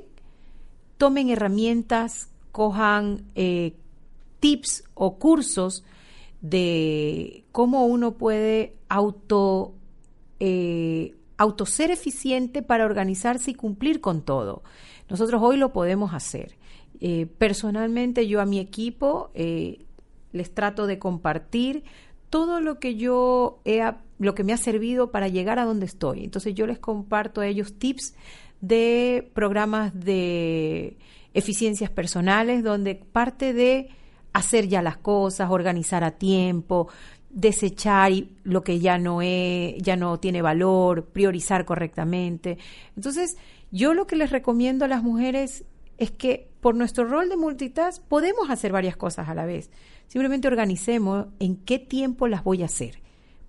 tomen 0.98 1.30
herramientas, 1.30 2.30
cojan 2.50 3.24
eh, 3.34 3.74
tips 4.40 4.84
o 4.94 5.18
cursos 5.18 5.84
de 6.40 7.44
cómo 7.52 7.86
uno 7.86 8.18
puede 8.18 8.74
auto, 8.88 9.74
eh, 10.40 11.14
auto 11.36 11.64
ser 11.64 11.90
eficiente 11.90 12.62
para 12.62 12.84
organizarse 12.84 13.52
y 13.52 13.54
cumplir 13.54 14.00
con 14.00 14.22
todo. 14.22 14.62
Nosotros 15.08 15.40
hoy 15.42 15.56
lo 15.56 15.72
podemos 15.72 16.12
hacer. 16.12 16.56
Eh, 17.00 17.26
personalmente 17.38 18.26
yo 18.26 18.40
a 18.40 18.46
mi 18.46 18.58
equipo 18.58 19.30
les 19.34 20.54
trato 20.54 20.86
de 20.86 20.98
compartir 20.98 21.84
todo 22.32 22.62
lo 22.62 22.78
que 22.78 22.96
yo 22.96 23.60
he 23.66 23.82
lo 24.18 24.34
que 24.34 24.42
me 24.42 24.54
ha 24.54 24.56
servido 24.56 25.10
para 25.10 25.28
llegar 25.28 25.58
a 25.58 25.66
donde 25.66 25.84
estoy. 25.84 26.24
Entonces 26.24 26.54
yo 26.54 26.66
les 26.66 26.78
comparto 26.78 27.42
a 27.42 27.46
ellos 27.46 27.78
tips 27.78 28.14
de 28.62 29.30
programas 29.34 29.92
de 29.92 30.96
eficiencias 31.34 31.90
personales 31.90 32.64
donde 32.64 32.94
parte 32.94 33.52
de 33.52 33.90
hacer 34.32 34.66
ya 34.68 34.80
las 34.80 34.96
cosas, 34.96 35.50
organizar 35.50 36.04
a 36.04 36.12
tiempo, 36.12 36.88
desechar 37.28 38.12
lo 38.44 38.64
que 38.64 38.80
ya 38.80 38.96
no 38.96 39.20
es, 39.20 39.74
ya 39.82 39.96
no 39.96 40.18
tiene 40.18 40.40
valor, 40.40 41.04
priorizar 41.08 41.66
correctamente. 41.66 42.56
Entonces, 42.96 43.36
yo 43.70 43.92
lo 43.92 44.06
que 44.06 44.16
les 44.16 44.30
recomiendo 44.30 44.86
a 44.86 44.88
las 44.88 45.02
mujeres 45.02 45.66
es 45.98 46.10
que 46.10 46.48
por 46.60 46.74
nuestro 46.74 47.04
rol 47.04 47.28
de 47.28 47.36
multitask 47.36 48.02
podemos 48.02 48.50
hacer 48.50 48.72
varias 48.72 48.96
cosas 48.96 49.28
a 49.28 49.34
la 49.34 49.46
vez. 49.46 49.70
Simplemente 50.06 50.48
organicemos 50.48 51.26
en 51.38 51.56
qué 51.56 51.78
tiempo 51.78 52.28
las 52.28 52.44
voy 52.44 52.62
a 52.62 52.66
hacer 52.66 53.02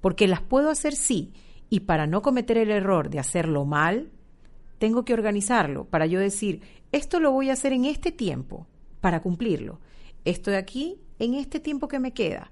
porque 0.03 0.27
las 0.27 0.41
puedo 0.41 0.69
hacer 0.69 0.95
sí, 0.95 1.31
y 1.69 1.79
para 1.79 2.07
no 2.07 2.21
cometer 2.21 2.57
el 2.57 2.71
error 2.71 3.09
de 3.09 3.19
hacerlo 3.19 3.63
mal, 3.63 4.11
tengo 4.79 5.05
que 5.05 5.13
organizarlo 5.13 5.85
para 5.85 6.05
yo 6.07 6.19
decir, 6.19 6.61
esto 6.91 7.21
lo 7.21 7.31
voy 7.31 7.49
a 7.49 7.53
hacer 7.53 7.71
en 7.71 7.85
este 7.85 8.11
tiempo 8.11 8.67
para 8.99 9.21
cumplirlo. 9.21 9.79
Estoy 10.25 10.55
aquí 10.55 10.99
en 11.19 11.35
este 11.35 11.61
tiempo 11.61 11.87
que 11.87 11.99
me 11.99 12.11
queda. 12.11 12.51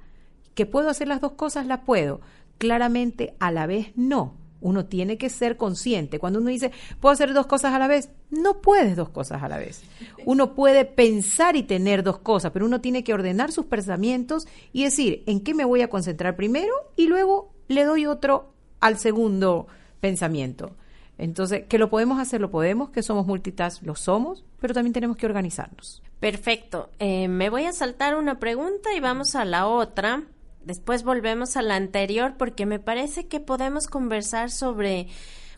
¿Que 0.56 0.66
puedo 0.66 0.90
hacer 0.90 1.10
las 1.10 1.20
dos 1.20 1.34
cosas? 1.34 1.68
Las 1.68 1.82
puedo. 1.82 2.22
Claramente 2.58 3.36
a 3.42 3.52
la 3.52 3.68
vez 3.68 3.92
no. 3.98 4.38
Uno 4.62 4.86
tiene 4.86 5.18
que 5.18 5.30
ser 5.30 5.58
consciente. 5.58 6.20
Cuando 6.20 6.40
uno 6.40 6.50
dice, 6.50 6.72
¿puedo 7.00 7.12
hacer 7.14 7.34
dos 7.34 7.48
cosas 7.48 7.74
a 7.74 7.80
la 7.80 7.88
vez? 7.88 8.10
No 8.30 8.62
puedes 8.62 8.96
dos 8.96 9.10
cosas 9.10 9.44
a 9.44 9.50
la 9.50 9.58
vez. 9.58 9.84
Uno 10.26 10.54
puede 10.56 10.86
pensar 10.86 11.56
y 11.56 11.64
tener 11.64 12.04
dos 12.04 12.20
cosas, 12.20 12.52
pero 12.52 12.66
uno 12.66 12.80
tiene 12.80 13.04
que 13.04 13.14
ordenar 13.14 13.52
sus 13.52 13.66
pensamientos 13.66 14.48
y 14.72 14.84
decir, 14.84 15.24
¿en 15.26 15.42
qué 15.42 15.54
me 15.54 15.66
voy 15.66 15.82
a 15.82 15.90
concentrar 15.90 16.36
primero? 16.36 16.74
Y 16.96 17.08
luego 17.08 17.52
le 17.68 17.84
doy 17.84 18.06
otro 18.06 18.54
al 18.80 18.98
segundo 18.98 19.68
pensamiento. 20.00 20.76
Entonces, 21.18 21.66
que 21.68 21.78
lo 21.78 21.90
podemos 21.90 22.20
hacer, 22.20 22.42
lo 22.42 22.50
podemos, 22.50 22.90
que 22.90 23.04
somos 23.04 23.28
multitask, 23.28 23.84
lo 23.84 23.96
somos, 23.96 24.44
pero 24.60 24.74
también 24.74 24.94
tenemos 24.94 25.18
que 25.18 25.28
organizarnos. 25.28 26.02
Perfecto. 26.20 26.90
Eh, 27.00 27.28
me 27.28 27.50
voy 27.50 27.66
a 27.66 27.74
saltar 27.74 28.16
una 28.16 28.40
pregunta 28.40 28.94
y 28.96 29.00
vamos 29.00 29.36
a 29.36 29.46
la 29.46 29.68
otra 29.68 30.24
después 30.66 31.04
volvemos 31.04 31.58
a 31.58 31.62
la 31.62 31.76
anterior 31.76 32.36
porque 32.38 32.66
me 32.66 32.80
parece 32.80 33.28
que 33.28 33.40
podemos 33.40 33.88
conversar 33.88 34.52
sobre 34.52 35.08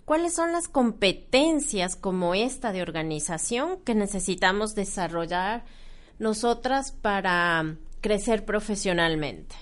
cuáles 0.05 0.33
son 0.33 0.51
las 0.51 0.67
competencias 0.67 1.95
como 1.95 2.35
esta 2.35 2.71
de 2.71 2.81
organización 2.81 3.79
que 3.83 3.95
necesitamos 3.95 4.75
desarrollar 4.75 5.65
nosotras 6.19 6.91
para 6.91 7.77
crecer 8.01 8.45
profesionalmente. 8.45 9.55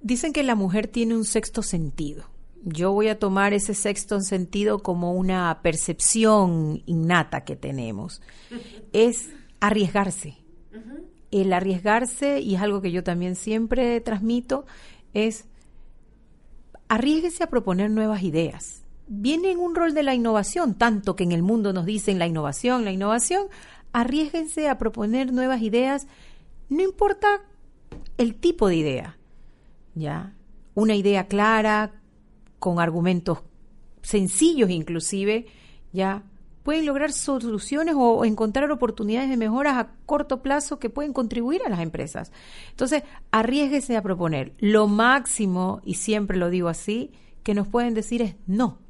Dicen 0.00 0.32
que 0.32 0.42
la 0.42 0.54
mujer 0.54 0.86
tiene 0.88 1.16
un 1.16 1.24
sexto 1.24 1.62
sentido. 1.62 2.24
Yo 2.64 2.92
voy 2.92 3.08
a 3.08 3.18
tomar 3.18 3.52
ese 3.52 3.74
sexto 3.74 4.20
sentido 4.20 4.82
como 4.82 5.12
una 5.12 5.60
percepción 5.62 6.82
innata 6.86 7.44
que 7.44 7.54
tenemos. 7.54 8.20
Es 8.92 9.30
arriesgarse. 9.60 10.38
El 11.42 11.52
arriesgarse, 11.52 12.40
y 12.40 12.54
es 12.54 12.62
algo 12.62 12.80
que 12.80 12.92
yo 12.92 13.04
también 13.04 13.36
siempre 13.36 14.00
transmito, 14.00 14.64
es 15.12 15.44
arriesguese 16.88 17.44
a 17.44 17.50
proponer 17.50 17.90
nuevas 17.90 18.22
ideas. 18.22 18.84
Viene 19.08 19.50
en 19.50 19.58
un 19.58 19.74
rol 19.74 19.94
de 19.94 20.02
la 20.02 20.14
innovación, 20.14 20.74
tanto 20.74 21.14
que 21.14 21.24
en 21.24 21.32
el 21.32 21.42
mundo 21.42 21.72
nos 21.72 21.84
dicen 21.84 22.18
la 22.18 22.26
innovación, 22.26 22.84
la 22.84 22.92
innovación, 22.92 23.48
arriesguense 23.92 24.68
a 24.68 24.78
proponer 24.78 25.32
nuevas 25.32 25.62
ideas, 25.62 26.06
no 26.68 26.82
importa 26.82 27.42
el 28.18 28.34
tipo 28.34 28.68
de 28.68 28.76
idea, 28.76 29.18
¿ya? 29.94 30.32
Una 30.74 30.94
idea 30.94 31.26
clara, 31.26 31.92
con 32.58 32.80
argumentos 32.80 33.38
sencillos 34.02 34.70
inclusive, 34.70 35.46
¿ya? 35.92 36.22
Pueden 36.66 36.84
lograr 36.84 37.12
soluciones 37.12 37.94
o 37.96 38.26
encontrar 38.26 38.70
oportunidades 38.70 39.30
de 39.30 39.38
mejoras 39.38 39.78
a 39.78 39.88
corto 40.04 40.42
plazo 40.42 40.78
que 40.78 40.90
pueden 40.90 41.14
contribuir 41.14 41.62
a 41.64 41.70
las 41.70 41.80
empresas. 41.80 42.30
Entonces, 42.70 43.04
arriesguese 43.30 43.96
a 43.96 44.02
proponer. 44.02 44.52
Lo 44.58 44.86
máximo, 44.86 45.80
y 45.84 45.94
siempre 45.94 46.36
lo 46.36 46.50
digo 46.50 46.68
así, 46.68 47.12
que 47.42 47.54
nos 47.54 47.68
pueden 47.68 47.94
decir 47.94 48.20
es 48.20 48.34
no. 48.46 48.80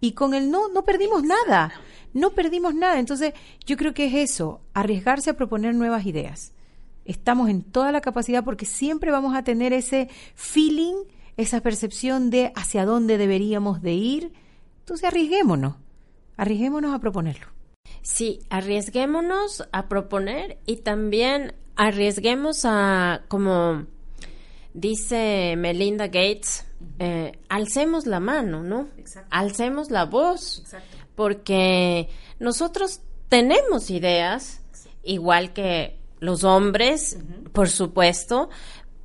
Y 0.00 0.12
con 0.12 0.32
el 0.32 0.50
no, 0.50 0.68
no 0.68 0.84
perdimos 0.84 1.22
nada 1.24 1.72
no 2.14 2.30
perdimos 2.30 2.74
nada. 2.74 2.98
Entonces, 2.98 3.34
yo 3.66 3.76
creo 3.76 3.92
que 3.92 4.06
es 4.06 4.14
eso, 4.14 4.62
arriesgarse 4.72 5.30
a 5.30 5.36
proponer 5.36 5.74
nuevas 5.74 6.06
ideas. 6.06 6.52
Estamos 7.04 7.50
en 7.50 7.62
toda 7.62 7.92
la 7.92 8.00
capacidad 8.00 8.44
porque 8.44 8.64
siempre 8.64 9.10
vamos 9.10 9.36
a 9.36 9.44
tener 9.44 9.74
ese 9.74 10.08
feeling, 10.34 10.94
esa 11.36 11.60
percepción 11.60 12.30
de 12.30 12.52
hacia 12.54 12.86
dónde 12.86 13.18
deberíamos 13.18 13.82
de 13.82 13.92
ir. 13.92 14.32
Entonces, 14.78 15.04
arriesguémonos, 15.04 15.74
arriesguémonos 16.36 16.94
a 16.94 16.98
proponerlo. 16.98 17.46
Sí, 18.02 18.40
arriesguémonos 18.50 19.66
a 19.72 19.88
proponer 19.88 20.58
y 20.66 20.76
también 20.76 21.54
arriesguemos 21.76 22.64
a, 22.64 23.22
como 23.28 23.86
dice 24.72 25.54
Melinda 25.56 26.06
Gates, 26.06 26.66
eh, 26.98 27.38
alcemos 27.48 28.06
la 28.06 28.20
mano, 28.20 28.62
¿no? 28.62 28.88
Alcemos 29.30 29.90
la 29.90 30.04
voz. 30.04 30.60
Exacto 30.60 31.04
porque 31.14 32.08
nosotros 32.38 33.00
tenemos 33.28 33.90
ideas, 33.90 34.60
igual 35.02 35.52
que 35.52 35.98
los 36.20 36.44
hombres, 36.44 37.18
por 37.52 37.68
supuesto, 37.68 38.50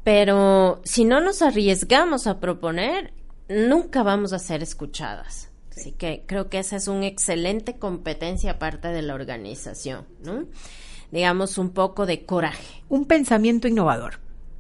pero 0.04 0.82
si 0.84 1.06
no 1.06 1.22
nos 1.22 1.42
arriesgamos 1.42 2.28
a 2.28 2.40
proponer, 2.40 3.14
nunca 3.48 4.04
vamos 4.04 4.34
a 4.34 4.40
ser 4.40 4.64
escuchadas. 4.64 5.49
Así 5.80 5.94
que 5.94 6.24
creo 6.26 6.50
que 6.50 6.60
esa 6.60 6.76
es 6.76 6.90
una 6.90 7.08
excelente 7.08 7.78
competencia 7.78 8.52
aparte 8.52 8.90
de 8.90 9.02
la 9.02 9.14
organización, 9.14 10.06
¿no? 10.26 10.46
Digamos 11.10 11.58
un 11.58 11.70
poco 11.70 12.06
de 12.06 12.26
coraje. 12.26 12.84
Un 12.90 13.06
pensamiento 13.06 13.70
innovador. 13.70 14.20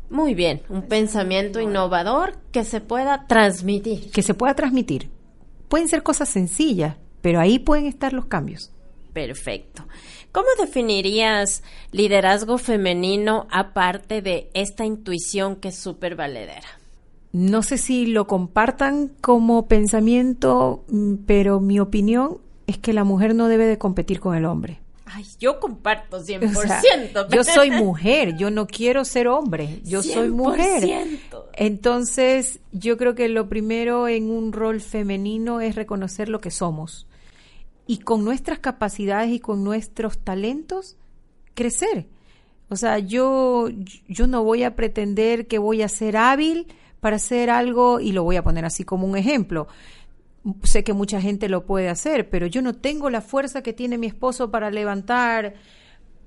Muy 0.09 0.33
bien, 0.33 0.61
un 0.69 0.83
pensamiento 0.83 1.59
innovador 1.59 2.37
que 2.53 2.63
se 2.63 2.79
pueda 2.79 3.27
transmitir. 3.27 4.11
Que 4.11 4.21
se 4.21 4.33
pueda 4.33 4.53
transmitir. 4.53 5.09
Pueden 5.67 5.89
ser 5.89 6.03
cosas 6.03 6.29
sencillas, 6.29 6.95
pero 7.21 7.41
ahí 7.41 7.59
pueden 7.59 7.85
estar 7.85 8.13
los 8.13 8.25
cambios. 8.25 8.71
Perfecto. 9.11 9.87
¿Cómo 10.31 10.47
definirías 10.57 11.63
liderazgo 11.91 12.57
femenino 12.57 13.45
aparte 13.51 14.21
de 14.21 14.49
esta 14.53 14.85
intuición 14.85 15.57
que 15.57 15.67
es 15.67 15.75
súper 15.77 16.15
valedera? 16.15 16.78
No 17.31 17.61
sé 17.61 17.77
si 17.77 18.07
lo 18.07 18.25
compartan 18.27 19.11
como 19.21 19.67
pensamiento, 19.67 20.83
mm, 20.87 21.15
pero 21.25 21.59
mi 21.59 21.79
opinión 21.79 22.39
es 22.67 22.77
que 22.77 22.93
la 22.93 23.03
mujer 23.03 23.35
no 23.35 23.47
debe 23.47 23.65
de 23.65 23.77
competir 23.77 24.19
con 24.19 24.35
el 24.35 24.45
hombre. 24.45 24.79
Ay, 25.05 25.25
yo 25.39 25.59
comparto 25.59 26.23
100%. 26.23 27.29
yo 27.31 27.43
soy 27.43 27.71
mujer, 27.71 28.37
yo 28.37 28.51
no 28.51 28.67
quiero 28.67 29.05
ser 29.05 29.27
hombre, 29.27 29.81
yo 29.83 30.03
soy 30.03 30.29
mujer. 30.29 31.19
Entonces, 31.53 32.59
yo 32.71 32.97
creo 32.97 33.15
que 33.15 33.27
lo 33.27 33.49
primero 33.49 34.07
en 34.07 34.29
un 34.29 34.53
rol 34.53 34.81
femenino 34.81 35.61
es 35.61 35.75
reconocer 35.75 36.29
lo 36.29 36.41
que 36.41 36.51
somos 36.51 37.07
y 37.87 37.97
con 37.97 38.23
nuestras 38.23 38.59
capacidades 38.59 39.31
y 39.31 39.39
con 39.39 39.63
nuestros 39.63 40.19
talentos 40.19 40.95
crecer. 41.55 42.07
O 42.69 42.75
sea, 42.75 42.99
yo, 42.99 43.67
yo 44.07 44.27
no 44.27 44.43
voy 44.43 44.61
a 44.61 44.75
pretender 44.75 45.47
que 45.47 45.57
voy 45.57 45.81
a 45.81 45.89
ser 45.89 46.17
hábil 46.17 46.67
para 46.99 47.17
hacer 47.17 47.49
algo 47.49 47.99
y 47.99 48.11
lo 48.11 48.23
voy 48.23 48.35
a 48.35 48.43
poner 48.43 48.65
así 48.65 48.83
como 48.83 49.07
un 49.07 49.17
ejemplo. 49.17 49.67
Sé 50.63 50.83
que 50.83 50.93
mucha 50.93 51.21
gente 51.21 51.49
lo 51.49 51.65
puede 51.65 51.89
hacer, 51.89 52.29
pero 52.29 52.47
yo 52.47 52.61
no 52.61 52.75
tengo 52.75 53.09
la 53.09 53.21
fuerza 53.21 53.61
que 53.61 53.73
tiene 53.73 53.97
mi 53.97 54.07
esposo 54.07 54.51
para 54.51 54.71
levantar 54.71 55.55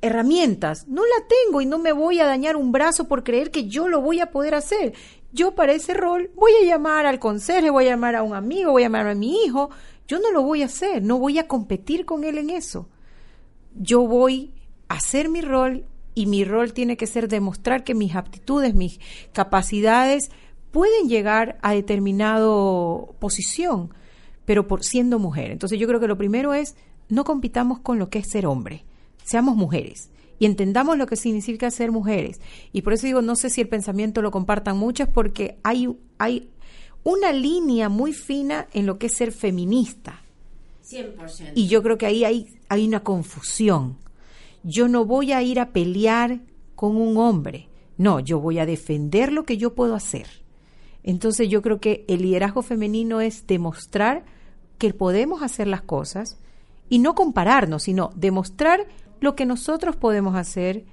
herramientas. 0.02 0.86
No 0.88 1.02
la 1.02 1.26
tengo 1.26 1.60
y 1.60 1.66
no 1.66 1.78
me 1.78 1.92
voy 1.92 2.20
a 2.20 2.26
dañar 2.26 2.56
un 2.56 2.72
brazo 2.72 3.08
por 3.08 3.24
creer 3.24 3.50
que 3.50 3.68
yo 3.68 3.88
lo 3.88 4.00
voy 4.00 4.20
a 4.20 4.30
poder 4.30 4.54
hacer. 4.54 4.92
Yo 5.32 5.54
para 5.54 5.72
ese 5.72 5.94
rol 5.94 6.30
voy 6.34 6.52
a 6.60 6.66
llamar 6.66 7.06
al 7.06 7.18
conserje, 7.18 7.70
voy 7.70 7.86
a 7.86 7.90
llamar 7.90 8.16
a 8.16 8.22
un 8.22 8.34
amigo, 8.34 8.72
voy 8.72 8.82
a 8.82 8.86
llamar 8.86 9.06
a 9.06 9.14
mi 9.14 9.44
hijo, 9.44 9.70
yo 10.06 10.18
no 10.18 10.30
lo 10.30 10.42
voy 10.42 10.62
a 10.62 10.66
hacer, 10.66 11.02
no 11.02 11.18
voy 11.18 11.38
a 11.38 11.48
competir 11.48 12.04
con 12.04 12.24
él 12.24 12.36
en 12.36 12.50
eso. 12.50 12.88
Yo 13.74 14.06
voy 14.06 14.52
a 14.88 14.96
hacer 14.96 15.30
mi 15.30 15.40
rol 15.40 15.86
y 16.14 16.26
mi 16.26 16.44
rol 16.44 16.74
tiene 16.74 16.98
que 16.98 17.06
ser 17.06 17.28
demostrar 17.28 17.84
que 17.84 17.94
mis 17.94 18.14
aptitudes, 18.14 18.74
mis 18.74 19.00
capacidades 19.32 20.30
pueden 20.72 21.08
llegar 21.08 21.58
a 21.62 21.72
determinado 21.72 23.14
posición, 23.20 23.90
pero 24.44 24.66
por 24.66 24.82
siendo 24.82 25.20
mujer. 25.20 25.52
Entonces 25.52 25.78
yo 25.78 25.86
creo 25.86 26.00
que 26.00 26.08
lo 26.08 26.18
primero 26.18 26.54
es 26.54 26.74
no 27.08 27.24
compitamos 27.24 27.78
con 27.78 27.98
lo 27.98 28.10
que 28.10 28.18
es 28.18 28.30
ser 28.30 28.46
hombre, 28.46 28.84
seamos 29.22 29.54
mujeres 29.54 30.10
y 30.38 30.46
entendamos 30.46 30.98
lo 30.98 31.06
que 31.06 31.14
significa 31.14 31.70
ser 31.70 31.92
mujeres. 31.92 32.40
Y 32.72 32.82
por 32.82 32.94
eso 32.94 33.06
digo, 33.06 33.22
no 33.22 33.36
sé 33.36 33.48
si 33.48 33.60
el 33.60 33.68
pensamiento 33.68 34.22
lo 34.22 34.32
compartan 34.32 34.76
muchas 34.76 35.08
porque 35.08 35.58
hay 35.62 35.88
hay 36.18 36.48
una 37.04 37.32
línea 37.32 37.88
muy 37.88 38.12
fina 38.12 38.66
en 38.72 38.86
lo 38.86 38.98
que 38.98 39.06
es 39.06 39.14
ser 39.14 39.32
feminista. 39.32 40.22
100%. 40.84 41.52
Y 41.54 41.68
yo 41.68 41.82
creo 41.82 41.98
que 41.98 42.06
ahí 42.06 42.24
hay, 42.24 42.48
hay 42.68 42.86
una 42.86 43.04
confusión. 43.04 43.98
Yo 44.62 44.88
no 44.88 45.04
voy 45.04 45.32
a 45.32 45.42
ir 45.42 45.60
a 45.60 45.70
pelear 45.70 46.40
con 46.74 46.96
un 46.96 47.16
hombre. 47.16 47.68
No, 47.96 48.20
yo 48.20 48.40
voy 48.40 48.58
a 48.58 48.66
defender 48.66 49.32
lo 49.32 49.44
que 49.44 49.56
yo 49.56 49.74
puedo 49.74 49.94
hacer. 49.94 50.41
Entonces 51.02 51.48
yo 51.48 51.62
creo 51.62 51.80
que 51.80 52.04
el 52.08 52.22
liderazgo 52.22 52.62
femenino 52.62 53.20
es 53.20 53.46
demostrar 53.46 54.24
que 54.78 54.94
podemos 54.94 55.42
hacer 55.42 55.66
las 55.66 55.82
cosas 55.82 56.38
y 56.88 56.98
no 56.98 57.14
compararnos, 57.14 57.84
sino 57.84 58.10
demostrar 58.14 58.86
lo 59.20 59.34
que 59.34 59.46
nosotros 59.46 59.96
podemos 59.96 60.36
hacer, 60.36 60.84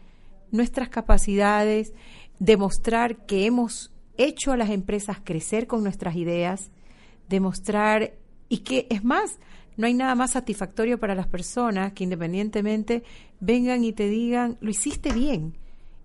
nuestras 0.52 0.90
capacidades, 0.90 1.94
demostrar 2.40 3.26
que 3.26 3.46
hemos 3.46 3.92
hecho 4.18 4.52
a 4.52 4.58
las 4.58 4.70
empresas 4.70 5.18
crecer 5.24 5.68
con 5.68 5.84
nuestras 5.84 6.16
ideas, 6.16 6.72
demostrar, 7.28 8.14
y 8.50 8.60
que 8.60 8.88
es 8.90 9.04
más, 9.04 9.40
no 9.78 9.88
hay 9.88 9.94
nada 9.94 10.16
más 10.16 10.32
satisfactorio 10.32 11.00
para 11.00 11.16
las 11.16 11.28
personas 11.28 11.94
que 11.94 12.04
independientemente 12.04 13.04
vengan 13.40 13.84
y 13.84 13.94
te 13.94 14.10
digan, 14.10 14.58
lo 14.62 14.72
hiciste 14.72 15.12
bien. 15.14 15.58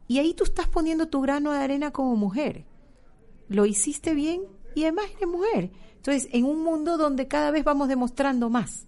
Y 0.06 0.18
ahí 0.18 0.34
tú 0.34 0.44
estás 0.44 0.68
poniendo 0.68 1.08
tu 1.08 1.20
grano 1.22 1.52
de 1.52 1.58
arena 1.58 1.90
como 1.90 2.14
mujer. 2.14 2.64
Lo 3.48 3.66
hiciste 3.66 4.14
bien 4.14 4.42
y 4.74 4.84
además 4.84 5.06
eres 5.16 5.28
mujer. 5.28 5.70
Entonces, 5.96 6.28
en 6.32 6.44
un 6.44 6.62
mundo 6.62 6.96
donde 6.96 7.28
cada 7.28 7.50
vez 7.50 7.64
vamos 7.64 7.88
demostrando 7.88 8.50
más, 8.50 8.86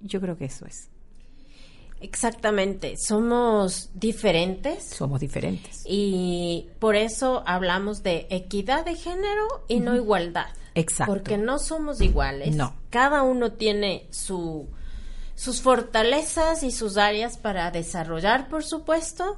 yo 0.00 0.20
creo 0.20 0.36
que 0.36 0.46
eso 0.46 0.66
es. 0.66 0.90
Exactamente, 2.00 2.94
somos 2.96 3.90
diferentes. 3.94 4.84
Somos 4.84 5.20
diferentes. 5.20 5.82
Y 5.86 6.68
por 6.78 6.96
eso 6.96 7.42
hablamos 7.46 8.02
de 8.02 8.26
equidad 8.30 8.86
de 8.86 8.94
género 8.94 9.46
y 9.68 9.80
no 9.80 9.94
igualdad. 9.94 10.46
Exacto. 10.74 11.12
Porque 11.12 11.36
no 11.36 11.58
somos 11.58 12.00
iguales. 12.00 12.56
No. 12.56 12.74
Cada 12.88 13.22
uno 13.22 13.52
tiene 13.52 14.06
su, 14.10 14.68
sus 15.34 15.60
fortalezas 15.60 16.62
y 16.62 16.70
sus 16.70 16.96
áreas 16.96 17.36
para 17.36 17.70
desarrollar, 17.70 18.48
por 18.48 18.64
supuesto. 18.64 19.36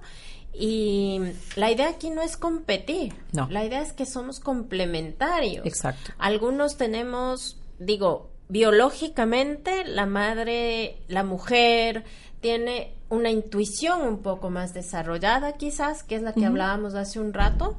Y 0.54 1.20
la 1.56 1.70
idea 1.70 1.88
aquí 1.88 2.10
no 2.10 2.22
es 2.22 2.36
competir. 2.36 3.14
No. 3.32 3.48
La 3.50 3.64
idea 3.64 3.80
es 3.80 3.92
que 3.92 4.06
somos 4.06 4.38
complementarios. 4.38 5.64
Exacto. 5.66 6.12
Algunos 6.18 6.76
tenemos, 6.76 7.58
digo, 7.78 8.30
biológicamente 8.48 9.84
la 9.84 10.06
madre, 10.06 10.98
la 11.08 11.24
mujer 11.24 12.04
tiene 12.40 12.92
una 13.08 13.30
intuición 13.30 14.02
un 14.02 14.22
poco 14.22 14.50
más 14.50 14.74
desarrollada 14.74 15.52
quizás, 15.52 16.02
que 16.02 16.16
es 16.16 16.22
la 16.22 16.32
que 16.32 16.44
hablábamos 16.44 16.94
hace 16.94 17.20
un 17.20 17.32
rato, 17.32 17.76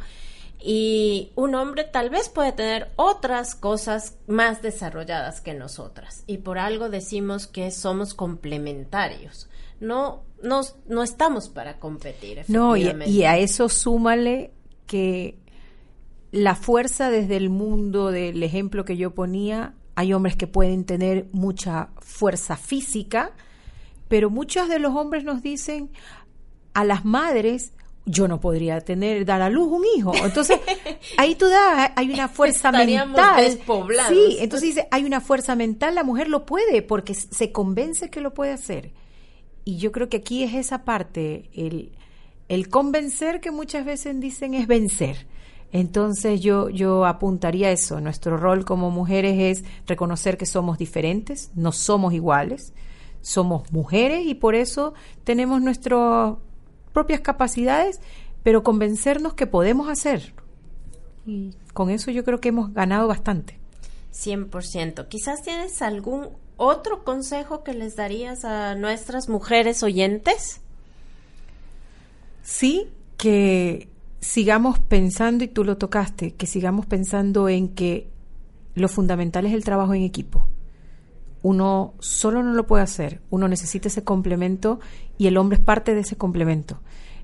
y 0.59 1.31
un 1.35 1.55
hombre 1.55 1.83
tal 1.83 2.09
vez 2.09 2.29
puede 2.29 2.53
tener 2.53 2.91
otras 2.95 3.53
cosas 3.53 4.15
más 4.27 4.61
desarrolladas 4.61 5.41
que 5.41 5.53
nosotras 5.53 6.23
y 6.25 6.37
por 6.37 6.57
algo 6.57 6.89
decimos 6.89 7.47
que 7.47 7.69
somos 7.69 8.13
complementarios. 8.13 9.49
No, 9.79 10.23
no, 10.41 10.61
no 10.87 11.03
estamos 11.03 11.49
para 11.49 11.79
competir. 11.79 12.43
No, 12.47 12.77
y, 12.77 12.91
y 13.05 13.23
a 13.23 13.37
eso 13.37 13.69
súmale 13.69 14.51
que 14.87 15.37
la 16.31 16.55
fuerza 16.55 17.09
desde 17.11 17.37
el 17.37 17.49
mundo 17.49 18.11
del 18.11 18.41
ejemplo 18.41 18.85
que 18.85 18.97
yo 18.97 19.13
ponía, 19.13 19.75
hay 19.95 20.13
hombres 20.13 20.35
que 20.35 20.47
pueden 20.47 20.83
tener 20.83 21.27
mucha 21.31 21.89
fuerza 21.99 22.57
física, 22.57 23.31
pero 24.07 24.29
muchos 24.29 24.67
de 24.67 24.79
los 24.79 24.95
hombres 24.95 25.23
nos 25.23 25.43
dicen 25.43 25.91
a 26.73 26.83
las 26.83 27.05
madres, 27.05 27.73
yo 28.05 28.27
no 28.27 28.39
podría 28.39 28.81
tener, 28.81 29.25
dar 29.25 29.41
a 29.41 29.49
luz 29.49 29.67
un 29.71 29.83
hijo. 29.95 30.13
Entonces, 30.23 30.59
ahí 31.17 31.35
tú 31.35 31.47
das, 31.47 31.91
hay 31.95 32.11
una 32.11 32.27
fuerza 32.27 32.71
mental. 32.71 33.59
Sí, 34.09 34.37
entonces 34.39 34.69
dice, 34.69 34.87
hay 34.91 35.05
una 35.05 35.21
fuerza 35.21 35.55
mental, 35.55 35.95
la 35.95 36.03
mujer 36.03 36.27
lo 36.27 36.45
puede 36.45 36.81
porque 36.81 37.13
se 37.13 37.51
convence 37.51 38.09
que 38.09 38.21
lo 38.21 38.33
puede 38.33 38.51
hacer. 38.51 38.91
Y 39.65 39.77
yo 39.77 39.91
creo 39.91 40.09
que 40.09 40.17
aquí 40.17 40.43
es 40.43 40.53
esa 40.53 40.83
parte, 40.83 41.49
el, 41.53 41.91
el 42.49 42.69
convencer 42.69 43.39
que 43.39 43.51
muchas 43.51 43.85
veces 43.85 44.19
dicen 44.19 44.53
es 44.53 44.67
vencer. 44.67 45.27
Entonces 45.71 46.41
yo, 46.41 46.69
yo 46.69 47.05
apuntaría 47.05 47.71
eso. 47.71 47.99
Nuestro 47.99 48.37
rol 48.37 48.63
como 48.63 48.91
mujeres 48.91 49.39
es 49.39 49.65
reconocer 49.87 50.37
que 50.37 50.45
somos 50.45 50.77
diferentes, 50.77 51.51
no 51.55 51.71
somos 51.71 52.13
iguales, 52.13 52.73
somos 53.21 53.71
mujeres 53.71 54.27
y 54.27 54.35
por 54.35 54.53
eso 54.53 54.93
tenemos 55.23 55.61
nuestras 55.61 56.35
propias 56.93 57.21
capacidades, 57.21 58.01
pero 58.43 58.61
convencernos 58.61 59.33
que 59.33 59.47
podemos 59.47 59.89
hacer. 59.89 60.35
Y 61.25 61.55
con 61.73 61.89
eso 61.89 62.11
yo 62.11 62.23
creo 62.23 62.39
que 62.39 62.49
hemos 62.49 62.71
ganado 62.73 63.07
bastante. 63.07 63.57
100%. 64.13 65.07
Quizás 65.07 65.41
tienes 65.41 65.81
algún 65.81 66.29
otro 66.57 67.03
consejo 67.03 67.63
que 67.63 67.73
les 67.73 67.95
darías 67.95 68.45
a 68.45 68.75
nuestras 68.75 69.29
mujeres 69.29 69.83
oyentes. 69.83 70.61
Sí, 72.41 72.89
que 73.17 73.87
sigamos 74.19 74.79
pensando, 74.79 75.43
y 75.43 75.47
tú 75.47 75.63
lo 75.63 75.77
tocaste, 75.77 76.33
que 76.33 76.47
sigamos 76.47 76.85
pensando 76.85 77.49
en 77.49 77.69
que 77.69 78.07
lo 78.75 78.87
fundamental 78.87 79.45
es 79.45 79.53
el 79.53 79.63
trabajo 79.63 79.93
en 79.93 80.03
equipo. 80.03 80.47
Uno 81.41 81.93
solo 81.99 82.41
no 82.41 82.53
lo 82.53 82.65
puede 82.65 82.83
hacer, 82.83 83.21
uno 83.29 83.47
necesita 83.47 83.89
ese 83.89 84.03
complemento 84.03 84.79
y 85.17 85.27
el 85.27 85.37
hombre 85.37 85.57
es 85.57 85.63
parte 85.63 85.93
de 85.93 86.01
ese 86.01 86.15
complemento. 86.15 86.79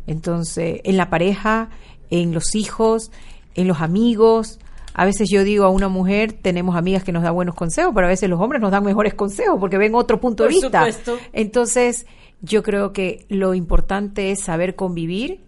Entonces, 0.08 0.82
en 0.84 0.98
la 0.98 1.10
pareja, 1.10 1.70
en 2.10 2.34
los 2.34 2.56
hijos, 2.56 3.12
en 3.56 3.68
los 3.68 3.82
amigos, 3.82 4.60
a 4.94 5.06
veces 5.06 5.30
yo 5.30 5.44
digo 5.44 5.66
a 5.66 5.70
una 5.70 5.88
mujer, 5.88 6.34
tenemos 6.34 6.76
amigas 6.76 7.04
que 7.04 7.12
nos 7.12 7.24
dan 7.24 7.34
buenos 7.34 7.56
consejos, 7.56 7.92
pero 7.94 8.08
a 8.08 8.10
veces 8.10 8.30
los 8.30 8.40
hombres 8.40 8.62
nos 8.62 8.72
dan 8.72 8.84
mejores 8.84 9.14
consejos 9.14 9.58
porque 9.60 9.78
ven 9.78 9.96
otro 9.96 10.20
punto 10.20 10.44
de 10.44 10.50
vista. 10.50 10.88
Entonces, 11.34 12.06
yo 12.42 12.64
creo 12.64 12.94
que 12.94 13.26
lo 13.30 13.54
importante 13.54 14.32
es 14.32 14.42
saber 14.42 14.76
convivir 14.76 15.42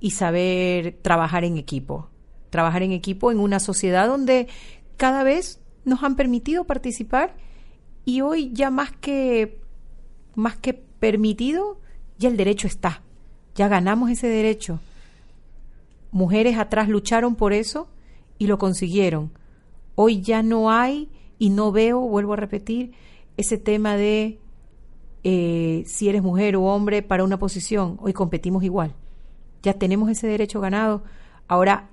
y 0.00 0.12
saber 0.12 0.98
trabajar 1.02 1.44
en 1.44 1.56
equipo. 1.56 2.08
Trabajar 2.50 2.82
en 2.82 2.92
equipo 2.92 3.32
en 3.32 3.40
una 3.40 3.60
sociedad 3.60 4.06
donde 4.06 4.48
cada 4.96 5.24
vez 5.24 5.60
nos 5.84 6.02
han 6.02 6.16
permitido 6.16 6.64
participar 6.64 7.34
y 8.04 8.20
hoy 8.20 8.50
ya 8.52 8.70
más 8.70 8.92
que 8.92 9.60
más 10.34 10.56
que 10.56 10.74
permitido, 10.74 11.80
ya 12.18 12.28
el 12.28 12.36
derecho 12.36 12.66
está. 12.66 13.02
Ya 13.54 13.68
ganamos 13.68 14.10
ese 14.10 14.28
derecho. 14.28 14.80
Mujeres 16.10 16.58
atrás 16.58 16.88
lucharon 16.88 17.34
por 17.34 17.52
eso 17.52 17.88
y 18.38 18.46
lo 18.46 18.58
consiguieron. 18.58 19.32
Hoy 19.94 20.20
ya 20.20 20.42
no 20.42 20.70
hay 20.70 21.10
y 21.38 21.50
no 21.50 21.72
veo, 21.72 22.00
vuelvo 22.00 22.34
a 22.34 22.36
repetir, 22.36 22.92
ese 23.36 23.58
tema 23.58 23.96
de 23.96 24.38
eh, 25.24 25.84
si 25.86 26.08
eres 26.08 26.22
mujer 26.22 26.56
o 26.56 26.64
hombre 26.64 27.02
para 27.02 27.24
una 27.24 27.38
posición. 27.38 27.98
Hoy 28.00 28.12
competimos 28.12 28.62
igual 28.62 28.94
ya 29.66 29.74
tenemos 29.74 30.08
ese 30.08 30.28
derecho 30.28 30.60
ganado. 30.60 31.02
Ahora, 31.48 31.90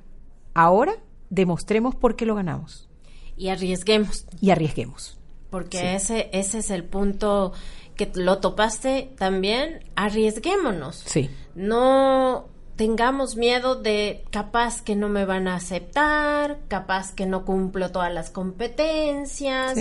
ahora 0.53 0.93
demostremos 1.31 1.95
por 1.95 2.15
qué 2.15 2.25
lo 2.25 2.35
ganamos. 2.35 2.87
Y 3.35 3.49
arriesguemos. 3.49 4.27
Y 4.39 4.51
arriesguemos. 4.51 5.17
Porque 5.49 5.95
ese, 5.95 6.29
ese 6.33 6.59
es 6.59 6.69
el 6.69 6.83
punto 6.83 7.51
que 7.95 8.11
lo 8.13 8.37
topaste 8.37 9.11
también. 9.17 9.83
Arriesguémonos. 9.95 10.97
Sí. 11.05 11.31
No 11.55 12.45
tengamos 12.83 13.37
miedo 13.37 13.75
de 13.75 14.25
capaz 14.29 14.81
que 14.81 14.97
no 14.97 15.07
me 15.07 15.23
van 15.23 15.47
a 15.47 15.55
aceptar, 15.55 16.59
capaz 16.67 17.13
que 17.13 17.25
no 17.25 17.45
cumplo 17.45 17.93
todas 17.93 18.13
las 18.13 18.29
competencias 18.29 19.77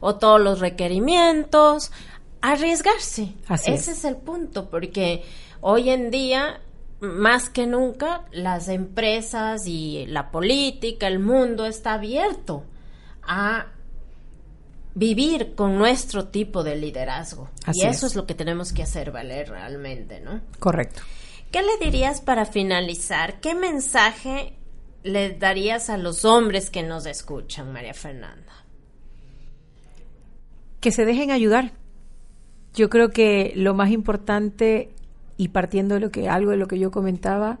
o 0.00 0.16
todos 0.16 0.40
los 0.40 0.60
requerimientos. 0.60 1.92
Arriesgarse. 2.40 3.34
Ese 3.50 3.90
es 3.90 4.04
el 4.06 4.16
punto, 4.16 4.70
porque 4.70 5.22
hoy 5.60 5.90
en 5.90 6.10
día 6.10 6.62
más 7.00 7.50
que 7.50 7.66
nunca 7.66 8.24
las 8.32 8.68
empresas 8.68 9.66
y 9.66 10.06
la 10.06 10.30
política, 10.30 11.08
el 11.08 11.18
mundo 11.18 11.66
está 11.66 11.92
abierto 11.92 12.64
a 13.22 13.66
vivir 14.94 15.54
con 15.54 15.76
nuestro 15.76 16.28
tipo 16.28 16.64
de 16.64 16.76
liderazgo. 16.76 17.50
y 17.74 17.84
eso 17.84 18.06
es. 18.06 18.14
lo 18.14 18.24
que 18.24 18.32
tenemos 18.34 18.72
que 18.72 18.82
hacer 18.82 19.10
valer 19.10 19.50
realmente, 19.50 20.20
¿no? 20.20 20.40
Correcto. 20.58 21.02
¿Qué 21.50 21.62
le 21.62 21.84
dirías 21.84 22.20
para 22.20 22.44
finalizar? 22.44 23.40
¿Qué 23.40 23.54
mensaje 23.54 24.54
le 25.02 25.30
darías 25.30 25.88
a 25.88 25.96
los 25.96 26.24
hombres 26.24 26.70
que 26.70 26.82
nos 26.82 27.06
escuchan, 27.06 27.72
María 27.72 27.94
Fernanda? 27.94 28.52
Que 30.80 30.90
se 30.90 31.04
dejen 31.04 31.30
ayudar. 31.30 31.72
Yo 32.74 32.90
creo 32.90 33.10
que 33.10 33.52
lo 33.56 33.72
más 33.74 33.90
importante 33.90 34.90
y 35.36 35.48
partiendo 35.48 35.94
de 35.94 36.00
lo 36.00 36.10
que 36.10 36.28
algo 36.28 36.50
de 36.50 36.56
lo 36.56 36.68
que 36.68 36.78
yo 36.78 36.90
comentaba, 36.90 37.58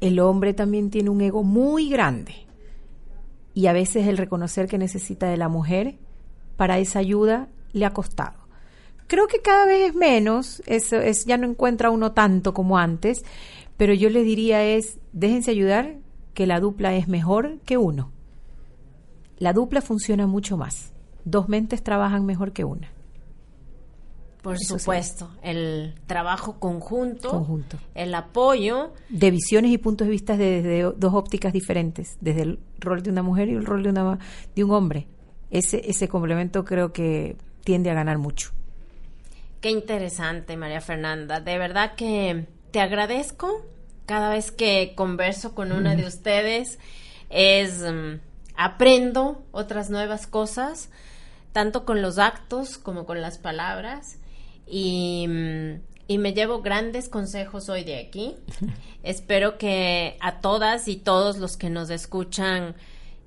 el 0.00 0.20
hombre 0.20 0.54
también 0.54 0.90
tiene 0.90 1.10
un 1.10 1.20
ego 1.20 1.42
muy 1.42 1.88
grande. 1.90 2.34
Y 3.54 3.66
a 3.66 3.72
veces 3.72 4.06
el 4.06 4.16
reconocer 4.16 4.68
que 4.68 4.78
necesita 4.78 5.28
de 5.28 5.36
la 5.36 5.48
mujer 5.48 5.96
para 6.56 6.78
esa 6.78 7.00
ayuda 7.00 7.48
le 7.72 7.84
ha 7.84 7.92
costado. 7.92 8.47
Creo 9.08 9.26
que 9.26 9.40
cada 9.40 9.64
vez 9.64 9.88
es 9.88 9.94
menos, 9.94 10.62
eso 10.66 10.96
es 10.96 11.24
ya 11.24 11.38
no 11.38 11.48
encuentra 11.48 11.90
uno 11.90 12.12
tanto 12.12 12.52
como 12.52 12.78
antes, 12.78 13.24
pero 13.78 13.94
yo 13.94 14.10
le 14.10 14.22
diría 14.22 14.62
es 14.64 14.98
déjense 15.12 15.50
ayudar 15.50 15.96
que 16.34 16.46
la 16.46 16.60
dupla 16.60 16.94
es 16.94 17.08
mejor 17.08 17.58
que 17.64 17.78
uno. 17.78 18.12
La 19.38 19.54
dupla 19.54 19.80
funciona 19.80 20.26
mucho 20.26 20.56
más. 20.56 20.92
Dos 21.24 21.48
mentes 21.48 21.82
trabajan 21.82 22.26
mejor 22.26 22.52
que 22.52 22.64
una. 22.64 22.92
Por 24.42 24.58
supuesto, 24.58 25.30
el 25.42 25.94
trabajo 26.06 26.60
conjunto, 26.60 27.44
el 27.94 28.14
apoyo. 28.14 28.92
De 29.08 29.30
visiones 29.30 29.72
y 29.72 29.78
puntos 29.78 30.06
de 30.06 30.10
vista 30.10 30.36
desde 30.36 30.82
dos 30.82 31.14
ópticas 31.14 31.52
diferentes, 31.52 32.18
desde 32.20 32.42
el 32.42 32.58
rol 32.78 33.02
de 33.02 33.10
una 33.10 33.22
mujer 33.22 33.48
y 33.48 33.54
el 33.54 33.64
rol 33.64 33.82
de, 33.82 33.90
una, 33.90 34.18
de 34.54 34.64
un 34.64 34.70
hombre. 34.70 35.08
Ese, 35.50 35.82
ese 35.90 36.08
complemento 36.08 36.64
creo 36.64 36.92
que 36.92 37.36
tiende 37.64 37.90
a 37.90 37.94
ganar 37.94 38.18
mucho. 38.18 38.52
Qué 39.60 39.70
interesante, 39.70 40.56
María 40.56 40.80
Fernanda. 40.80 41.40
De 41.40 41.58
verdad 41.58 41.94
que 41.96 42.46
te 42.70 42.80
agradezco 42.80 43.64
cada 44.06 44.30
vez 44.30 44.52
que 44.52 44.92
converso 44.94 45.54
con 45.54 45.72
una 45.72 45.96
de 45.96 46.06
ustedes. 46.06 46.78
Es 47.28 47.80
mm, 47.80 48.20
aprendo 48.56 49.44
otras 49.50 49.90
nuevas 49.90 50.28
cosas, 50.28 50.90
tanto 51.52 51.84
con 51.84 52.02
los 52.02 52.18
actos 52.18 52.78
como 52.78 53.04
con 53.04 53.20
las 53.20 53.38
palabras 53.38 54.18
y, 54.66 55.26
me 55.28 56.32
llevo 56.32 56.62
grandes 56.62 57.08
consejos 57.08 57.68
hoy 57.68 57.84
de 57.84 57.98
aquí. 57.98 58.36
Espero 59.02 59.58
que 59.58 60.16
a 60.20 60.40
todas 60.40 60.88
y 60.88 60.96
todos 60.96 61.38
los 61.38 61.56
que 61.56 61.68
nos 61.68 61.90
escuchan 61.90 62.76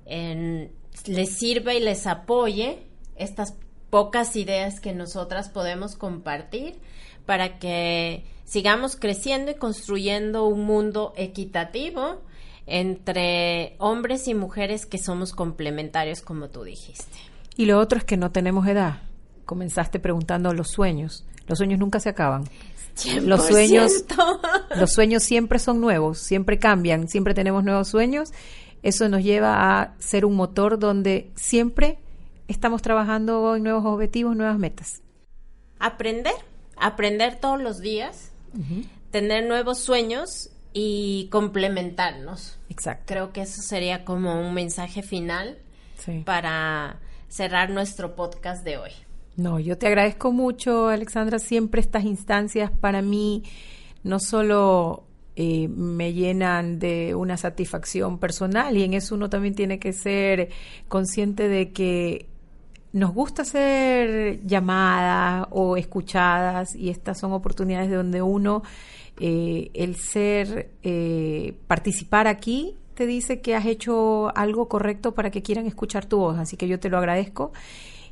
les 0.06 1.38
sirva 1.38 1.74
y 1.74 1.80
les 1.80 2.06
apoye 2.06 2.86
estas 3.16 3.54
pocas 3.92 4.36
ideas 4.36 4.80
que 4.80 4.94
nosotras 4.94 5.50
podemos 5.50 5.96
compartir 5.96 6.76
para 7.26 7.58
que 7.58 8.24
sigamos 8.46 8.96
creciendo 8.96 9.50
y 9.50 9.56
construyendo 9.56 10.46
un 10.46 10.64
mundo 10.64 11.12
equitativo 11.14 12.22
entre 12.66 13.76
hombres 13.76 14.28
y 14.28 14.34
mujeres 14.34 14.86
que 14.86 14.96
somos 14.96 15.34
complementarios, 15.34 16.22
como 16.22 16.48
tú 16.48 16.64
dijiste. 16.64 17.18
Y 17.54 17.66
lo 17.66 17.78
otro 17.78 17.98
es 17.98 18.04
que 18.04 18.16
no 18.16 18.32
tenemos 18.32 18.66
edad. 18.66 19.02
Comenzaste 19.44 20.00
preguntando 20.00 20.54
los 20.54 20.70
sueños. 20.70 21.26
Los 21.46 21.58
sueños 21.58 21.78
nunca 21.78 22.00
se 22.00 22.08
acaban. 22.08 22.44
Los 23.20 23.46
sueños, 23.46 24.06
los 24.74 24.90
sueños 24.90 25.22
siempre 25.22 25.58
son 25.58 25.82
nuevos, 25.82 26.16
siempre 26.16 26.58
cambian, 26.58 27.08
siempre 27.08 27.34
tenemos 27.34 27.62
nuevos 27.62 27.88
sueños. 27.88 28.32
Eso 28.82 29.10
nos 29.10 29.22
lleva 29.22 29.82
a 29.82 29.92
ser 29.98 30.24
un 30.24 30.34
motor 30.34 30.78
donde 30.78 31.30
siempre 31.34 31.98
estamos 32.52 32.82
trabajando 32.82 33.56
en 33.56 33.64
nuevos 33.64 33.84
objetivos, 33.84 34.36
nuevas 34.36 34.58
metas. 34.58 35.02
Aprender, 35.78 36.34
aprender 36.76 37.36
todos 37.40 37.60
los 37.60 37.80
días, 37.80 38.32
tener 39.10 39.46
nuevos 39.46 39.78
sueños 39.80 40.50
y 40.72 41.28
complementarnos. 41.30 42.58
Exacto. 42.68 43.04
Creo 43.06 43.32
que 43.32 43.42
eso 43.42 43.60
sería 43.62 44.04
como 44.04 44.40
un 44.40 44.54
mensaje 44.54 45.02
final 45.02 45.58
Sí. 45.98 46.22
para 46.24 47.00
cerrar 47.28 47.70
nuestro 47.70 48.14
podcast 48.16 48.64
de 48.64 48.76
hoy. 48.78 48.90
No, 49.36 49.58
yo 49.60 49.78
te 49.78 49.86
agradezco 49.86 50.32
mucho, 50.32 50.88
Alexandra. 50.88 51.38
Siempre 51.38 51.80
estas 51.80 52.04
instancias 52.04 52.70
para 52.70 53.02
mí 53.02 53.44
no 54.02 54.18
solo 54.18 55.04
eh, 55.36 55.68
me 55.68 56.12
llenan 56.12 56.78
de 56.78 57.14
una 57.14 57.36
satisfacción 57.36 58.18
personal 58.18 58.76
y 58.76 58.82
en 58.82 58.94
eso 58.94 59.14
uno 59.14 59.30
también 59.30 59.54
tiene 59.54 59.78
que 59.78 59.92
ser 59.94 60.50
consciente 60.88 61.48
de 61.48 61.72
que 61.72 62.26
nos 62.92 63.14
gusta 63.14 63.44
ser 63.44 64.40
llamadas 64.44 65.46
o 65.50 65.76
escuchadas 65.76 66.74
y 66.74 66.90
estas 66.90 67.18
son 67.18 67.32
oportunidades 67.32 67.90
donde 67.90 68.20
uno, 68.20 68.62
eh, 69.18 69.70
el 69.74 69.96
ser, 69.96 70.70
eh, 70.82 71.54
participar 71.66 72.26
aquí, 72.26 72.76
te 72.94 73.06
dice 73.06 73.40
que 73.40 73.54
has 73.54 73.64
hecho 73.64 74.36
algo 74.36 74.68
correcto 74.68 75.14
para 75.14 75.30
que 75.30 75.42
quieran 75.42 75.66
escuchar 75.66 76.04
tu 76.04 76.18
voz. 76.18 76.38
Así 76.38 76.56
que 76.56 76.68
yo 76.68 76.78
te 76.78 76.90
lo 76.90 76.98
agradezco 76.98 77.52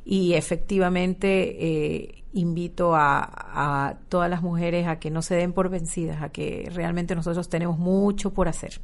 y 0.03 0.33
efectivamente 0.33 1.57
eh, 1.59 2.23
invito 2.33 2.95
a, 2.95 3.29
a 3.29 3.97
todas 4.09 4.31
las 4.31 4.41
mujeres 4.41 4.87
a 4.87 4.99
que 4.99 5.11
no 5.11 5.21
se 5.21 5.35
den 5.35 5.53
por 5.53 5.69
vencidas, 5.69 6.23
a 6.23 6.29
que 6.29 6.67
realmente 6.73 7.13
nosotros 7.13 7.49
tenemos 7.49 7.77
mucho 7.77 8.33
por 8.33 8.47
hacer. 8.47 8.81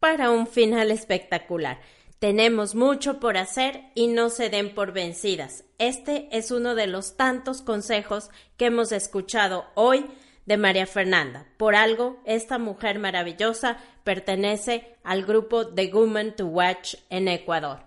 Para 0.00 0.30
un 0.30 0.46
final 0.46 0.90
espectacular. 0.90 1.78
Tenemos 2.18 2.74
mucho 2.74 3.20
por 3.20 3.36
hacer 3.36 3.90
y 3.94 4.06
no 4.06 4.30
se 4.30 4.48
den 4.48 4.74
por 4.74 4.92
vencidas. 4.92 5.64
Este 5.78 6.28
es 6.32 6.50
uno 6.50 6.74
de 6.74 6.86
los 6.86 7.16
tantos 7.16 7.60
consejos 7.60 8.30
que 8.56 8.66
hemos 8.66 8.90
escuchado 8.90 9.66
hoy 9.74 10.06
de 10.46 10.56
María 10.56 10.86
Fernanda. 10.86 11.46
Por 11.58 11.76
algo, 11.76 12.22
esta 12.24 12.58
mujer 12.58 12.98
maravillosa 12.98 13.76
pertenece 14.02 14.96
al 15.04 15.26
grupo 15.26 15.66
The 15.66 15.92
Woman 15.92 16.36
to 16.36 16.46
Watch 16.46 16.94
en 17.10 17.28
Ecuador. 17.28 17.80